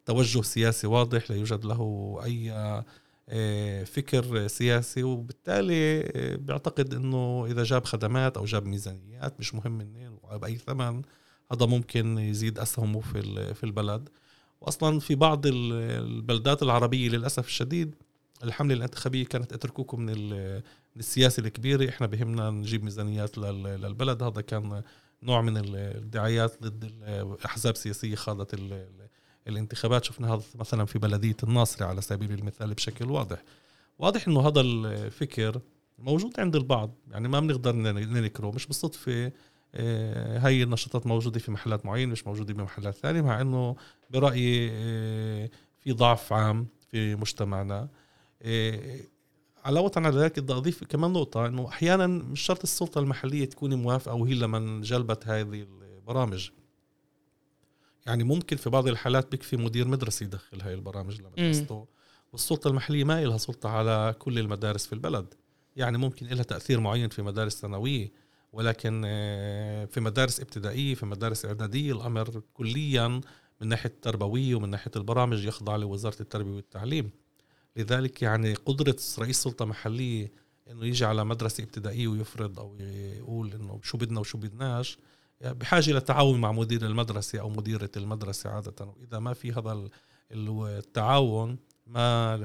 توجه 0.06 0.42
سياسي 0.42 0.88
واضح 0.88 1.32
لا 1.32 1.38
يوجد 1.38 1.66
له 1.66 2.20
أي 2.24 2.54
فكر 3.86 4.48
سياسي. 4.48 5.04
وبالتالي 5.04 6.04
بيعتقد 6.38 6.94
إنه 6.94 7.46
إذا 7.46 7.64
جاب 7.64 7.86
خدمات 7.86 8.38
أو 8.38 8.46
جاب 8.46 8.66
ميزانيات 8.66 9.40
مش 9.40 9.56
مهم 9.56 9.72
منين 9.72 10.18
وباي 10.24 10.56
ثمن 10.56 11.02
هذا 11.52 11.66
ممكن 11.66 12.18
يزيد 12.18 12.60
أسهمه 12.60 13.00
في 13.00 13.54
في 13.54 13.64
البلد. 13.64 14.10
واصلا 14.62 15.00
في 15.00 15.16
بعض 15.16 15.41
البلدات 15.45 16.64
العربية 16.64 17.10
للأسف 17.10 17.47
الشديد 17.47 17.95
الحملة 18.43 18.74
الانتخابية 18.74 19.26
كانت 19.26 19.54
اتركوكم 19.54 20.02
من 20.02 20.14
السياسة 20.97 21.41
الكبيرة. 21.41 21.89
إحنا 21.89 22.08
بهمنا 22.08 22.50
نجيب 22.50 22.84
ميزانيات 22.84 23.38
للبلد. 23.38 24.24
هذا 24.24 24.41
كان 24.41 24.82
نوع 25.24 25.41
من 25.41 25.76
الدعايات 25.76 26.64
ضد 26.64 26.84
الاحزاب 27.08 27.74
السياسيه 27.74 28.16
خاضت 28.16 28.60
الانتخابات. 29.47 30.04
شفنا 30.04 30.34
هذا 30.34 30.43
مثلا 30.56 30.86
في 30.86 31.00
بلدية 31.00 31.38
الناصري 31.43 31.88
على 31.88 32.02
سبيل 32.02 32.32
المثال 32.32 32.74
بشكل 32.74 33.12
واضح. 33.12 33.43
واضح 34.00 34.28
إنه 34.28 34.47
هذا 34.47 34.62
الفكر 34.62 35.62
موجود 36.00 36.39
عند 36.39 36.56
البعض. 36.56 36.95
يعني 37.12 37.28
ما 37.28 37.39
بنقدر 37.39 37.76
ننكره. 37.76 38.52
مش 38.52 38.68
بالصدفة 38.68 39.32
هاي 39.76 40.64
النشاطات 40.64 41.08
موجودة 41.08 41.40
في 41.40 41.52
محلات 41.52 41.86
معينة 41.86 42.12
مش 42.12 42.28
موجودة 42.28 42.54
بمحلات 42.54 42.96
ثانية 42.96 43.22
مع 43.22 43.42
إنه 43.42 43.76
برأيي 44.10 44.70
آه، 44.72 45.50
في 45.80 45.92
ضعف 45.92 46.34
عام 46.34 46.68
في 46.92 47.16
مجتمعنا. 47.16 47.90
علاوة 49.66 49.92
على 49.96 50.18
ذلك 50.18 50.40
بدي 50.40 50.54
أضيف 50.54 50.84
كمان 50.84 51.14
نقطة 51.14 51.46
أنه 51.46 51.68
أحيانا 51.68 52.08
مش 52.08 52.42
شرط 52.42 52.64
السلطة 52.64 53.00
المحلية 53.00 53.46
تكون 53.46 53.74
موافقة 53.74 54.16
وهي 54.16 54.34
لمن 54.34 54.82
جلبت 54.82 55.28
هذه 55.28 55.68
البرامج. 55.98 56.50
يعني 58.06 58.24
ممكن 58.24 58.58
في 58.58 58.70
بعض 58.70 58.88
الحالات 58.88 59.32
بيكفي 59.32 59.58
مدير 59.58 59.88
مدرسة 59.88 60.24
يدخل 60.24 60.62
هاي 60.62 60.74
البرامج 60.74 61.22
لمدرسته 61.22 61.88
والسلطة 62.32 62.68
المحلية 62.68 63.04
ما 63.04 63.26
لها 63.26 63.38
سلطة 63.38 63.70
على 63.70 64.16
كل 64.20 64.40
المدارس 64.40 64.86
في 64.86 64.94
البلد. 64.94 65.34
يعني 65.76 65.98
ممكن 65.98 66.26
لها 66.26 66.44
تأثير 66.44 66.80
معين 66.80 67.10
في 67.10 67.22
مدارس 67.22 67.62
ثانوية. 67.62 68.12
ولكن 68.52 69.04
آه، 69.06 69.86
في 69.86 70.00
مدارس 70.00 70.39
ابتدائية 70.39 70.95
في 70.95 71.06
مدارس 71.06 71.45
إعدادية 71.45 71.93
الأمر 71.93 72.41
كليا 72.54 73.22
من 73.62 73.68
ناحية 73.68 73.89
التربوية 73.89 74.56
ومن 74.56 74.70
ناحية 74.70 74.91
البرامج 74.95 75.45
يخضع 75.45 75.76
لوزارة 75.76 76.22
التربية 76.22 76.52
والتعليم. 76.52 77.12
لذلك 77.76 78.22
يعني 78.22 78.54
قدرة 78.54 78.95
رئيس 79.20 79.43
سلطة 79.43 79.66
محلية 79.66 80.32
إنه 80.72 80.86
يجي 80.86 81.06
على 81.06 81.26
مدرسة 81.26 81.64
ابتدائية 81.64 82.08
ويفرض 82.08 82.60
أو 82.60 82.76
يقول 83.18 83.54
إنه 83.54 83.80
شو 83.84 83.97
بدنا 83.97 84.20
وشو 84.20 84.38
بدناش 84.38 84.97
يعني 85.41 85.56
بحاجة 85.56 85.91
للتعاون 85.91 86.41
مع 86.41 86.52
مدير 86.52 86.86
المدرسة 86.86 87.39
أو 87.39 87.50
مديرة 87.50 87.89
المدرسة 87.97 88.50
عادة. 88.50 88.86
وإذا 88.86 89.20
ما 89.20 89.34
في 89.34 89.52
هذا 89.52 89.89
التعاون 90.32 91.58
ما 91.88 92.36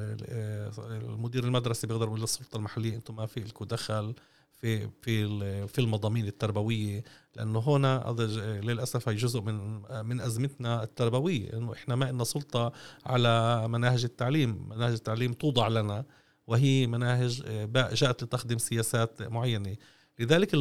المدير 0.78 1.44
المدرسة 1.44 1.88
بيقدر 1.88 2.06
يقول 2.06 2.20
للسلطة 2.20 2.56
المحلية 2.56 2.94
أنتم 2.94 3.16
ما 3.16 3.26
في 3.26 3.40
لكم 3.40 3.64
دخل 3.64 4.14
في 4.54 4.88
في 5.02 5.26
في 5.68 5.80
المضامين 5.80 6.26
التربوية. 6.26 7.04
لأنه 7.36 7.76
هذا 7.86 8.26
للأسف 8.60 9.08
هي 9.08 9.14
جزء 9.14 9.40
من 9.40 9.82
من 10.06 10.20
أزمتنا 10.20 10.82
التربوية. 10.82 11.52
إنه 11.52 11.72
إحنا 11.72 11.94
ما 11.94 12.10
لنا 12.10 12.24
سلطة 12.24 12.72
على 13.06 13.64
مناهج 13.68 14.04
التعليم. 14.04 14.68
مناهج 14.68 14.92
التعليم 14.92 15.32
توضع 15.32 15.68
لنا 15.68 16.04
وهي 16.46 16.86
مناهج 16.86 17.42
جاءت 17.72 18.24
لتخدم 18.24 18.58
سياسات 18.58 19.22
معينة. 19.22 19.76
لذلك 20.18 20.54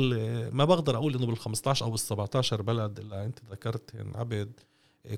ما 0.53 0.65
بقدر 0.65 0.97
أقول 0.97 1.15
إنه 1.15 1.25
بال 1.25 1.37
15 1.37 1.85
أو 1.85 1.89
بال 1.91 1.99
17 1.99 2.61
بلد 2.61 2.99
اللي 2.99 3.25
أنت 3.25 3.39
ذكرتهن 3.51 4.11
عبد 4.15 4.59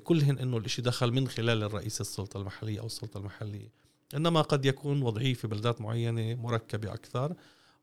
كلهن 0.04 0.38
إنه 0.38 0.56
الإشي 0.56 0.82
دخل 0.82 1.12
من 1.12 1.28
خلال 1.28 1.62
الرئيس 1.62 2.00
السلطة 2.00 2.40
المحلية 2.40 2.80
أو 2.80 2.86
السلطة 2.86 3.18
المحلية. 3.18 3.68
إنما 4.14 4.42
قد 4.42 4.64
يكون 4.64 5.02
وضعيه 5.02 5.34
في 5.34 5.48
بلدات 5.48 5.80
معينة 5.80 6.34
مركبة 6.34 6.94
أكثر. 6.94 7.34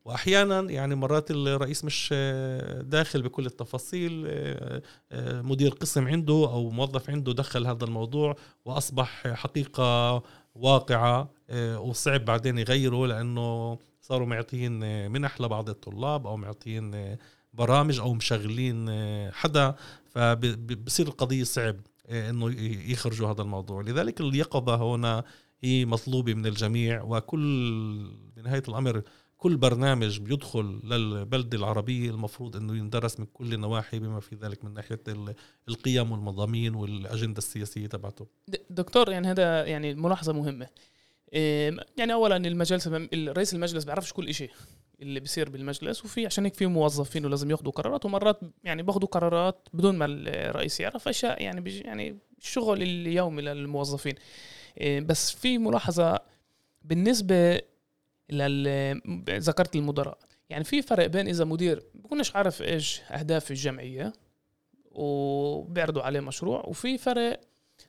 وأحيانا 0.04 0.60
يعني 0.60 0.94
مرات 0.94 1.30
الرئيس 1.30 1.84
مش 1.84 2.10
آه، 2.12 2.82
داخل 2.82 3.22
بكل 3.22 3.46
التفاصيل 3.46 4.24
آه، 4.26 4.82
آه، 5.12 5.42
مدير 5.42 5.70
قسم 5.70 6.08
عنده 6.08 6.34
أو 6.34 6.70
موظف 6.70 7.10
عنده 7.10 7.32
دخل 7.32 7.66
هذا 7.66 7.84
الموضوع 7.84 8.36
وأصبح 8.64 9.28
حقيقة 9.28 10.22
واقعة 10.54 11.30
وصعب 11.76 12.24
بعدين 12.24 12.58
يغيره 12.58 13.06
لأنه 13.06 13.78
صاروا 14.00 14.26
معطين 14.26 15.10
منح 15.10 15.40
لبعض 15.40 15.68
الطلاب 15.68 16.26
أو 16.26 16.36
معطين 16.36 17.16
برامج 17.52 18.00
أو 18.00 18.14
مشغلين 18.14 18.90
حدا 19.32 19.74
فبصير 20.06 21.06
القضية 21.06 21.44
صعب 21.44 21.76
إنه 22.10 22.50
يخرجوا 22.90 23.30
هذا 23.30 23.42
الموضوع. 23.42 23.82
لذلك 23.82 24.20
اليقظة 24.20 24.94
هنا 24.94 25.24
هي 25.64 25.84
مطلوبة 25.84 26.34
من 26.34 26.46
الجميع 26.46 27.02
وكل 27.02 28.10
بنهايه 28.36 28.62
الأمر 28.68 29.02
كل 29.44 29.56
برنامج 29.56 30.20
بيدخل 30.20 30.80
للبلدة 30.84 31.58
العربية 31.58 32.10
المفروض 32.10 32.56
أنه 32.56 32.76
يندرس 32.76 33.20
من 33.20 33.26
كل 33.26 33.54
النواحي 33.54 33.98
بما 33.98 34.20
في 34.20 34.36
ذلك 34.36 34.64
من 34.64 34.74
ناحية 34.74 35.00
القيم 35.68 36.12
والمضامين 36.12 36.74
والأجندة 36.74 37.38
السياسية 37.38 37.86
تبعته. 37.86 38.26
دكتور 38.70 39.10
يعني 39.10 39.28
هذا 39.28 39.64
يعني 39.64 39.94
ملاحظة 39.94 40.32
مهمة. 40.32 40.68
يعني 41.96 42.12
أولا 42.12 42.36
المجلس 42.36 42.88
رئيس 43.14 43.54
المجلس 43.54 43.84
بيعرفش 43.84 44.12
كل 44.12 44.34
شيء 44.34 44.50
اللي 45.02 45.20
بيصير 45.20 45.50
بالمجلس 45.50 46.04
وفي 46.04 46.26
عشان 46.26 46.44
هيك 46.44 46.54
في 46.54 46.66
موظفين 46.66 47.26
ولازم 47.26 47.50
ياخذوا 47.50 47.72
قرارات 47.72 48.04
ومرات 48.04 48.40
يعني 48.64 48.82
باخذوا 48.82 49.08
قرارات 49.08 49.68
بدون 49.72 49.98
ما 49.98 50.06
الرئيس 50.08 50.80
يعرف 50.80 51.08
أشياء 51.08 51.42
يعني 51.42 51.70
يعني 51.70 52.18
الشغل 52.38 52.82
اليومي 52.82 53.42
للموظفين 53.42 54.14
بس 54.82 55.30
في 55.30 55.58
ملاحظة 55.58 56.20
بالنسبة 56.84 57.60
ذكرت 59.30 59.76
المدراء. 59.76 60.18
يعني 60.50 60.64
في 60.64 60.82
فرق 60.82 61.06
بين 61.06 61.28
إذا 61.28 61.44
مدير 61.44 61.82
بكونش 61.94 62.36
عارف 62.36 62.62
إيش 62.62 63.00
أهداف 63.10 63.50
الجمعية 63.50 64.12
وبيعرضوا 64.90 66.02
عليه 66.02 66.20
مشروع 66.20 66.62
وفي 66.66 66.98
فرق 66.98 67.40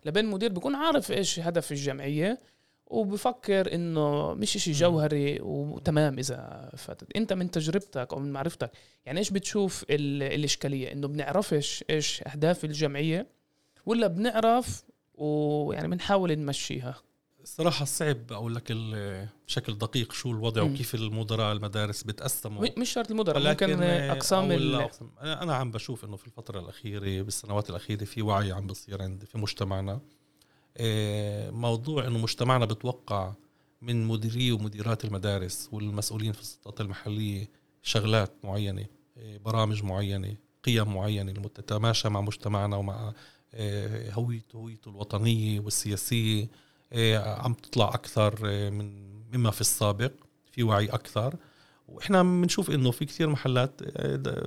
لبين 0.05 0.25
مدير 0.25 0.51
بيكون 0.51 0.75
عارف 0.75 1.11
إيش 1.11 1.39
هدف 1.39 1.71
الجمعية 1.71 2.41
وبفكر 2.87 3.73
إنه 3.73 4.33
مش 4.33 4.55
إشي 4.55 4.71
جوهري 4.71 5.39
وتمام 5.41 6.19
إذا 6.19 6.71
فاتت. 6.77 7.15
أنت 7.15 7.33
من 7.33 7.51
تجربتك 7.51 8.13
أو 8.13 8.19
من 8.19 8.31
معرفتك 8.31 8.71
يعني 9.05 9.19
إيش 9.19 9.29
بتشوف 9.29 9.85
الإشكالية؟ 9.89 10.91
إنه 10.91 11.07
بنعرفش 11.07 11.83
إيش 11.89 12.23
أهداف 12.27 12.65
الجمعية 12.65 13.27
ولا 13.85 14.07
بنعرف 14.07 14.83
ويعني 15.13 15.87
بنحاول 15.87 16.35
نمشيها؟ 16.35 16.95
الصراحة 17.45 17.85
صعب 17.85 18.31
أقول 18.31 18.55
لك 18.55 18.71
بشكل 19.47 19.77
دقيق 19.77 20.13
شو 20.13 20.31
الوضع 20.31 20.63
م. 20.63 20.73
وكيف 20.73 20.95
المدراء 20.95 21.53
المدارس 21.53 22.03
بتقسموا. 22.03 22.67
مش 22.77 22.89
شرط 22.89 23.11
المدراء 23.11 23.43
ممكن 23.43 23.83
أقسام 23.83 24.51
أنا 25.21 25.55
عم 25.55 25.71
بشوف 25.71 26.05
إنه 26.05 26.15
في 26.15 26.27
الفترة 26.27 26.59
الأخيرة 26.59 27.21
بالسنوات 27.21 27.69
الأخيرة 27.69 28.03
في 28.03 28.21
وعي 28.21 28.51
عم 28.51 28.67
بصير 28.67 29.01
عند 29.01 29.23
في 29.23 29.37
مجتمعنا. 29.37 30.01
آه، 30.77 31.49
موضوع 31.49 32.07
إنه 32.07 32.17
مجتمعنا 32.17 32.65
بتوقع 32.65 33.33
من 33.81 34.07
مديري 34.07 34.51
ومديرات 34.51 35.05
المدارس 35.05 35.69
والمسؤولين 35.71 36.31
في 36.31 36.41
السلطات 36.41 36.81
المحلية 36.81 37.49
شغلات 37.83 38.31
معينة 38.43 38.85
آه، 39.17 39.37
برامج 39.37 39.83
معينة 39.83 40.35
قيم 40.63 40.93
معينة 40.93 41.31
تتماشى 41.31 42.09
مع 42.09 42.21
مجتمعنا 42.21 42.77
ومع 42.77 43.13
آه، 43.53 44.11
هويته 44.11 44.57
هويته 44.57 44.89
الوطنية 44.89 45.59
والسياسية. 45.59 46.64
عم 47.15 47.53
تطلع 47.53 47.85
أكثر 47.87 48.47
إيه، 48.47 48.69
من 48.69 49.15
مما 49.33 49.51
في 49.51 49.61
السابق 49.61 50.11
في 50.51 50.63
وعي 50.63 50.85
أكثر. 50.85 51.35
وإحنا 51.87 52.23
بنشوف 52.23 52.71
إنه 52.71 52.91
في 52.91 53.05
كثير 53.05 53.29
محلات 53.29 53.81
إيه، 53.81 54.43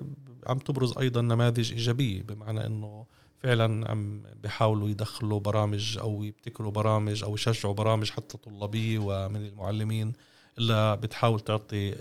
عم 0.46 0.58
تبرز 0.58 0.98
أيضا 0.98 1.20
نماذج 1.20 1.72
إيجابية 1.72 2.22
بمعنى 2.22 2.66
إنه 2.66 3.06
فعلا 3.38 3.90
عم 3.90 4.22
بيحاولوا 4.42 4.88
يدخلوا 4.88 5.40
برامج 5.40 5.98
أو 5.98 6.22
يبتكروا 6.22 6.70
برامج 6.70 7.24
أو 7.24 7.34
يشجعوا 7.34 7.74
برامج 7.74 8.10
حتى 8.10 8.38
طلابية 8.38 8.98
ومن 8.98 9.46
المعلمين 9.46 10.12
اللي 10.58 10.96
بتحاول 10.96 11.40
تعطي 11.40 11.94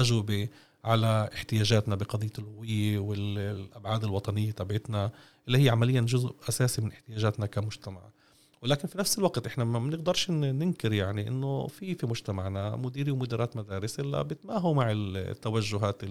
أجوبة 0.00 0.48
على 0.84 1.30
احتياجاتنا 1.34 1.94
بقضية 1.94 2.32
الهوية 2.38 2.98
والابعاد 2.98 4.04
الوطنية 4.04 4.50
تبعتنا 4.50 5.10
اللي 5.46 5.64
هي 5.64 5.68
عمليا 5.70 6.00
جزء 6.00 6.34
أساسي 6.48 6.82
من 6.82 6.92
احتياجاتنا 6.92 7.46
كمجتمع. 7.46 8.00
ولكن 8.62 8.88
في 8.88 8.98
نفس 8.98 9.18
الوقت 9.18 9.46
إحنا 9.46 9.64
ما 9.64 9.78
بنقدرش 9.78 10.30
ننكر 10.30 10.92
يعني 10.92 11.28
إنه 11.28 11.66
في 11.66 11.94
في 11.94 12.06
مجتمعنا 12.06 12.76
مديري 12.76 13.10
ومديرات 13.10 13.56
مدارس 13.56 14.00
اللي 14.00 14.24
بتماهوا 14.24 14.74
مع 14.74 14.90
التوجهات 14.90 16.02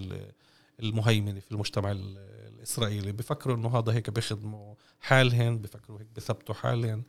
المهيمنة 0.80 1.40
في 1.40 1.52
المجتمع 1.52 1.92
الإسرائيلي. 1.92 3.12
بفكروا 3.12 3.56
إنه 3.56 3.78
هذا 3.78 3.92
هيك 3.92 4.10
بيخدموا 4.10 4.74
حالهن 5.00 5.58
بفكروا 5.58 6.00
هيك 6.00 6.06
بثبتوا 6.16 6.54
حالهن. 6.54 7.02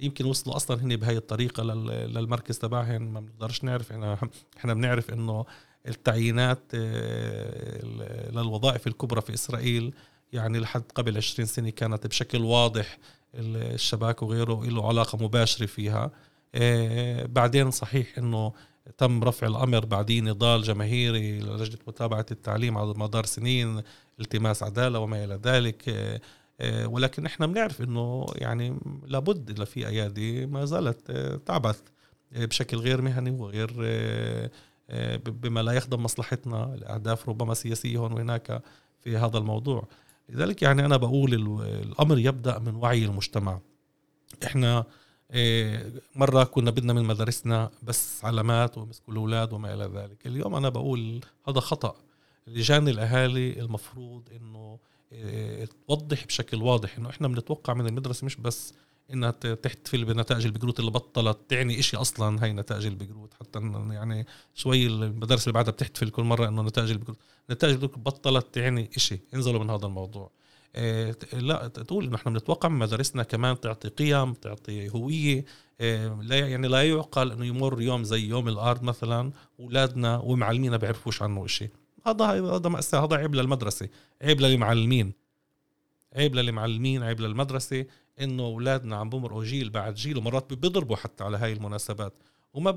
يمكن 0.00 0.24
وصلوا 0.24 0.56
أصلا 0.56 0.82
هن 0.82 0.96
بهي 0.96 1.16
الطريقة 1.16 1.62
للمركز 1.62 2.58
تبعهن 2.58 3.02
ما 3.02 3.20
بنقدرش 3.20 3.64
نعرف. 3.64 3.92
إحنا 3.92 4.18
إحنا 4.56 4.74
بنعرف 4.74 5.10
إنه 5.10 5.44
التعيينات 5.88 6.62
آه، 6.74 7.84
للوظائف 8.30 8.86
الكبرى 8.86 9.20
في 9.20 9.34
إسرائيل 9.34 9.94
يعني 10.32 10.58
لحد 10.58 10.82
قبل 10.94 11.16
20 11.16 11.46
سنة 11.46 11.70
كانت 11.70 12.06
بشكل 12.06 12.38
واضح 12.44 12.98
الشباك 13.34 14.22
وغيره 14.22 14.64
له 14.64 14.88
علاقة 14.88 15.18
مباشرة 15.24 15.66
فيها. 15.66 16.10
آه، 16.54 17.26
بعدين 17.26 17.70
صحيح 17.70 18.18
إنه 18.18 18.52
تم 18.98 19.24
رفع 19.24 19.46
الأمر 19.46 19.84
بعد 19.84 20.12
نضال 20.12 20.62
جماهيري 20.62 21.40
لجنة 21.40 21.78
متابعة 21.86 22.26
التعليم 22.30 22.78
على 22.78 22.94
مدار 22.96 23.26
سنين 23.26 23.82
التماس 24.20 24.62
عدالة 24.62 24.98
وما 24.98 25.24
إلى 25.24 25.40
ذلك. 25.44 25.88
آه، 25.88 26.20
آه، 26.60 26.86
ولكن 26.86 27.26
إحنا 27.26 27.46
بنعرف 27.46 27.82
إنه 27.82 28.26
يعني 28.34 28.80
لابد 29.06 29.50
اذا 29.50 29.64
في 29.64 29.88
أيادي 29.88 30.46
ما 30.46 30.64
زالت 30.64 31.10
تعبث 31.46 31.80
بشكل 32.32 32.76
غير 32.76 33.02
مهني 33.02 33.30
وغير 33.30 33.70
بما 35.26 35.60
لا 35.62 35.72
يخدم 35.72 36.02
مصلحتنا 36.02 36.74
الأهداف 36.74 37.28
ربما 37.28 37.54
سياسية 37.54 37.98
هون 37.98 38.12
وهناك 38.12 38.62
في 39.00 39.16
هذا 39.16 39.38
الموضوع. 39.38 39.88
لذلك 40.30 40.62
يعني 40.62 40.84
أنا 40.84 40.96
بقول 40.96 41.34
الأمر 41.62 42.18
يبدأ 42.18 42.58
من 42.58 42.74
وعي 42.74 43.04
المجتمع. 43.04 43.60
إحنا 44.46 44.84
آه، 45.30 45.92
مرة 46.16 46.44
كنا 46.44 46.70
بدنا 46.70 46.92
من 46.92 47.04
مدارسنا 47.04 47.70
بس 47.82 48.24
علامات 48.24 48.78
ومسكوا 48.78 49.12
الأولاد 49.12 49.52
وما 49.52 49.74
إلى 49.74 49.84
ذلك. 49.84 50.26
اليوم 50.26 50.54
أنا 50.54 50.68
بقول 50.68 51.20
هذا 51.48 51.60
خطأ. 51.60 51.94
لجان 52.46 52.88
الأهالي 52.88 53.60
المفروض 53.60 54.28
إنه 54.36 54.78
آه، 55.12 55.68
توضح 55.88 56.26
بشكل 56.26 56.62
واضح 56.62 56.98
إنه 56.98 57.10
إحنا 57.10 57.28
بنتوقع 57.28 57.74
من 57.74 57.86
المدرسة 57.86 58.24
مش 58.24 58.36
بس 58.36 58.74
إنها 59.12 59.30
تحتفل 59.30 60.04
بنتائج 60.04 60.46
البقروت 60.46 60.80
اللي 60.80 60.90
بطلت 60.90 61.38
تعني 61.48 61.78
إشي 61.78 61.96
أصلا 61.96 62.44
هاي 62.44 62.52
نتائج 62.52 62.86
البقروت 62.86 63.34
حتى 63.34 63.58
يعني 63.90 64.26
شوي 64.54 64.86
المدارس 64.86 65.42
اللي 65.42 65.52
بعدها 65.52 65.72
بتحتفل 65.72 66.10
كل 66.10 66.22
مرة 66.22 66.48
إنه 66.48 66.62
نتائج 66.62 66.90
البقروت 66.90 67.18
نتائج 67.50 67.74
البقروت 67.74 67.98
بطلت 67.98 68.54
تعني 68.54 68.90
إشي 68.96 69.20
انزلوا 69.34 69.64
من 69.64 69.70
هذا 69.70 69.86
الموضوع. 69.86 70.30
إيه 70.74 71.16
لا 71.32 71.68
تقول 71.68 72.04
إنه 72.04 72.16
إحنا 72.16 72.32
بنتوقع 72.32 72.68
من 72.68 72.78
مدارسنا 72.78 73.22
كمان 73.22 73.60
تعطي 73.60 73.88
قيم 73.88 74.32
تعطي 74.32 74.90
هوية. 74.90 75.44
إيه 75.80 76.20
لا 76.22 76.38
يعني 76.38 76.68
لا 76.68 76.82
يعقل 76.82 77.32
إنه 77.32 77.46
يمر 77.46 77.82
يوم 77.82 78.04
زي 78.04 78.28
يوم 78.28 78.48
الأرض 78.48 78.82
مثلا 78.82 79.32
أولادنا 79.60 80.18
ومعلمينا 80.18 80.76
بيعرفوش 80.76 81.22
عنه 81.22 81.46
شيء 81.46 81.70
هذا 82.06 82.24
هذا 82.24 82.68
مأساة 82.68 83.04
هذا 83.04 83.16
عيب 83.16 83.34
للمدرسة 83.34 83.88
عيب 84.22 84.40
للمعلمين. 84.40 85.12
عيب 86.16 86.34
للمعلمين 86.34 87.02
عيب 87.02 87.20
للمدرسة. 87.20 87.86
إنه 88.20 88.42
أولادنا 88.42 88.96
عم 88.96 89.10
بمرقوا 89.10 89.44
جيل 89.44 89.70
بعد 89.70 89.94
جيل 89.94 90.18
ومرات 90.18 90.52
بيضربوا 90.54 90.96
حتى 90.96 91.24
على 91.24 91.36
هاي 91.36 91.52
المناسبات. 91.52 92.14
وما 92.54 92.70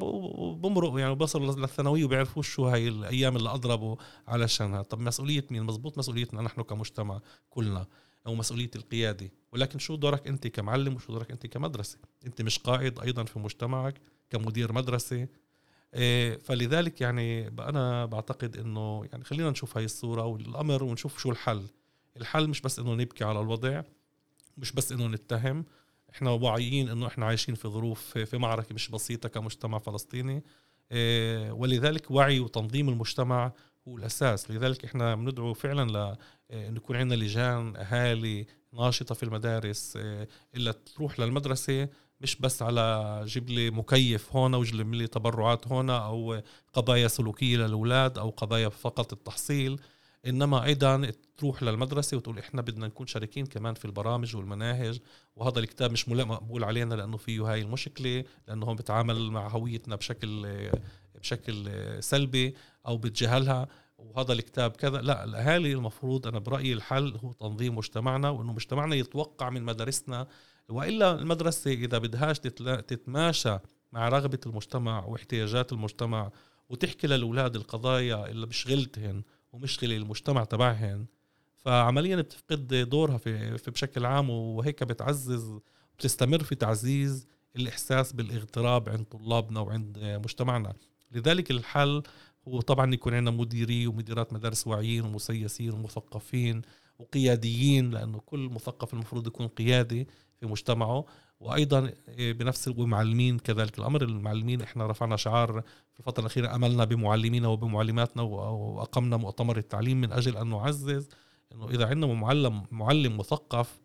بمرقوا 0.54 1.00
يعني 1.00 1.16
بوصلوا 1.16 1.56
للثانوية 1.56 2.06
وبيعرفوش 2.06 2.50
شو 2.50 2.68
هاي 2.68 2.88
الأيام 2.88 3.36
اللي 3.36 3.50
أضربوا 3.50 3.96
علشانها. 4.28 4.82
طب 4.82 5.00
مسؤولية 5.00 5.46
مين؟ 5.52 5.64
مزبوط 5.64 5.98
مسؤوليتنا 5.98 6.42
نحن 6.42 6.62
كمجتمع 6.62 7.22
كلنا 7.50 7.88
أو 8.28 8.36
مسؤولية 8.36 8.72
القيادة. 8.76 9.32
ولكن 9.52 9.80
شو 9.80 9.96
دورك 9.96 10.28
أنت 10.28 10.48
كمعلم 10.48 10.96
وشو 10.96 11.14
دورك 11.14 11.32
أنت 11.32 11.48
كمدرسة؟ 11.48 11.98
أنت 12.26 12.42
مش 12.42 12.60
قائد 12.60 13.00
أيضا 13.00 13.24
في 13.24 13.40
مجتمعك 13.40 14.02
كمدير 14.30 14.74
مدرسة. 14.74 15.28
إيه، 15.94 16.38
فلذلك 16.38 17.02
يعني 17.02 17.48
أنا 17.48 18.06
بعتقد 18.06 18.58
إنه 18.58 19.06
يعني 19.12 19.24
خلينا 19.24 19.50
نشوف 19.50 19.78
هاي 19.78 19.86
الصورة 19.86 20.26
والأمر 20.26 20.84
ونشوف 20.84 21.20
شو 21.20 21.32
الحل. 21.32 21.64
الحل 22.18 22.48
مش 22.50 22.62
بس 22.62 22.80
إنه 22.80 22.94
نبكي 22.94 23.24
على 23.24 23.40
الوضع 23.40 23.82
مش 24.58 24.72
بس 24.72 24.92
إنه 24.92 25.08
نتهم 25.08 25.66
إحنا 26.10 26.30
واعيين 26.30 26.90
إنه 26.90 27.08
إحنا 27.08 27.26
عايشين 27.26 27.56
في 27.56 27.68
ظروف 27.68 28.18
في 28.18 28.38
معركة 28.38 28.76
مش 28.76 28.90
بسيطة 28.90 29.30
كمجتمع 29.30 29.78
فلسطيني. 29.78 30.44
إيه، 30.92 31.52
ولذلك 31.52 32.12
وعي 32.12 32.40
وتنظيم 32.40 32.90
المجتمع 32.90 33.52
هو 33.88 33.98
الأساس. 33.98 34.52
لذلك 34.52 34.86
إحنا 34.86 35.16
بندعو 35.16 35.54
فعلا 35.54 35.92
ل 35.92 36.18
إيه، 36.52 36.68
إنه 36.68 36.78
يكون 36.78 36.96
عندنا 36.96 37.24
لجان 37.24 37.76
أهالي 37.76 38.46
ناشطة 38.74 39.16
في 39.16 39.24
المدارس 39.24 39.98
إلا 40.56 40.72
تروح 40.72 41.20
للمدرسة 41.20 41.90
مش 42.22 42.36
بس 42.36 42.62
على 42.62 43.22
جيب 43.26 43.50
لي 43.50 43.72
مكيف 43.72 44.36
هون 44.36 44.56
وجيب 44.56 44.94
لي 44.94 45.08
تبرعات 45.08 45.68
هون 45.68 45.90
أو 45.90 46.42
قضايا 46.74 47.08
سلوكية 47.08 47.58
للأولاد 47.58 48.18
أو 48.18 48.30
قضايا 48.30 48.70
فقط 48.70 49.14
التحصيل. 49.14 49.80
إنما 50.28 50.64
أيضا 50.64 51.12
تروح 51.38 51.64
للمدرسة 51.64 52.18
وتقول 52.18 52.40
إحنا 52.40 52.62
بدنا 52.62 52.88
نكون 52.88 53.08
شريكين 53.08 53.46
كمان 53.46 53.74
في 53.74 53.86
البرامج 53.86 54.36
والمناهج 54.36 55.00
وهذا 55.36 55.60
الكتاب 55.60 55.92
مش 55.92 56.10
مقبول 56.10 56.64
علينا 56.64 56.96
لأنه 56.96 57.18
فيه 57.18 57.52
هاي 57.52 57.62
المشكلة 57.62 58.24
لأنه 58.48 58.66
هو 58.66 58.74
بيتعامل 58.74 59.32
مع 59.32 59.48
هويتنا 59.48 59.96
بشكل 59.96 60.48
بشكل 61.16 61.70
سلبي 62.04 62.56
أو 62.88 62.98
بتجاهلها 62.98 63.68
وهذا 63.98 64.34
الكتاب 64.34 64.72
كذا. 64.72 65.02
لا 65.02 65.24
الأهالي 65.24 65.74
المفروض 65.74 66.28
أنا 66.28 66.40
برأيي 66.40 66.74
الحل 66.74 67.18
هو 67.24 67.32
تنظيم 67.32 67.76
مجتمعنا 67.76 68.30
وإنه 68.30 68.54
مجتمعنا 68.54 68.96
يتوقع 68.96 69.50
من 69.50 69.64
مدارسنا 69.64 70.28
وإلا 70.70 71.14
المدرسة 71.20 71.72
إذا 71.72 71.98
بدهاش 71.98 72.40
تتماشى 72.40 73.58
مع 73.92 74.10
رغبة 74.10 74.40
المجتمع 74.46 75.06
واحتياجات 75.06 75.74
المجتمع 75.74 76.32
وتحكي 76.70 77.08
للأولاد 77.08 77.56
القضايا 77.56 78.30
اللي 78.30 78.46
بشغلتهن 78.46 79.24
ومشغله 79.54 79.98
المجتمع 79.98 80.44
تبعهن. 80.44 81.06
فعمليا 81.58 82.16
بتفقد 82.16 82.68
دورها 82.90 83.18
في, 83.18 83.58
في 83.58 83.72
بشكل 83.72 84.06
عام 84.06 84.30
وهيك 84.30 84.84
بتعزز 84.84 85.60
بتستمر 85.98 86.44
في 86.44 86.56
تعزيز 86.56 87.28
الإحساس 87.56 88.14
بالإغتراب 88.14 88.90
عند 88.90 89.06
طلابنا 89.06 89.60
وعند 89.60 89.98
مجتمعنا. 90.24 90.74
لذلك 91.12 91.52
الحل 91.52 92.04
هو 92.48 92.62
طبعا 92.62 92.94
يكون 92.94 93.14
عندنا 93.14 93.32
مديري 93.36 93.88
ومديرات 93.88 94.34
مدارس 94.34 94.68
واعيين 94.68 95.06
ومسيسين 95.06 95.74
ومثقفين 95.74 96.62
وقياديين 97.00 97.92
لأنه 97.92 98.20
كل 98.20 98.40
مثقف 98.40 98.94
المفروض 98.94 99.28
يكون 99.28 99.48
قيادي 99.48 100.08
في 100.40 100.46
مجتمعه. 100.46 101.06
وأيضا 101.44 101.94
بنفس 102.18 102.68
ومعلمين 102.68 103.40
كذلك 103.40 103.80
الأمر. 103.80 104.02
المعلمين 104.04 104.62
إحنا 104.62 104.88
رفعنا 104.88 105.16
شعار 105.16 105.62
في 105.94 106.00
الفترة 106.00 106.22
الأخيرة 106.22 106.56
أملنا 106.56 106.84
بمعلمينا 106.86 107.48
وبمعلماتنا 107.48 108.22
واقمنا 108.24 109.18
مؤتمر 109.18 109.58
التعليم 109.58 110.02
من 110.02 110.12
أجل 110.12 110.38
أن 110.38 110.50
نعزز 110.50 111.10
إنه 111.52 111.70
إذا 111.70 111.88
عندنا 111.88 112.14
معلم 112.14 112.64
معلم 112.72 113.18
مثقف 113.18 113.82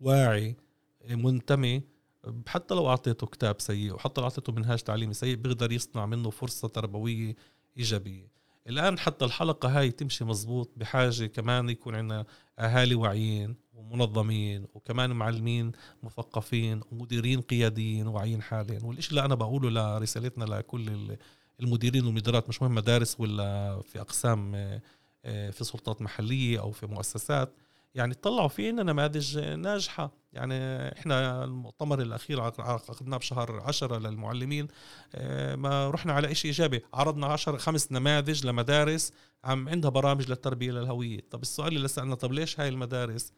واعي 0.00 0.56
منتمي 1.10 1.82
حتى 2.46 2.74
لو 2.74 2.88
أعطيته 2.88 3.26
كتاب 3.26 3.60
سيء 3.60 3.94
وحتى 3.94 4.20
لو 4.20 4.26
أعطيته 4.26 4.52
منهاج 4.52 4.78
تعليمي 4.78 5.14
سيء 5.14 5.36
بيقدر 5.36 5.72
يصنع 5.72 6.06
منه 6.06 6.30
فرصة 6.30 6.68
تربوية 6.68 7.36
إيجابية. 7.78 8.35
الآن 8.68 8.98
حتى 8.98 9.24
الحلقة 9.24 9.78
هاي 9.78 9.90
تمشي 9.90 10.24
مزبوط 10.24 10.70
بحاجة 10.76 11.26
كمان 11.26 11.68
يكون 11.68 11.94
عندنا 11.94 12.24
أهالي 12.58 12.94
واعيين 12.94 13.56
ومنظمين 13.74 14.66
وكمان 14.74 15.10
معلمين 15.10 15.72
مثقفين 16.02 16.80
ومديرين 16.92 17.40
قياديين 17.40 18.06
واعيين 18.06 18.42
حاليا. 18.42 18.80
والشيء 18.84 19.10
اللي 19.10 19.24
أنا 19.24 19.34
بقوله 19.34 19.98
لرسالتنا 19.98 20.44
لكل 20.44 21.16
المديرين 21.60 22.06
والمديرات 22.06 22.48
مش 22.48 22.62
مهم 22.62 22.74
مدارس 22.74 23.20
ولا 23.20 23.80
في 23.82 24.00
أقسام 24.00 24.52
آه، 25.24 25.50
في 25.50 25.64
سلطات 25.64 26.02
محلية 26.02 26.60
أو 26.60 26.70
في 26.70 26.86
مؤسسات 26.86 27.52
يعني 27.96 28.14
طلعوا 28.14 28.48
في 28.48 28.68
عنا 28.68 28.82
نماذج 28.82 29.38
ناجحة. 29.38 30.12
يعني 30.32 30.54
إحنا 30.98 31.44
المؤتمر 31.44 32.02
الأخير 32.02 32.40
عقدناه 32.40 33.16
بشهر 33.16 33.60
عشرة 33.60 33.98
للمعلمين. 33.98 34.68
آه، 35.14 35.56
ما 35.56 35.90
رحنا 35.90 36.12
على 36.12 36.34
شيء 36.34 36.50
إيجابي. 36.50 36.82
عرضنا 36.94 37.26
عشر 37.26 37.58
خمس 37.58 37.92
نماذج 37.92 38.46
لمدارس. 38.46 39.12
عم 39.44 39.68
عندها 39.68 39.90
برامج 39.90 40.28
للتربية 40.28 40.70
للهوية. 40.72 41.20
طب 41.30 41.42
السؤال 41.42 41.76
اللي 41.76 41.88
سألنا 41.88 42.14
طب 42.14 42.32
ليش 42.32 42.60
هاي 42.60 42.68
المدارس 42.68 43.32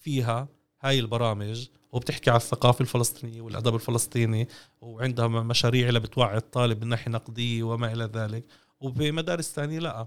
فيها 0.00 0.48
هاي 0.80 0.98
البرامج؟ 0.98 1.68
وبتحكي 1.92 2.30
على 2.30 2.36
الثقافة 2.36 2.82
الفلسطينية 2.82 3.40
والأدب 3.40 3.74
الفلسطيني 3.74 4.48
وعندها 4.80 5.28
مشاريع 5.28 5.88
اللي 5.88 6.00
بتوعي 6.00 6.36
الطالب 6.36 6.84
من 6.84 6.88
ناحية 6.88 7.10
نقدية 7.10 7.62
وما 7.62 7.92
إلى 7.92 8.04
ذلك. 8.04 8.44
وبمدارس 8.80 9.52
ثانية 9.52 9.78
لا. 9.78 10.06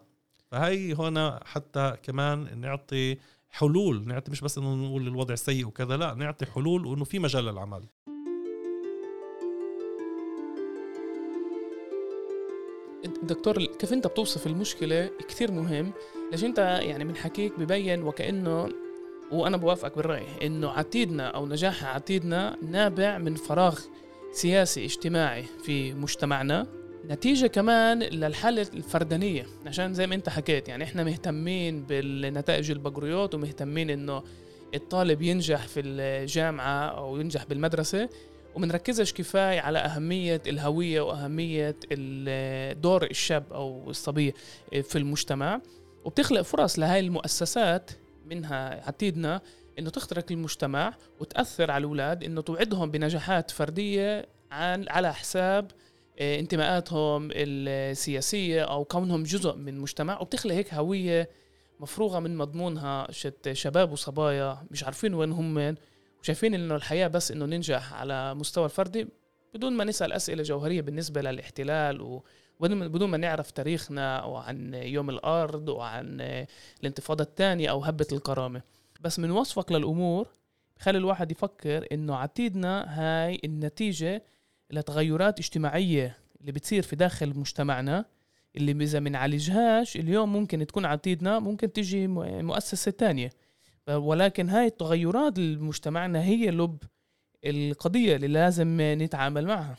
فهي 0.52 0.94
هنا 0.94 1.40
حتى 1.46 1.98
كمان 2.04 2.60
نعطي 2.62 3.18
حلول 3.52 4.08
نعطي 4.08 4.32
مش 4.32 4.42
بس 4.42 4.58
إنه 4.58 4.76
نقول 4.76 5.08
الوضع 5.08 5.36
سيء 5.36 5.68
وكذا 5.68 5.98
لا 5.98 6.14
نعطي 6.14 6.46
حلول 6.46 6.86
وإنه 6.86 7.04
في 7.04 7.20
مجال 7.20 7.46
للعمل. 7.46 7.86
دكتور 13.24 13.66
كيف 13.66 13.94
أنت 13.94 14.08
بتوصف 14.08 14.48
المشكلة 14.48 15.10
كثير 15.28 15.52
مهم؟ 15.52 15.94
ليش 16.32 16.44
أنت 16.44 16.80
يعني 16.82 17.06
من 17.06 17.16
حكيك 17.16 17.60
ببين 17.60 18.04
وكأنه 18.04 18.70
وأنا 19.32 19.58
بوافقك 19.58 19.98
بالرأي 19.98 20.26
إنه 20.48 20.70
عتيدنا 20.70 21.28
أو 21.28 21.46
نجاح 21.46 21.84
عتيدنا 21.86 22.58
نابع 22.62 23.18
من 23.18 23.36
فراغ 23.36 23.80
سياسي 24.32 24.86
اجتماعي 24.86 25.44
في 25.44 25.94
مجتمعنا. 25.94 26.81
نتيجة 27.10 27.48
كمان 27.48 28.00
للحالة 28.00 28.68
الفردانية 28.74 29.46
عشان 29.66 29.94
زي 29.94 30.08
ما 30.08 30.16
انت 30.16 30.30
حكيت 30.30 30.68
يعني 30.68 30.84
إحنا 30.84 31.04
مهتمين 31.04 31.84
بالنتائج 31.84 32.72
البقريات 32.72 33.36
ومهتمين 33.36 33.90
انه 33.90 34.24
الطالب 34.76 35.22
ينجح 35.22 35.68
في 35.68 35.80
الجامعة 35.80 36.86
أو 36.88 37.20
ينجح 37.20 37.44
بالمدرسة 37.46 38.10
ومنركزش 38.56 39.14
كفاية 39.14 39.60
على 39.60 39.80
أهمية 39.80 40.42
الهوية 40.48 41.02
وأهمية 41.02 41.76
دور 42.74 43.04
الشاب 43.04 43.54
أو 43.54 43.90
الصبية 43.90 44.34
في 44.84 44.98
المجتمع. 44.98 45.62
وبتخلق 46.06 46.42
فرص 46.42 46.80
لهاي 46.80 47.00
المؤسسات 47.00 47.92
منها 48.26 48.88
عتيدنا 48.88 49.42
إنه 49.80 49.90
تخترق 49.90 50.26
المجتمع 50.32 50.94
وتأثر 51.20 51.72
على 51.72 51.82
الأولاد 51.82 52.24
إنه 52.24 52.42
توعدهم 52.42 52.92
بنجاحات 52.92 53.52
فردية 53.52 54.26
عن 54.52 54.86
على 54.90 55.14
حساب 55.14 55.72
انتماءاتهم 56.22 57.30
السياسية 57.34 58.64
أو 58.64 58.86
كونهم 58.86 59.24
جزء 59.24 59.56
من 59.56 59.80
مجتمع 59.80 60.20
وبتخلق 60.20 60.54
هيك 60.54 60.74
هوية 60.74 61.30
مفروغة 61.80 62.20
من 62.20 62.38
مضمونها 62.38 63.12
شت 63.12 63.50
شباب 63.52 63.92
وصبايا 63.92 64.58
مش 64.72 64.84
عارفين 64.84 65.14
وين 65.14 65.32
هم 65.32 65.76
وشايفين 66.22 66.54
إنه 66.54 66.76
الحياة 66.76 67.08
بس 67.08 67.32
إنه 67.32 67.46
ننجح 67.46 67.94
على 67.94 68.36
مستوى 68.36 68.66
الفردي 68.66 69.08
بدون 69.54 69.74
ما 69.74 69.84
نسأل 69.84 70.14
أسئلة 70.14 70.44
جوهرية 70.44 70.82
بالنسبة 70.82 71.22
للاحتلال 71.22 72.02
و 72.02 72.24
بدون 72.60 73.10
ما 73.10 73.18
نعرف 73.18 73.52
تاريخنا 73.52 74.24
وعن 74.24 74.74
يوم 74.74 75.10
الأرض 75.10 75.70
وعن 75.70 76.22
الانتفاضة 76.82 77.24
الثانية 77.24 77.70
أو 77.70 77.84
هبة 77.84 78.08
الكرامة. 78.12 78.62
بس 79.02 79.20
من 79.20 79.32
وصفك 79.32 79.72
للأمور 79.72 80.28
بخلي 80.78 80.98
الواحد 80.98 81.32
يفكر 81.32 81.88
إنه 81.92 82.16
عتيدنا 82.16 82.86
هاي 82.88 83.40
النتيجة 83.46 84.24
لتغيرات 84.72 85.40
اجتماعية 85.40 86.18
اللي 86.42 86.52
بتصير 86.52 86.84
في 86.84 86.96
داخل 86.96 87.40
مجتمعنا 87.40 88.06
اللي 88.56 88.72
إذا 88.72 89.00
بنعالجهاش 89.00 89.96
اليوم 89.96 90.34
ممكن 90.34 90.68
تكون 90.68 90.86
عتيدنا 90.86 91.40
ممكن 91.40 91.74
تيجي 91.74 92.08
مؤسسة 92.08 92.92
تانية. 92.92 93.30
ولكن 93.90 94.50
هاي 94.50 94.66
التغيرات 94.66 95.38
المجتمعنا 95.38 96.24
هي 96.24 96.52
لب 96.52 96.78
القضية 97.46 98.16
اللي 98.16 98.28
لازم 98.28 98.78
نتعامل 98.82 99.46
معها. 99.46 99.78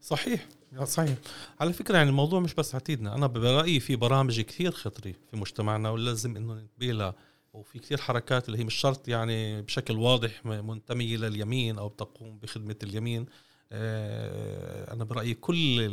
صحيح. 0.00 0.46
صحيح. 0.84 1.14
على 1.60 1.72
فكرة 1.72 1.96
يعني 1.96 2.10
الموضوع 2.10 2.40
مش 2.40 2.54
بس 2.54 2.74
عتيدنا 2.74 3.14
أنا 3.14 3.26
برأيي 3.26 3.80
في 3.80 3.96
برامج 3.96 4.40
كثير 4.40 4.70
خطرة 4.70 5.12
في 5.30 5.36
مجتمعنا 5.36 5.90
ولازم 5.90 6.36
إنه 6.36 6.54
ننتبه 6.54 7.14
وفي 7.52 7.78
كثير 7.78 7.98
حركات 7.98 8.48
اللي 8.48 8.58
هي 8.58 8.64
مش 8.64 8.74
شرط 8.74 9.08
يعني 9.08 9.62
بشكل 9.62 9.96
واضح 9.96 10.46
منتمية 10.46 11.16
لليمين 11.16 11.78
أو 11.78 11.88
تقوم 11.88 12.38
بخدمة 12.38 12.76
اليمين. 12.82 13.26
آه، 13.72 14.92
أنا 14.92 15.04
برأيي 15.04 15.34
كل 15.34 15.90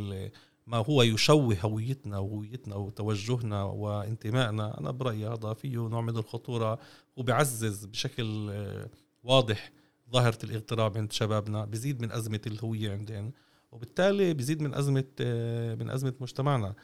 ما 0.67 0.77
هو 0.77 1.01
يشوه 1.03 1.57
هويتنا 1.61 2.17
وهويتنا 2.17 2.75
وتوجهنا 2.75 3.63
وانتمائنا 3.63 4.79
أنا 4.79 4.91
برأيي 4.91 5.27
هذا 5.27 5.53
فيه 5.53 5.69
نوع 5.89 6.01
من 6.01 6.17
الخطورة. 6.17 6.79
وبعزز 7.17 7.85
بشكل 7.85 8.49
آه، 8.51 8.89
واضح 9.23 9.71
ظاهرة 10.11 10.37
الاغتراب 10.43 10.97
عند 10.97 11.11
شبابنا 11.11 11.65
بزيد 11.65 12.01
من 12.01 12.11
أزمة 12.11 12.41
الهوية 12.47 12.91
عندهم 12.91 13.31
وبالتالي 13.71 14.33
بزيد 14.33 14.61
من 14.61 14.73
أزمة 14.73 15.05
آه، 15.21 15.75
من 15.75 15.89
أزمة 15.89 16.13
مجتمعنا. 16.19 16.75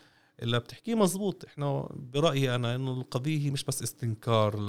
اللي 0.42 0.60
بتحكيه 0.60 0.96
مزبوط 0.96 1.46
إحنا 1.46 1.90
برأيي 1.92 2.56
أنا 2.56 2.76
إنه 2.76 2.92
القضية 2.94 3.38
هي 3.40 3.52
مش 3.52 3.64
بس 3.64 3.84
استنكار 3.84 4.60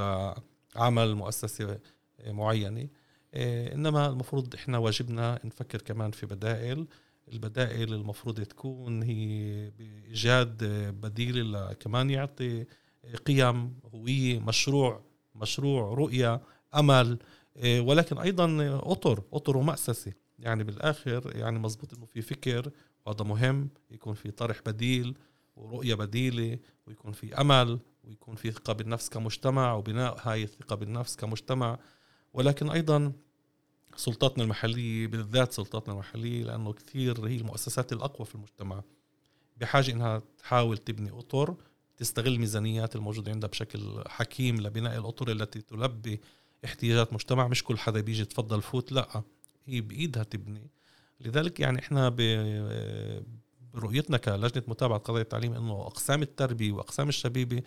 لعمل 0.76 1.14
مؤسسة 1.14 1.78
معينة 2.26 2.80
إيه، 2.80 2.90
إنما 3.34 4.06
المفروض 4.06 4.54
إحنا 4.54 4.78
واجبنا 4.78 5.40
نفكر 5.44 5.82
كمان 5.82 6.10
في 6.10 6.26
بدائل. 6.26 6.86
البدائل 7.32 7.94
المفروض 7.94 8.40
تكون 8.40 9.02
هي 9.02 9.70
بإيجاد 9.78 10.64
بديل 11.00 11.72
كمان 11.72 12.10
يعطي 12.10 12.64
قيم 13.26 13.74
هوية 13.94 14.38
مشروع 14.38 15.02
مشروع 15.34 15.94
رؤية 15.94 16.40
أمل 16.74 17.18
إيه، 17.56 17.80
ولكن 17.80 18.18
أيضا 18.18 18.78
أطر 18.82 19.22
أطر 19.32 19.56
ومأسسه 19.56 20.12
يعني 20.38 20.64
بالآخر 20.64 21.36
يعني 21.36 21.58
مزبوط 21.58 21.94
إنه 21.94 22.06
في 22.06 22.22
فكر 22.22 22.70
وهذا 23.06 23.24
مهم 23.24 23.68
يكون 23.90 24.14
في 24.14 24.30
طرح 24.30 24.60
بديل 24.66 25.16
ورؤية 25.56 25.94
بديلة 25.94 26.58
ويكون 26.86 27.12
في 27.12 27.34
أمل 27.40 27.78
ويكون 28.04 28.34
في 28.34 28.50
ثقة 28.50 28.72
بالنفس 28.72 29.08
كمجتمع 29.08 29.74
وبناء 29.74 30.16
هاي 30.22 30.42
الثقة 30.42 30.76
بالنفس 30.76 31.16
كمجتمع. 31.16 31.78
ولكن 32.32 32.70
أيضا 32.70 33.12
سلطاتنا 33.96 34.44
المحلية 34.44 35.06
بالذات 35.06 35.52
سلطاتنا 35.52 35.94
المحلية 35.94 36.44
لأنه 36.44 36.72
كثير 36.72 37.26
هي 37.26 37.36
المؤسسات 37.36 37.92
الأقوى 37.92 38.26
في 38.26 38.34
المجتمع. 38.34 38.82
بحاجة 39.56 39.92
إنها 39.92 40.22
تحاول 40.38 40.78
تبني 40.78 41.10
أطر 41.10 41.54
تستغل 41.96 42.32
الميزانيات 42.32 42.96
الموجودة 42.96 43.32
عندها 43.32 43.50
بشكل 43.50 44.04
حكيم 44.06 44.60
لبناء 44.60 44.98
الأطر 44.98 45.30
التي 45.30 45.60
تلبي 45.60 46.20
احتياجات 46.64 47.12
مجتمع. 47.12 47.48
مش 47.48 47.64
كل 47.64 47.78
حدا 47.78 48.00
بيجي 48.00 48.24
تفضل 48.24 48.62
فوت 48.62 48.92
لأ 48.92 49.22
هي 49.66 49.80
بإيدها 49.80 50.22
تبني. 50.22 50.70
لذلك 51.20 51.60
يعني 51.60 51.78
إحنا 51.78 52.08
برؤيتنا 53.74 54.16
كلجنة 54.16 54.62
متابعة 54.68 54.98
قضايا 54.98 55.22
التعليم 55.22 55.52
إنه 55.52 55.72
أقسام 55.72 56.22
التربية 56.22 56.72
وأقسام 56.72 57.08
الشبيبة 57.08 57.62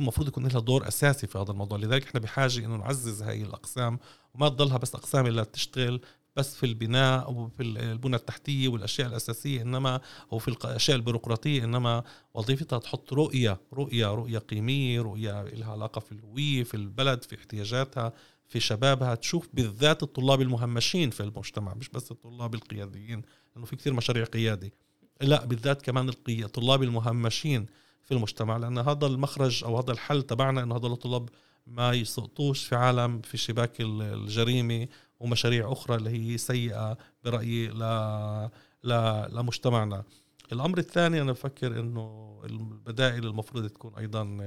المفروض 0.00 0.28
يكون 0.28 0.46
لها 0.46 0.60
دور 0.60 0.88
أساسي 0.88 1.26
في 1.26 1.38
هذا 1.38 1.50
الموضوع. 1.50 1.78
لذلك 1.78 2.06
إحنا 2.06 2.20
بحاجة 2.20 2.58
إنه 2.58 2.76
نعزز 2.76 3.22
هاي 3.22 3.42
الأقسام 3.42 3.98
وما 4.34 4.48
تضلها 4.48 4.76
بس 4.76 4.94
أقسام 4.94 5.26
اللي 5.26 5.44
تشتغل 5.44 6.00
بس 6.36 6.56
في 6.56 6.66
البناء 6.66 7.24
أو 7.24 7.48
في 7.56 7.62
البنى 7.62 8.16
التحتية 8.16 8.68
والأشياء 8.68 9.08
الأساسية 9.08 9.62
إنما 9.62 10.00
أو 10.32 10.38
في 10.38 10.48
الأشياء 10.48 10.96
البيروقراطية 10.96 11.64
إنما 11.64 12.04
وظيفتها 12.34 12.78
تحط 12.78 13.12
رؤية 13.12 13.60
رؤية 13.72 14.14
رؤية 14.14 14.38
قيمية 14.38 15.00
رؤية 15.00 15.42
لها 15.42 15.72
علاقة 15.72 15.98
في 16.00 16.12
الهوية 16.12 16.64
في 16.64 16.74
البلد 16.74 17.24
في 17.24 17.36
احتياجاتها 17.36 18.12
في 18.46 18.60
شبابها. 18.60 19.14
تشوف 19.14 19.48
بالذات 19.52 20.02
الطلاب 20.02 20.40
المهمشين 20.40 21.10
في 21.10 21.22
المجتمع 21.22 21.74
مش 21.74 21.88
بس 21.88 22.10
الطلاب 22.10 22.54
القياديين 22.54 23.22
لأنه 23.54 23.66
في 23.66 23.76
كثير 23.76 23.92
مشاريع 23.92 24.24
قيادي. 24.24 24.72
لا 25.20 25.44
بالذات 25.44 25.82
كمان 25.82 26.08
الطلاب 26.28 26.82
المهمشين. 26.82 27.66
في 28.08 28.14
المجتمع 28.14 28.56
لأن 28.56 28.78
هذا 28.78 29.06
المخرج 29.06 29.64
أو 29.64 29.78
هذا 29.78 29.92
الحل 29.92 30.22
تبعنا 30.22 30.62
انه 30.62 30.76
هذول 30.76 30.92
الطلاب 30.92 31.28
ما 31.66 31.92
يسقطوش 31.92 32.64
في 32.64 32.74
عالم 32.76 33.20
في 33.20 33.36
شباك 33.36 33.80
الجريمة 33.80 34.88
ومشاريع 35.20 35.72
أخرى 35.72 35.96
اللي 35.96 36.10
هي 36.10 36.38
سيئة 36.38 36.98
برأيي 37.24 37.68
ل... 37.68 37.82
ل... 38.84 38.92
لمجتمعنا. 39.36 40.04
الأمر 40.52 40.78
الثاني 40.78 41.22
أنا 41.22 41.32
بفكر 41.32 41.80
إنه 41.80 42.38
البدائل 42.44 43.26
المفروض 43.26 43.68
تكون 43.68 43.94
أيضا 43.94 44.38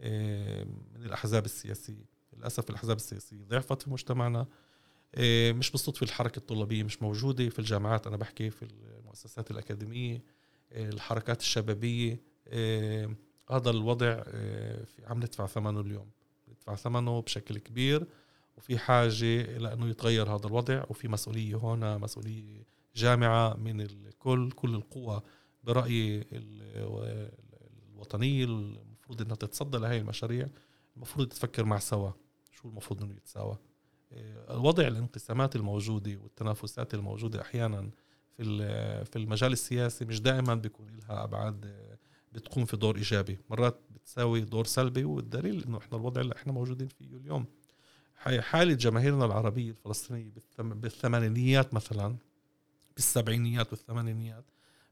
آه، 0.00 0.64
من 0.94 1.04
الأحزاب 1.04 1.44
السياسية. 1.44 2.06
للأسف 2.36 2.70
الأحزاب 2.70 2.96
السياسية 2.96 3.44
ضعفت 3.44 3.82
في 3.82 3.90
مجتمعنا. 3.90 4.46
آه، 5.14 5.52
مش 5.52 5.70
بالصدفة 5.70 6.04
الحركة 6.04 6.38
الطلابية 6.38 6.82
مش 6.82 7.02
موجودة 7.02 7.48
في 7.48 7.58
الجامعات 7.58 8.06
أنا 8.06 8.16
بحكي 8.16 8.50
في 8.50 8.66
المؤسسات 8.98 9.50
الأكاديمية 9.50 10.24
آه، 10.72 10.88
الحركات 10.88 11.40
الشبابية. 11.40 12.12
آه، 12.12 12.31
هذا 13.50 13.70
الوضع 13.70 14.22
آه، 14.26 14.84
عم 15.04 15.18
ندفع 15.18 15.46
ثمنه 15.46 15.80
اليوم. 15.80 16.10
ندفع 16.48 16.74
ثمنه 16.74 17.20
بشكل 17.20 17.58
كبير 17.58 18.06
وفي 18.56 18.78
حاجة 18.78 19.40
إلى 19.40 19.72
أنه 19.72 19.88
يتغير 19.88 20.34
هذا 20.36 20.46
الوضع 20.46 20.84
وفي 20.90 21.08
مسؤولية 21.08 21.56
هنا 21.56 21.98
مسؤولية 21.98 22.64
جامعة 22.96 23.54
من 23.54 23.80
الكل 23.80 24.50
كل 24.50 24.74
القوى 24.74 25.22
برأيي 25.64 26.24
الوطنية 27.92 28.44
المفروض 28.44 29.22
أنها 29.22 29.36
تتصدى 29.36 29.78
لهي 29.78 29.98
المشاريع. 29.98 30.48
المفروض 30.96 31.28
تفكر 31.28 31.64
مع 31.64 31.78
سوا 31.78 32.10
شو 32.50 32.68
المفروض 32.68 33.02
أنه 33.02 33.14
يتساوى. 33.14 33.58
الوضع 34.50 34.86
الانقسامات 34.86 35.56
الموجودة 35.56 36.16
والتنافسات 36.22 36.94
الموجودة 36.94 37.40
أحيانا 37.40 37.90
في 38.36 39.04
في 39.04 39.16
المجال 39.16 39.52
السياسي 39.52 40.04
مش 40.04 40.20
دائما 40.20 40.54
بيكون 40.54 40.86
لها 40.90 41.24
أبعاد 41.24 41.74
بتقوم 42.32 42.64
في 42.64 42.76
دور 42.76 42.96
إيجابي 42.96 43.38
مرات 43.50 43.80
بتساوي 43.90 44.40
دور 44.40 44.64
سلبي 44.64 45.04
والدليل 45.04 45.64
إنه 45.64 45.78
إحنا 45.78 45.98
الوضع 45.98 46.20
اللي 46.20 46.34
إحنا 46.34 46.52
موجودين 46.52 46.88
فيه 46.88 47.16
اليوم. 47.16 47.44
حالة 48.16 48.74
جماهيرنا 48.74 49.24
العربية 49.24 49.70
الفلسطينية 49.70 50.32
بالثمانينيات 50.58 51.74
مثلا 51.74 52.16
بالسبعينيات 52.96 53.72
والثمانينيات 53.72 54.44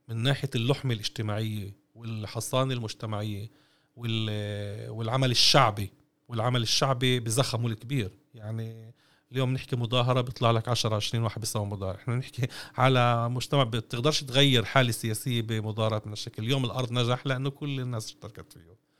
من 0.08 0.16
ناحية 0.16 0.50
اللحمة 0.54 0.94
الاجتماعية 0.94 1.76
والحصانة 1.94 2.74
المجتمعية 2.74 3.50
والعمل 3.96 5.30
الشعبي 5.30 5.90
والعمل 6.28 6.62
الشعبي 6.62 7.20
بزخمه 7.20 7.66
الكبير. 7.68 8.10
يعني 8.34 8.94
اليوم 9.32 9.52
نحكي 9.52 9.76
مظاهرة 9.76 10.20
بيطلع 10.20 10.50
لك 10.50 10.68
10 10.68 10.96
20 10.96 11.24
واحد 11.24 11.40
بيسوي 11.40 11.66
مظاهرة. 11.66 11.96
إحنا 11.96 12.16
نحكي 12.16 12.46
على 12.76 13.28
مجتمع 13.28 13.62
بتقدرش 13.62 14.24
تغير 14.24 14.64
حالة 14.64 14.90
سياسية 14.90 15.42
بمظاهرات 15.42 16.06
من 16.06 16.12
الشكل 16.12 16.42
اليوم 16.42 16.64
الأرض 16.64 16.92
نجح 16.92 17.26
لأنه 17.26 17.50
كل 17.50 17.80
الناس 17.80 18.06
اشتركت 18.06 18.52
فيه. 18.52 18.90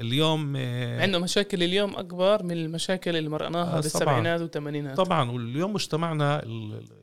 اليوم 0.00 0.54
آه، 0.56 1.02
عنده 1.02 1.18
مشاكل 1.18 1.62
اليوم 1.62 1.96
أكبر 1.96 2.42
من 2.42 2.52
المشاكل 2.52 3.16
اللي 3.16 3.28
مرقناها 3.28 3.76
آه 3.76 3.80
بالسبعينات 3.80 4.40
والثمانينات 4.40 4.96
طبعا 4.96 5.30
واليوم 5.30 5.72
مجتمعنا 5.72 6.42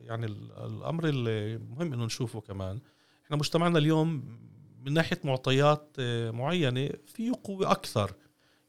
يعني 0.04 0.26
الأمر 0.64 1.02
المهم 1.08 1.92
إنه 1.92 2.04
نشوفه 2.04 2.40
كمان. 2.40 2.80
إحنا 3.24 3.36
مجتمعنا 3.36 3.78
اليوم 3.78 4.38
من 4.84 4.92
ناحية 4.92 5.20
معطيات 5.24 5.96
آه، 5.98 6.30
معينة 6.30 6.90
فيه 7.06 7.32
قوة 7.44 7.70
أكثر. 7.70 8.12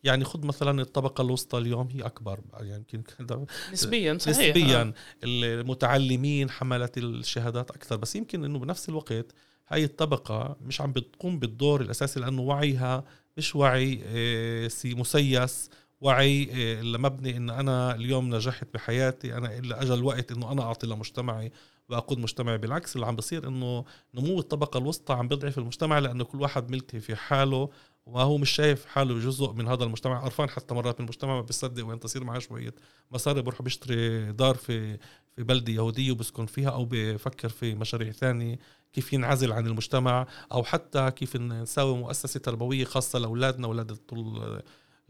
يعني 0.04 0.26
خذ 0.26 0.45
مثلا 0.45 0.82
الطبقة 0.82 1.22
الوسطى 1.22 1.58
اليوم 1.58 1.88
هي 1.91 2.02
أكبر 2.02 2.39
يعني 2.60 2.86
يمكن 2.93 3.28
نسبيا 3.74 4.18
صحيح. 4.18 4.56
نسبيا. 4.56 4.82
آه. 4.82 4.93
المتعلمين 5.24 6.50
حملت 6.50 6.97
الشهادات 6.97 7.72
أكثر. 7.72 7.95
بس 7.95 8.16
يمكن 8.16 8.43
أنه 8.45 8.60
بنفس 8.60 8.89
الوقت 8.89 9.34
هاي 9.68 9.84
الطبقة 9.84 10.58
مش 10.62 10.82
عم 10.82 10.91
بتقوم 10.91 11.39
بالدور 11.39 11.82
الأساسي 11.82 12.20
لأنه 12.20 12.41
وعيها 12.41 13.04
مش 13.38 13.56
وعي 13.56 14.02
آه، 14.06 14.70
مسيس 14.86 15.70
وعي 16.02 16.43
آه، 16.52 16.82
اللي 16.82 16.97
مبني 16.97 17.38
إن 17.38 17.50
أنا 17.50 17.95
اليوم 17.95 18.36
نجحت 18.36 18.68
بحياتي 18.74 19.38
أنا 19.38 19.58
إلا 19.58 19.82
اجى 19.82 19.93
الوقت 19.93 20.32
إنه 20.32 20.52
أنا 20.52 20.62
أعطي 20.62 20.88
لمجتمعي 20.88 21.52
وأقود 21.89 22.20
مجتمعي. 22.20 22.58
بالعكس 22.58 22.95
اللي 22.95 23.08
عم 23.08 23.16
بصير 23.16 23.47
إنه 23.47 23.86
نمو 24.14 24.39
الطبقة 24.39 24.78
الوسطى 24.78 25.14
عم 25.14 25.28
بيضعف 25.28 25.58
المجتمع 25.58 26.00
لأنه 26.00 26.24
كل 26.24 26.41
واحد 26.41 26.72
ملتهي 26.72 27.00
في 27.02 27.16
حاله. 27.16 27.70
وهو 28.12 28.38
مش 28.38 28.49
شايف 28.49 28.86
حاله 28.86 29.20
جزء 29.20 29.51
من 29.51 29.68
هذا 29.68 29.84
المجتمع. 29.84 30.20
قرفان 30.20 30.49
حتى 30.49 30.74
مرات 30.74 30.99
من 30.99 31.05
المجتمع 31.05 31.36
ما 31.36 31.41
بيصدق 31.41 31.88
وين 31.88 31.99
تصير 31.99 32.24
معاه 32.24 32.39
شوية. 32.39 32.74
مصاري 33.12 33.41
بروح 33.41 33.62
بيشتري 33.62 34.32
دار 34.32 34.55
في 34.55 34.97
في 35.36 35.43
بلده 35.43 35.74
يهودية 35.74 36.12
وبسكن 36.12 36.45
فيها 36.45 36.70
أو 36.70 36.88
بفكر 36.91 37.49
في 37.49 37.76
مشاريع 37.76 38.12
ثانية. 38.12 38.60
كيف 38.93 39.14
ينعزل 39.14 39.51
عن 39.51 39.68
المجتمع 39.68 40.28
أو 40.51 40.64
حتى 40.64 41.12
كيف 41.12 41.36
نساوي 41.36 41.97
مؤسسة 41.97 42.39
تربوية 42.39 42.86
خاصة 42.86 43.20
لأولادنا 43.20 43.68
أولاد 43.68 43.91
الطل 43.91 44.62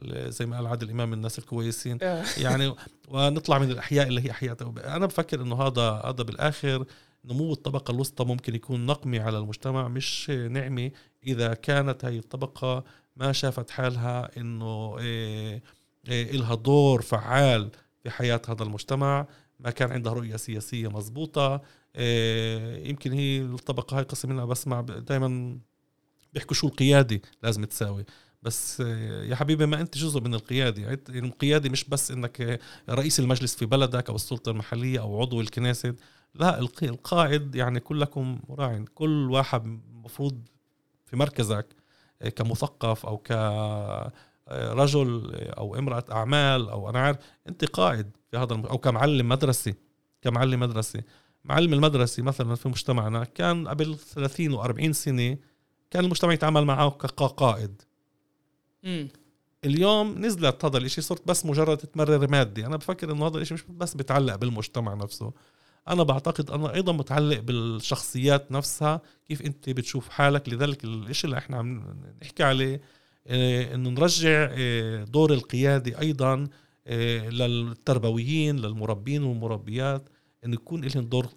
زي 0.10 0.46
ما 0.46 0.56
قال 0.56 0.68
عادل 0.68 0.90
إمام 0.90 1.14
الناس 1.14 1.40
الكويسين. 1.40 1.98
آه. 2.02 2.26
يعني 2.38 2.76
ونطلع 3.12 3.60
من 3.60 3.72
الأحياء 3.72 4.08
اللي 4.08 4.22
هي 4.22 4.32
أحياء 4.32 4.58
أنا 4.78 5.06
بفكر 5.06 5.42
إنه 5.42 5.62
هذا 5.62 6.02
هذا 6.06 6.24
بالآخر 6.24 6.86
نمو 7.30 7.54
الطبقة 7.54 7.92
الوسطى 7.92 8.26
ممكن 8.26 8.56
يكون 8.56 8.86
نقمة 8.86 9.22
على 9.22 9.38
المجتمع 9.38 9.88
مش 9.88 10.30
نعمة 10.30 10.92
إذا 11.28 11.54
كانت 11.54 12.06
هاي 12.06 12.18
الطبقة 12.18 12.84
ما 13.16 13.32
شافت 13.32 13.70
حالها 13.70 14.38
إنه 14.38 14.98
إيه 15.00 15.64
إيه 16.08 16.32
إلها 16.32 16.56
دور 16.56 17.02
فعال 17.02 17.72
في 18.04 18.10
حياة 18.10 18.42
هذا 18.50 18.64
المجتمع 18.64 19.28
ما 19.60 19.72
كان 19.72 19.92
عندها 19.92 20.14
رؤية 20.14 20.36
سياسية 20.36 20.88
مضبوطة 20.88 21.62
آه، 21.96 22.78
يمكن 22.78 23.12
هي 23.14 23.42
الطبقة 23.42 23.98
هاي 23.98 24.04
قسم 24.04 24.30
منها 24.30 24.46
بسمع 24.46 24.82
دائما 24.82 25.60
بيحكوا 26.34 26.56
شو 26.56 26.68
القيادة 26.68 27.22
لازم 27.44 27.66
تساوي. 27.66 28.06
بس 28.44 28.82
آه، 28.82 29.24
يا 29.24 29.36
حبيبي 29.36 29.66
ما 29.66 29.82
أنت 29.82 29.98
جزء 29.98 30.22
من 30.22 30.34
القيادة. 30.34 30.82
يعني 30.82 31.00
القيادة 31.10 31.70
مش 31.70 31.84
بس 31.84 32.12
إنك 32.12 32.60
رئيس 32.90 33.20
المجلس 33.20 33.56
في 33.56 33.66
بلدك 33.66 34.10
أو 34.10 34.16
السلطة 34.16 34.50
المحلية 34.50 35.00
أو 35.02 35.22
عضو 35.22 35.42
الكنيست 35.42 35.96
لا 36.34 36.60
القائد 36.60 37.56
يعني 37.56 37.80
كلكم 37.80 38.40
راع. 38.50 38.86
كل 38.96 39.32
واحد 39.32 39.66
المفروض 39.66 40.42
في 41.06 41.16
مركزك 41.18 41.68
آه، 42.22 42.30
كمثقف 42.30 43.06
أو 43.06 43.18
كرجل 44.48 45.36
أو 45.36 45.76
امرأة 45.76 46.06
أعمال 46.12 46.70
أو 46.70 46.90
أنا 46.90 47.00
عارف 47.00 47.18
أنت 47.48 47.66
قائد 47.66 48.12
في 48.32 48.38
هذا 48.38 48.54
أو 48.54 48.78
كمعلم 48.78 49.30
مدرسه 49.30 49.74
كمعلم 50.22 50.60
مدرسه 50.60 51.04
معلم 51.46 51.74
المدرسة 51.74 52.24
مثلا 52.24 52.56
في 52.56 52.70
مجتمعنا 52.70 53.24
كان 53.24 53.68
قبل 53.68 53.98
30 53.98 54.58
و40 54.58 54.92
سنة 54.92 55.38
كان 55.92 56.04
المجتمع 56.06 56.34
يتعامل 56.34 56.66
معه 56.66 56.90
كقائد. 56.90 57.82
اليوم 59.66 60.26
نزلت 60.26 60.66
هذا 60.66 60.78
الإشي 60.78 61.02
صرت 61.02 61.28
بس 61.28 61.46
مجرد 61.46 61.78
تمرر 61.78 62.28
مادي. 62.32 62.66
أنا 62.66 62.78
بفكر 62.78 63.12
إنه 63.12 63.28
هذا 63.28 63.38
الإشي 63.38 63.54
مش 63.54 63.64
بس 63.70 63.96
بيتعلق 63.96 64.36
بالمجتمع 64.36 64.94
نفسه. 64.94 65.34
أنا 65.88 66.04
بعتقد 66.04 66.52
انه 66.52 66.74
أيضا 66.74 66.92
متعلق 66.94 67.40
بالشخصيات 67.40 68.52
نفسها 68.52 69.02
كيف 69.26 69.42
أنت 69.42 69.70
بتشوف 69.70 70.10
حالك. 70.10 70.50
لذلك 70.50 70.84
الإشي 70.84 71.28
اللي 71.28 71.38
إحنا 71.38 71.58
عم 71.58 71.84
نحكي 72.22 72.44
عليه 72.44 72.82
آه، 73.28 73.76
إنه 73.76 73.90
نرجع 73.90 74.50
آه، 74.52 75.04
دور 75.04 75.34
القياده 75.34 76.00
أيضا 76.00 76.48
آه، 76.88 77.30
للتربويين 77.30 78.60
للمربين 78.60 79.24
والمربيات 79.24 80.10
إنه 80.46 80.54
يكون 80.54 80.86
لهم 80.86 81.06
دور 81.06 81.28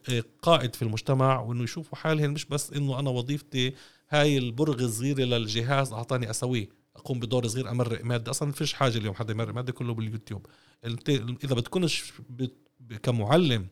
قائد 0.42 0.74
في 0.76 0.82
المجتمع 0.82 1.40
وإنه 1.40 1.62
يشوفوا 1.62 1.98
حالهم 1.98 2.30
مش 2.30 2.44
بس 2.44 2.72
إنه 2.72 2.98
أنا 2.98 3.10
وظيفتي 3.10 3.74
هاي 4.10 4.38
البرغ 4.38 4.84
الصغيرة 4.84 5.24
للجهاز 5.24 5.92
أعطاني 5.92 6.30
أسويه 6.30 6.68
أقوم 6.96 7.20
بدور 7.20 7.46
صغير 7.46 7.70
أمرق 7.70 8.04
مادة. 8.04 8.30
أصلا 8.30 8.48
ما 8.48 8.54
فيش 8.54 8.72
حاجة 8.72 8.98
اليوم 8.98 9.14
حدا 9.14 9.32
يمرق 9.32 9.54
مادة 9.54 9.72
كله 9.72 9.94
باليوتيوب. 9.94 10.46
أنت 10.84 11.08
إذا 11.44 11.54
بتكونش 11.54 12.12
كمعلم 13.02 13.66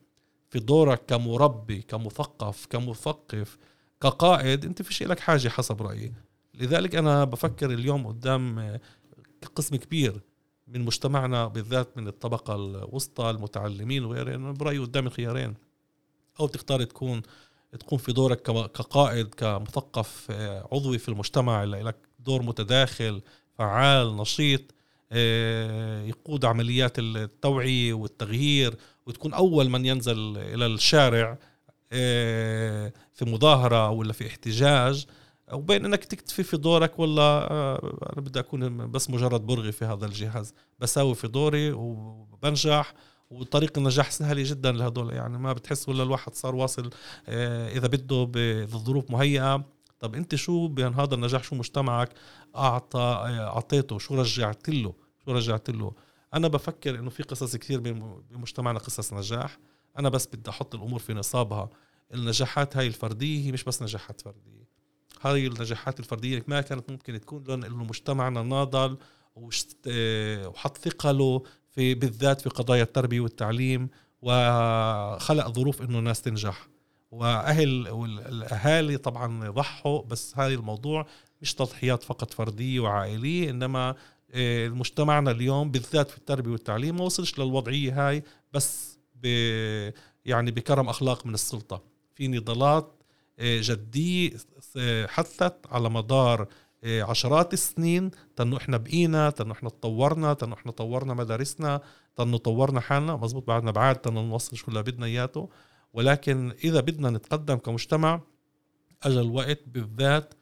في 0.50 0.58
دورك 0.58 1.02
كمربي 1.06 1.82
كمثقف 1.82 2.66
كمثقف 2.66 3.58
كقائد 4.00 4.64
أنت 4.64 4.82
فيش 4.82 5.02
لك 5.02 5.20
حاجة 5.20 5.48
حسب 5.48 5.82
رأيي. 5.82 6.12
لذلك 6.54 6.94
أنا 6.94 7.24
بفكر 7.24 7.70
اليوم 7.70 8.06
قدام 8.06 8.78
قسم 9.54 9.76
كبير 9.76 10.20
من 10.68 10.80
مجتمعنا 10.84 11.46
بالذات 11.46 11.96
من 11.96 12.08
الطبقة 12.08 12.54
الوسطى 12.54 13.30
المتعلمين 13.30 14.04
وغيره 14.04 14.34
أنا 14.34 14.52
برأيي 14.52 14.78
قدام 14.78 15.08
خيارين. 15.08 15.54
أو 16.40 16.46
تختار 16.46 16.84
تكون 16.84 17.22
تكون 17.78 17.98
في 17.98 18.12
دورك 18.12 18.42
كقائد 18.72 19.34
كمثقف 19.34 20.26
آه، 20.30 20.68
عضوي 20.72 20.98
في 20.98 21.08
المجتمع 21.08 21.62
اللي 21.62 21.82
لك 21.82 21.96
دور 22.18 22.42
متداخل 22.42 23.22
فعال 23.58 24.16
نشيط 24.16 24.60
آه، 25.12 26.04
يقود 26.04 26.44
عمليات 26.44 26.98
التوعية 26.98 27.92
والتغيير 27.92 28.74
وتكون 29.10 29.34
أول 29.34 29.70
من 29.70 29.86
ينزل 29.86 30.38
إلى 30.38 30.66
الشارع 30.66 31.38
آه، 31.92 32.92
في 33.12 33.24
مظاهرة 33.24 33.90
ولا 33.90 34.12
في 34.12 34.26
احتجاج. 34.26 35.06
وبين 35.52 35.84
إنك 35.84 36.04
تكتفي 36.04 36.42
في 36.42 36.56
دورك 36.56 36.98
والله 36.98 37.22
آه، 37.22 37.98
أنا 38.12 38.20
بدي 38.20 38.40
أكون 38.40 38.90
بس 38.90 39.10
مجرد 39.10 39.40
برغي 39.46 39.72
في 39.72 39.84
هذا 39.84 40.06
الجهاز. 40.06 40.54
بساوي 40.78 41.14
في 41.14 41.28
دوري 41.28 41.72
وبنجح 41.72 42.94
وطريق 43.30 43.78
النجاح 43.78 44.10
سهل 44.10 44.44
جدا 44.44 44.72
لهدول. 44.72 45.12
يعني 45.12 45.38
ما 45.38 45.52
بتحس 45.52 45.88
ولا 45.88 46.02
الواحد 46.02 46.34
صار 46.34 46.54
واصل 46.54 46.90
إذا 47.28 47.86
بده 47.86 48.30
بظروف 48.32 49.10
مهيئة. 49.10 49.64
طب 50.00 50.14
أنت 50.14 50.34
شو 50.34 50.68
بين 50.68 50.94
هذا 50.94 51.14
النجاح 51.14 51.44
شو 51.44 51.56
مجتمعك؟ 51.56 52.08
أعطى 52.56 53.00
أعطيته 53.40 53.98
شو 53.98 54.14
رجعت 54.14 54.68
له؟ 54.68 54.94
شو 55.24 55.32
رجعت 55.32 55.70
له؟ 55.70 55.92
أنا 56.34 56.48
بفكر 56.48 56.98
إنه 56.98 57.10
في 57.10 57.22
قصص 57.22 57.56
كثير 57.56 57.80
بمجتمعنا 58.30 58.78
قصص 58.78 59.12
نجاح. 59.12 59.58
أنا 59.98 60.08
بس 60.08 60.26
بدي 60.26 60.50
أحط 60.50 60.74
الأمور 60.74 60.98
في 60.98 61.14
نصابها. 61.14 61.70
النجاحات 62.14 62.76
هاي 62.76 62.86
الفردية 62.86 63.46
هي 63.46 63.52
مش 63.52 63.64
بس 63.64 63.82
نجاحات 63.82 64.20
فردية. 64.20 64.68
هاي 65.22 65.46
النجاحات 65.46 66.00
الفردية 66.00 66.44
ما 66.46 66.60
كانت 66.60 66.90
ممكن 66.90 67.20
تكون 67.20 67.44
لأن 67.44 67.64
إنه 67.64 67.84
مجتمعنا 67.84 68.42
ناضل 68.42 68.96
وحط 69.36 70.78
ثقله 70.78 71.42
في 71.70 71.94
بالذات 71.94 72.40
في 72.40 72.48
قضايا 72.48 72.82
التربية 72.82 73.20
والتعليم 73.20 73.88
وخلق 74.22 75.48
ظروف 75.48 75.82
إنه 75.82 75.98
الناس 75.98 76.22
تنجح. 76.22 76.68
وأهل 77.10 77.88
والاهالي 77.88 78.96
طبعا 78.96 79.50
ضحوا 79.50 80.02
بس 80.02 80.38
هذا 80.38 80.54
الموضوع 80.54 81.06
مش 81.42 81.54
تضحيات 81.54 82.02
فقط 82.02 82.34
فردية 82.34 82.80
وعائلية 82.80 83.50
إنما 83.50 83.94
مجتمعنا 84.68 85.30
اليوم 85.30 85.70
بالذات 85.70 86.10
في 86.10 86.18
التربية 86.18 86.50
والتعليم 86.50 86.96
ما 86.96 87.04
وصلش 87.04 87.38
للوضعية 87.38 88.08
هاي 88.08 88.22
بس 88.52 88.98
ب 89.14 89.26
يعني 90.24 90.50
بكرم 90.50 90.88
أخلاق 90.88 91.26
من 91.26 91.34
السلطة. 91.34 91.82
في 92.14 92.28
نضالات 92.28 93.02
آه، 93.38 93.60
جدية 93.60 94.32
آه، 94.76 95.06
حثت 95.06 95.54
على 95.70 95.90
مدار 95.90 96.48
عشرات 96.84 97.52
السنين 97.52 98.10
تنو 98.36 98.56
إحنا 98.56 98.76
بقينا 98.76 99.30
تنو 99.30 99.52
إحنا 99.52 99.68
تطورنا 99.68 100.34
تنو 100.34 100.54
إحنا 100.54 100.72
طورنا 100.72 101.14
مدارسنا 101.14 101.80
تنو 102.16 102.36
طورنا 102.36 102.80
حالنا. 102.80 103.16
مزبوط 103.16 103.46
بعدنا 103.46 103.70
بعاد 103.70 103.96
تنو 103.96 104.22
نوصل 104.22 104.56
شو 104.56 104.68
اللي 104.68 104.82
بدنا 104.82 105.06
إياته. 105.06 105.48
ولكن 105.92 106.54
إذا 106.64 106.80
بدنا 106.80 107.10
نتقدم 107.10 107.56
كمجتمع 107.56 108.20
اجى 109.02 109.20
الوقت 109.20 109.60
بالذات 109.66 110.34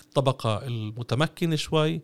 الطبقة 0.00 0.66
المتمكنة 0.66 1.56
شوي 1.56 2.00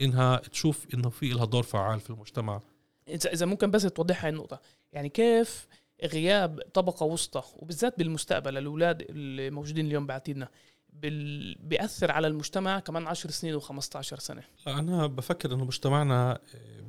إنها 0.00 0.36
تشوف 0.36 0.86
إنه 0.94 1.10
في 1.10 1.28
لها 1.28 1.44
دور 1.44 1.62
فعال 1.62 2.00
في 2.00 2.10
المجتمع. 2.10 2.60
اذا 3.08 3.32
إذا 3.32 3.46
ممكن 3.46 3.70
بس 3.70 3.82
توضح 3.82 4.24
هاي 4.24 4.30
النقطة. 4.30 4.60
يعني 4.92 5.08
كيف 5.08 5.66
غياب 6.04 6.60
طبقة 6.74 7.06
وسطى 7.06 7.42
وبالذات 7.56 7.98
بالمستقبل 7.98 8.58
الأولاد 8.58 9.02
اللي 9.02 9.50
موجودين 9.50 9.86
اليوم 9.86 10.06
بعتيدنا 10.06 10.48
بال... 10.92 11.54
بيأثر 11.54 12.12
على 12.12 12.26
المجتمع 12.26 12.80
كمان 12.80 13.06
10 13.06 13.30
سنين 13.30 13.60
و15 13.60 14.00
سنة. 14.00 14.42
أنا 14.66 15.06
بفكر 15.06 15.54
إنه 15.54 15.64
مجتمعنا 15.64 16.38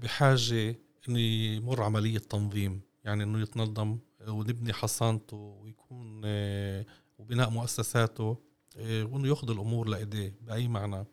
بحاجة 0.01 0.75
إنه 1.09 1.19
يمر 1.19 1.83
عملية 1.83 2.19
تنظيم. 2.19 2.81
يعني 3.03 3.23
إنه 3.23 3.41
يتنظم 3.41 3.97
ونبني 4.27 4.73
حصانته 4.73 5.37
ويكون 5.37 6.21
آه، 6.25 6.85
وبناء 7.17 7.49
مؤسساته 7.49 8.37
آه، 8.77 9.03
وإنه 9.03 9.27
ياخذ 9.27 9.49
الأمور 9.49 9.87
لإيديه 9.87 10.35
بأي 10.41 10.67
معنى. 10.67 11.05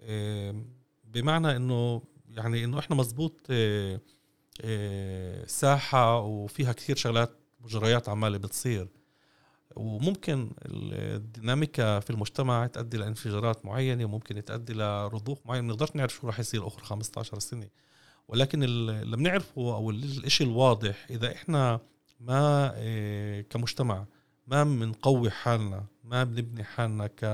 آه، 0.00 0.64
بمعنى 1.12 1.56
إنه 1.56 2.02
يعني 2.28 2.64
إنه 2.64 2.78
إحنا 2.78 2.96
مزبوط 2.96 3.52
ساحة 5.46 6.18
وفيها 6.20 6.72
كثير 6.72 6.96
شغلات 6.96 7.36
مجريات 7.60 8.08
عمالة 8.08 8.38
بتصير. 8.38 8.88
وممكن 9.76 10.50
الديناميكا 10.64 12.00
في 12.00 12.10
المجتمع 12.10 12.66
تؤدي 12.66 12.96
لانفجارات 12.96 13.64
معينة 13.66 14.04
وممكن 14.04 14.44
تؤدي 14.44 14.72
لرضوخ 14.72 15.38
معين. 15.44 15.64
ما 15.64 15.72
نقدرش 15.72 15.88
نعرف 15.94 16.12
شو 16.12 16.26
راح 16.26 16.40
يصير 16.40 16.66
آخر 16.66 16.82
15 16.82 17.38
سنة. 17.38 17.68
ولكن 18.28 18.62
اللي 18.62 19.16
بنعرفه 19.16 19.74
أو 19.74 19.90
الشيء 19.90 20.46
الواضح 20.46 21.06
إذا 21.10 21.32
إحنا 21.32 21.80
ما 22.20 22.74
إيه، 22.76 23.42
كمجتمع 23.42 24.06
ما 24.46 24.64
بنقوي 24.64 25.30
حالنا 25.30 25.84
ما 26.04 26.24
بنبني 26.24 26.64
حالنا 26.64 27.06
ك 27.06 27.24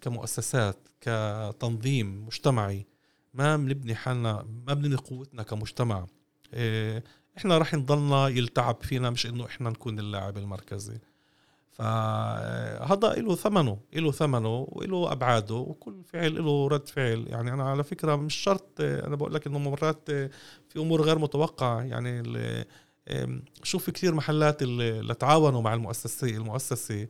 كمؤسسات 0.00 0.88
كتنظيم 1.00 2.26
مجتمعي. 2.26 2.86
ما 3.34 3.56
بنبني 3.56 3.94
حالنا 3.94 4.46
ما 4.66 4.74
بنبني 4.74 4.96
قوتنا 4.96 5.42
كمجتمع. 5.42 6.06
إيه، 6.54 7.04
إحنا 7.38 7.58
رح 7.58 7.74
نضلنا 7.74 8.28
يلتعب 8.28 8.76
فينا 8.82 9.10
مش 9.10 9.26
إنه 9.26 9.46
إحنا 9.46 9.70
نكون 9.70 9.98
اللاعب 9.98 10.38
المركزي. 10.38 10.98
فهذا 11.72 13.14
له 13.14 13.34
ثمنه 13.34 13.78
له 13.92 14.12
ثمنه 14.12 14.66
وله 14.68 15.12
أبعاده 15.12 15.54
وكل 15.54 16.02
فعل 16.04 16.44
له 16.44 16.68
رد 16.68 16.88
فعل. 16.88 17.26
يعني 17.28 17.52
أنا 17.52 17.70
على 17.70 17.84
فكرة 17.84 18.16
مش 18.16 18.34
شرط 18.34 18.80
أنا 18.80 19.16
بقول 19.16 19.34
لك 19.34 19.46
إنه 19.46 19.58
مرات 19.58 20.10
في 20.68 20.76
أمور 20.76 21.02
غير 21.02 21.18
متوقعة. 21.18 21.82
يعني 21.82 22.22
شوف 23.62 23.90
كثير 23.90 24.14
محلات 24.14 24.62
اللي 24.62 25.14
تعاونوا 25.14 25.62
مع 25.62 25.74
المؤسسة. 25.74 26.28
المؤسسة 26.28 27.08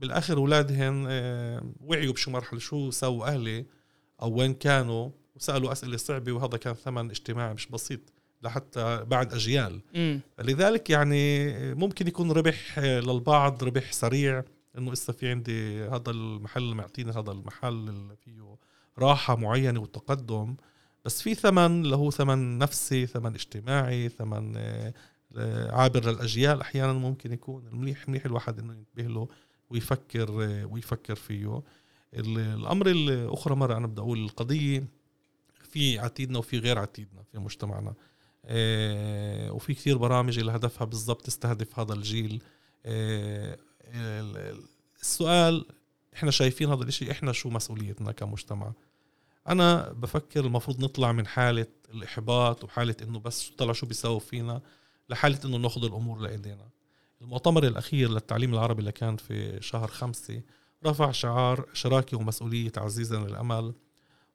بالآخر 0.00 0.36
اولادهم 0.36 1.04
وعيوا 1.80 2.12
بشو 2.12 2.30
مرحلة 2.30 2.60
شو 2.60 2.90
سووا 2.90 3.26
أهلي؟ 3.26 3.66
أو 4.22 4.32
وين 4.32 4.54
كانوا؟ 4.54 5.10
وسألوا 5.36 5.72
أسئلة 5.72 5.96
صعبة 5.96 6.32
وهذا 6.32 6.56
كان 6.56 6.74
ثمن 6.74 7.10
اجتماعي 7.10 7.54
مش 7.54 7.66
بسيط 7.66 8.00
لحتى 8.42 9.04
بعد 9.04 9.34
أجيال. 9.34 9.80
م. 9.94 10.18
لذلك 10.38 10.90
يعني 10.90 11.54
ممكن 11.74 12.08
يكون 12.08 12.32
ربح 12.32 12.78
للبعض 12.78 13.64
ربح 13.64 13.92
سريع 13.92 14.44
إنه 14.78 14.92
لسه 14.92 15.12
في 15.12 15.30
عندي 15.30 15.82
هذا 15.82 16.10
المحل 16.10 16.74
معطيني 16.74 17.10
هذا 17.10 17.32
المحل 17.32 17.88
اللي 17.88 18.16
فيه 18.16 18.56
راحة 18.98 19.36
معينة 19.36 19.80
وتقدم. 19.80 20.56
بس 21.04 21.22
في 21.22 21.34
ثمن 21.34 21.84
اللي 21.84 21.96
هو 21.96 22.10
ثمن 22.10 22.58
نفسي 22.58 23.06
ثمن 23.06 23.34
اجتماعي 23.34 24.08
ثمن 24.08 24.56
آه، 24.56 24.94
آه، 25.36 25.72
عابر 25.72 26.10
للأجيال 26.10 26.60
أحيانا 26.60 26.92
ممكن 26.92 27.32
يكون 27.32 27.68
منيح 27.72 28.08
منيح 28.08 28.24
الواحد 28.24 28.58
إنه 28.58 28.74
ينتبه 28.74 29.02
له. 29.02 29.28
ويفكر 29.70 30.44
آه، 30.44 30.64
ويفكر 30.66 31.14
فيه. 31.14 31.62
الأمر 32.14 32.86
الأخرى 32.86 33.54
مرة 33.54 33.76
أنا 33.76 33.86
بدي 33.86 34.00
أقول 34.00 34.24
القضية 34.24 34.84
في 35.62 35.98
عتيدنا 35.98 36.38
وفي 36.38 36.58
غير 36.58 36.78
عتيدنا 36.78 37.22
في 37.32 37.38
مجتمعنا. 37.38 37.94
وفي 39.50 39.74
كثير 39.74 39.98
برامج 39.98 40.38
اللي 40.38 40.52
هدفها 40.52 40.84
بالضبط 40.84 41.26
تستهدف 41.26 41.78
هذا 41.78 41.94
الجيل. 41.94 42.42
السؤال 45.02 45.66
إحنا 46.14 46.30
شايفين 46.30 46.70
هذا 46.70 46.82
الإشي 46.82 47.10
إحنا 47.10 47.32
شو 47.32 47.50
مسؤوليتنا 47.50 48.12
كمجتمع؟ 48.12 48.72
أنا 49.48 49.92
بفكر 49.92 50.44
المفروض 50.44 50.84
نطلع 50.84 51.12
من 51.12 51.26
حالة 51.26 51.66
الإحباط 51.94 52.64
وحالة 52.64 52.96
إنه 53.02 53.18
بس 53.18 53.48
طلع 53.58 53.72
شو 53.72 53.86
بيساوي 53.86 54.20
فينا 54.20 54.60
لحالة 55.08 55.38
إنه 55.44 55.56
ناخذ 55.56 55.84
الأمور 55.84 56.18
لإيدينا. 56.20 56.68
المؤتمر 57.22 57.66
الأخير 57.66 58.10
للتعليم 58.10 58.54
العربي 58.54 58.80
اللي 58.80 58.92
كان 58.92 59.16
في 59.16 59.58
شهر 59.62 59.88
خمسة 59.88 60.42
رفع 60.86 61.10
شعار 61.10 61.66
شراكه 61.72 62.16
ومسؤولية 62.16 62.68
تعزيزا 62.68 63.18
للأمل 63.18 63.74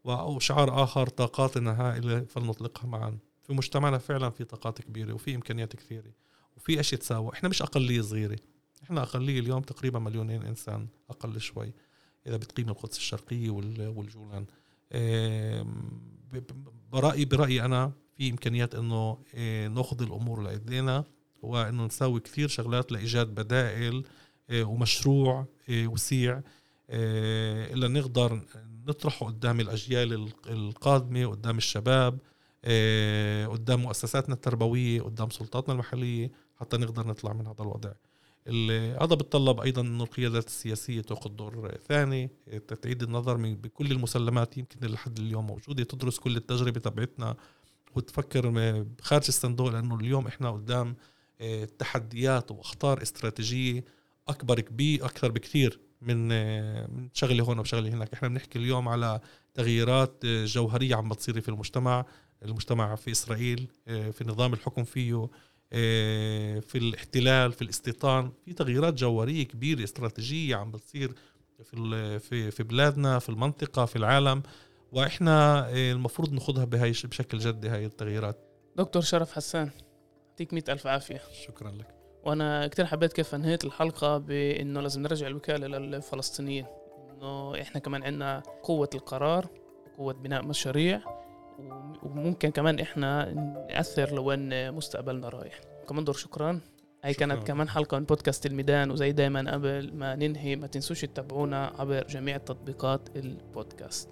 وشعار 0.04 0.84
آخر 0.84 1.08
طاقاتنا 1.10 1.82
هائله 1.82 2.24
فلنطلقها 2.24 2.88
معا. 2.88 3.18
في 3.44 3.54
مجتمعنا 3.54 3.98
فعلا 3.98 4.30
في 4.30 4.44
طاقات 4.44 4.82
كبيرة 4.82 5.14
وفي 5.14 5.36
إمكانيات 5.36 5.76
كثيرة 5.76 6.12
وفي 6.58 6.80
أشياء 6.80 7.02
تساوى. 7.02 7.34
إحنا 7.34 7.50
مش 7.50 7.62
أقلية 7.62 8.02
صغيرة. 8.02 8.38
إحنا 8.84 9.02
أقلية 9.04 9.40
اليوم 9.40 9.62
تقريبا 9.62 10.00
مليونين 10.00 10.44
إنسان 10.44 10.88
أقل 11.10 11.42
شوي 11.42 11.74
إذا 12.28 12.38
بتقيم 12.38 12.70
القدس 12.70 12.98
الشرقيه 12.98 13.50
والجولان. 13.50 14.46
برأيي 16.92 17.26
برأيي 17.26 17.66
أنا 17.66 17.92
في 18.18 18.30
إمكانيات 18.30 18.76
إنه 18.76 19.18
آه، 19.36 19.68
ناخذ 19.68 20.02
الأمور 20.02 20.42
لإيدينا. 20.42 21.04
وإنه 21.44 21.86
نسوي 21.86 22.20
كثير 22.20 22.48
شغلات 22.48 22.92
لإيجاد 22.92 23.28
بدائل 23.28 24.04
آه، 24.50 24.64
ومشروع 24.64 25.46
آه، 25.70 25.88
وسيع 25.88 26.42
إلا 26.90 27.88
نقدر 27.88 28.42
نطرحه 28.88 29.26
قدام 29.26 29.60
الأجيال 29.60 30.32
القادمة 30.50 31.26
قدام 31.26 31.58
الشباب 31.58 32.20
قدام 33.52 33.80
مؤسساتنا 33.80 34.36
التربوية 34.36 35.02
قدام 35.02 35.30
سلطاتنا 35.30 35.74
المحلية 35.74 36.32
حتى 36.60 36.78
نقدر 36.78 37.08
نطلع 37.08 37.34
من 37.34 37.48
هذا 37.48 37.62
الوضع. 37.62 37.92
هذا 39.02 39.16
بتطلب 39.16 39.60
أيضا 39.60 39.82
إنه 39.82 40.04
القيادات 40.04 40.48
السياسية 40.48 41.02
تأخذ 41.02 41.30
دور 41.30 41.78
ثاني 41.88 42.30
تعيد 42.82 43.04
النظر 43.04 43.38
من 43.38 43.56
بكل 43.56 43.92
المسلمات 43.92 44.58
يمكن 44.58 44.88
لحد 44.88 45.20
اليوم 45.20 45.48
موجودة 45.48 45.84
تدرس 45.84 46.20
كل 46.20 46.38
التجربة 46.38 46.80
تبعتنا 46.80 47.36
وتفكر 47.96 48.86
خارج 49.02 49.26
الصندوق 49.28 49.70
لأنه 49.70 49.96
اليوم 49.96 50.28
إحنا 50.28 50.52
قدام 50.52 50.88
آه، 50.90 50.96
تحديات 51.80 52.52
واخطار 52.52 53.02
استراتيجية 53.02 53.86
أكبر 54.28 54.60
كبير 54.60 55.06
أكثر 55.06 55.32
بكثير 55.32 55.80
من 56.02 56.30
آه، 56.32 56.88
من 56.88 57.10
شغلة 57.14 57.44
هون 57.44 57.60
وشغله 57.60 57.90
هناك. 57.90 58.14
إحنا 58.14 58.28
بنحكي 58.28 58.60
اليوم 58.60 58.88
على 58.88 59.20
تغييرات 59.54 60.26
آه، 60.26 60.46
جوهرية 60.46 60.96
عم 60.96 61.10
بتصير 61.10 61.42
في 61.42 61.50
المجتمع 61.50 62.06
المجتمع 62.46 62.96
في 62.96 63.12
إسرائيل 63.12 63.68
في 63.86 64.24
نظام 64.26 64.54
الحكم 64.54 64.84
فيه 64.84 65.30
آه، 65.74 66.60
في 66.60 66.78
الاحتلال 66.78 67.52
في 67.52 67.62
الاستيطان. 67.62 68.32
في 68.46 68.54
تغييرات 68.54 68.94
جوهرية 68.94 69.44
كبيرة 69.44 69.84
استراتيجية 69.84 70.56
عم 70.56 70.72
بتصير 70.72 71.14
في 71.64 72.20
في 72.20 72.52
في 72.52 72.64
بلادنا 72.64 73.20
في 73.20 73.30
المنطقة 73.30 73.86
في 73.86 73.96
العالم. 73.96 74.44
وإحنا 74.92 75.68
آه، 75.70 75.92
المفروض 75.92 76.34
ناخذها 76.34 76.66
بهاي 76.66 76.92
بشكل 76.92 77.38
جدي 77.38 77.70
هاي 77.70 77.86
التغييرات. 77.86 78.38
دكتور 78.78 79.02
شرف 79.02 79.32
حسان. 79.32 79.70
يعطيك 80.34 80.54
مئة 80.54 80.74
ألف 80.74 80.88
عافية. 80.88 81.22
شكرا 81.48 81.72
لك. 81.72 81.88
وأنا 82.24 82.68
كتير 82.68 82.86
حبيت 82.86 83.14
كيف 83.14 83.36
انهيت 83.36 83.66
الحلقة 83.66 84.18
بإنه 84.18 84.82
لازم 84.82 85.02
نرجع 85.02 85.28
الوكالة 85.28 85.68
للفلسطينيين. 85.68 86.66
إنه 87.12 87.62
إحنا 87.62 87.80
كمان 87.80 88.04
عندنا 88.04 88.44
قوة 88.64 88.90
القرار 88.94 89.48
قوة 89.98 90.14
بناء 90.14 90.44
مشاريع 90.44 91.02
وممكن 92.04 92.52
كمان 92.52 92.80
إحنا 92.80 93.34
نأثر 93.70 94.16
لوين 94.16 94.72
مستقبلنا 94.72 95.30
رايح. 95.30 95.60
كمان 95.90 96.14
شكرا. 96.14 96.60
هي 97.04 97.14
كانت 97.14 97.48
كمان 97.48 97.70
حلقة 97.70 98.00
من 98.00 98.06
بودكاست 98.06 98.46
الميدان 98.46 98.92
وزي 98.92 99.12
دايما 99.12 99.52
قبل 99.54 99.94
ما 99.94 100.16
ننهي 100.16 100.56
ما 100.56 100.68
تنسوش 100.68 101.02
تتابعونا 101.02 101.74
عبر 101.80 102.08
جميع 102.08 102.38
تطبيقات 102.38 103.10
البودكاست. 103.16 104.10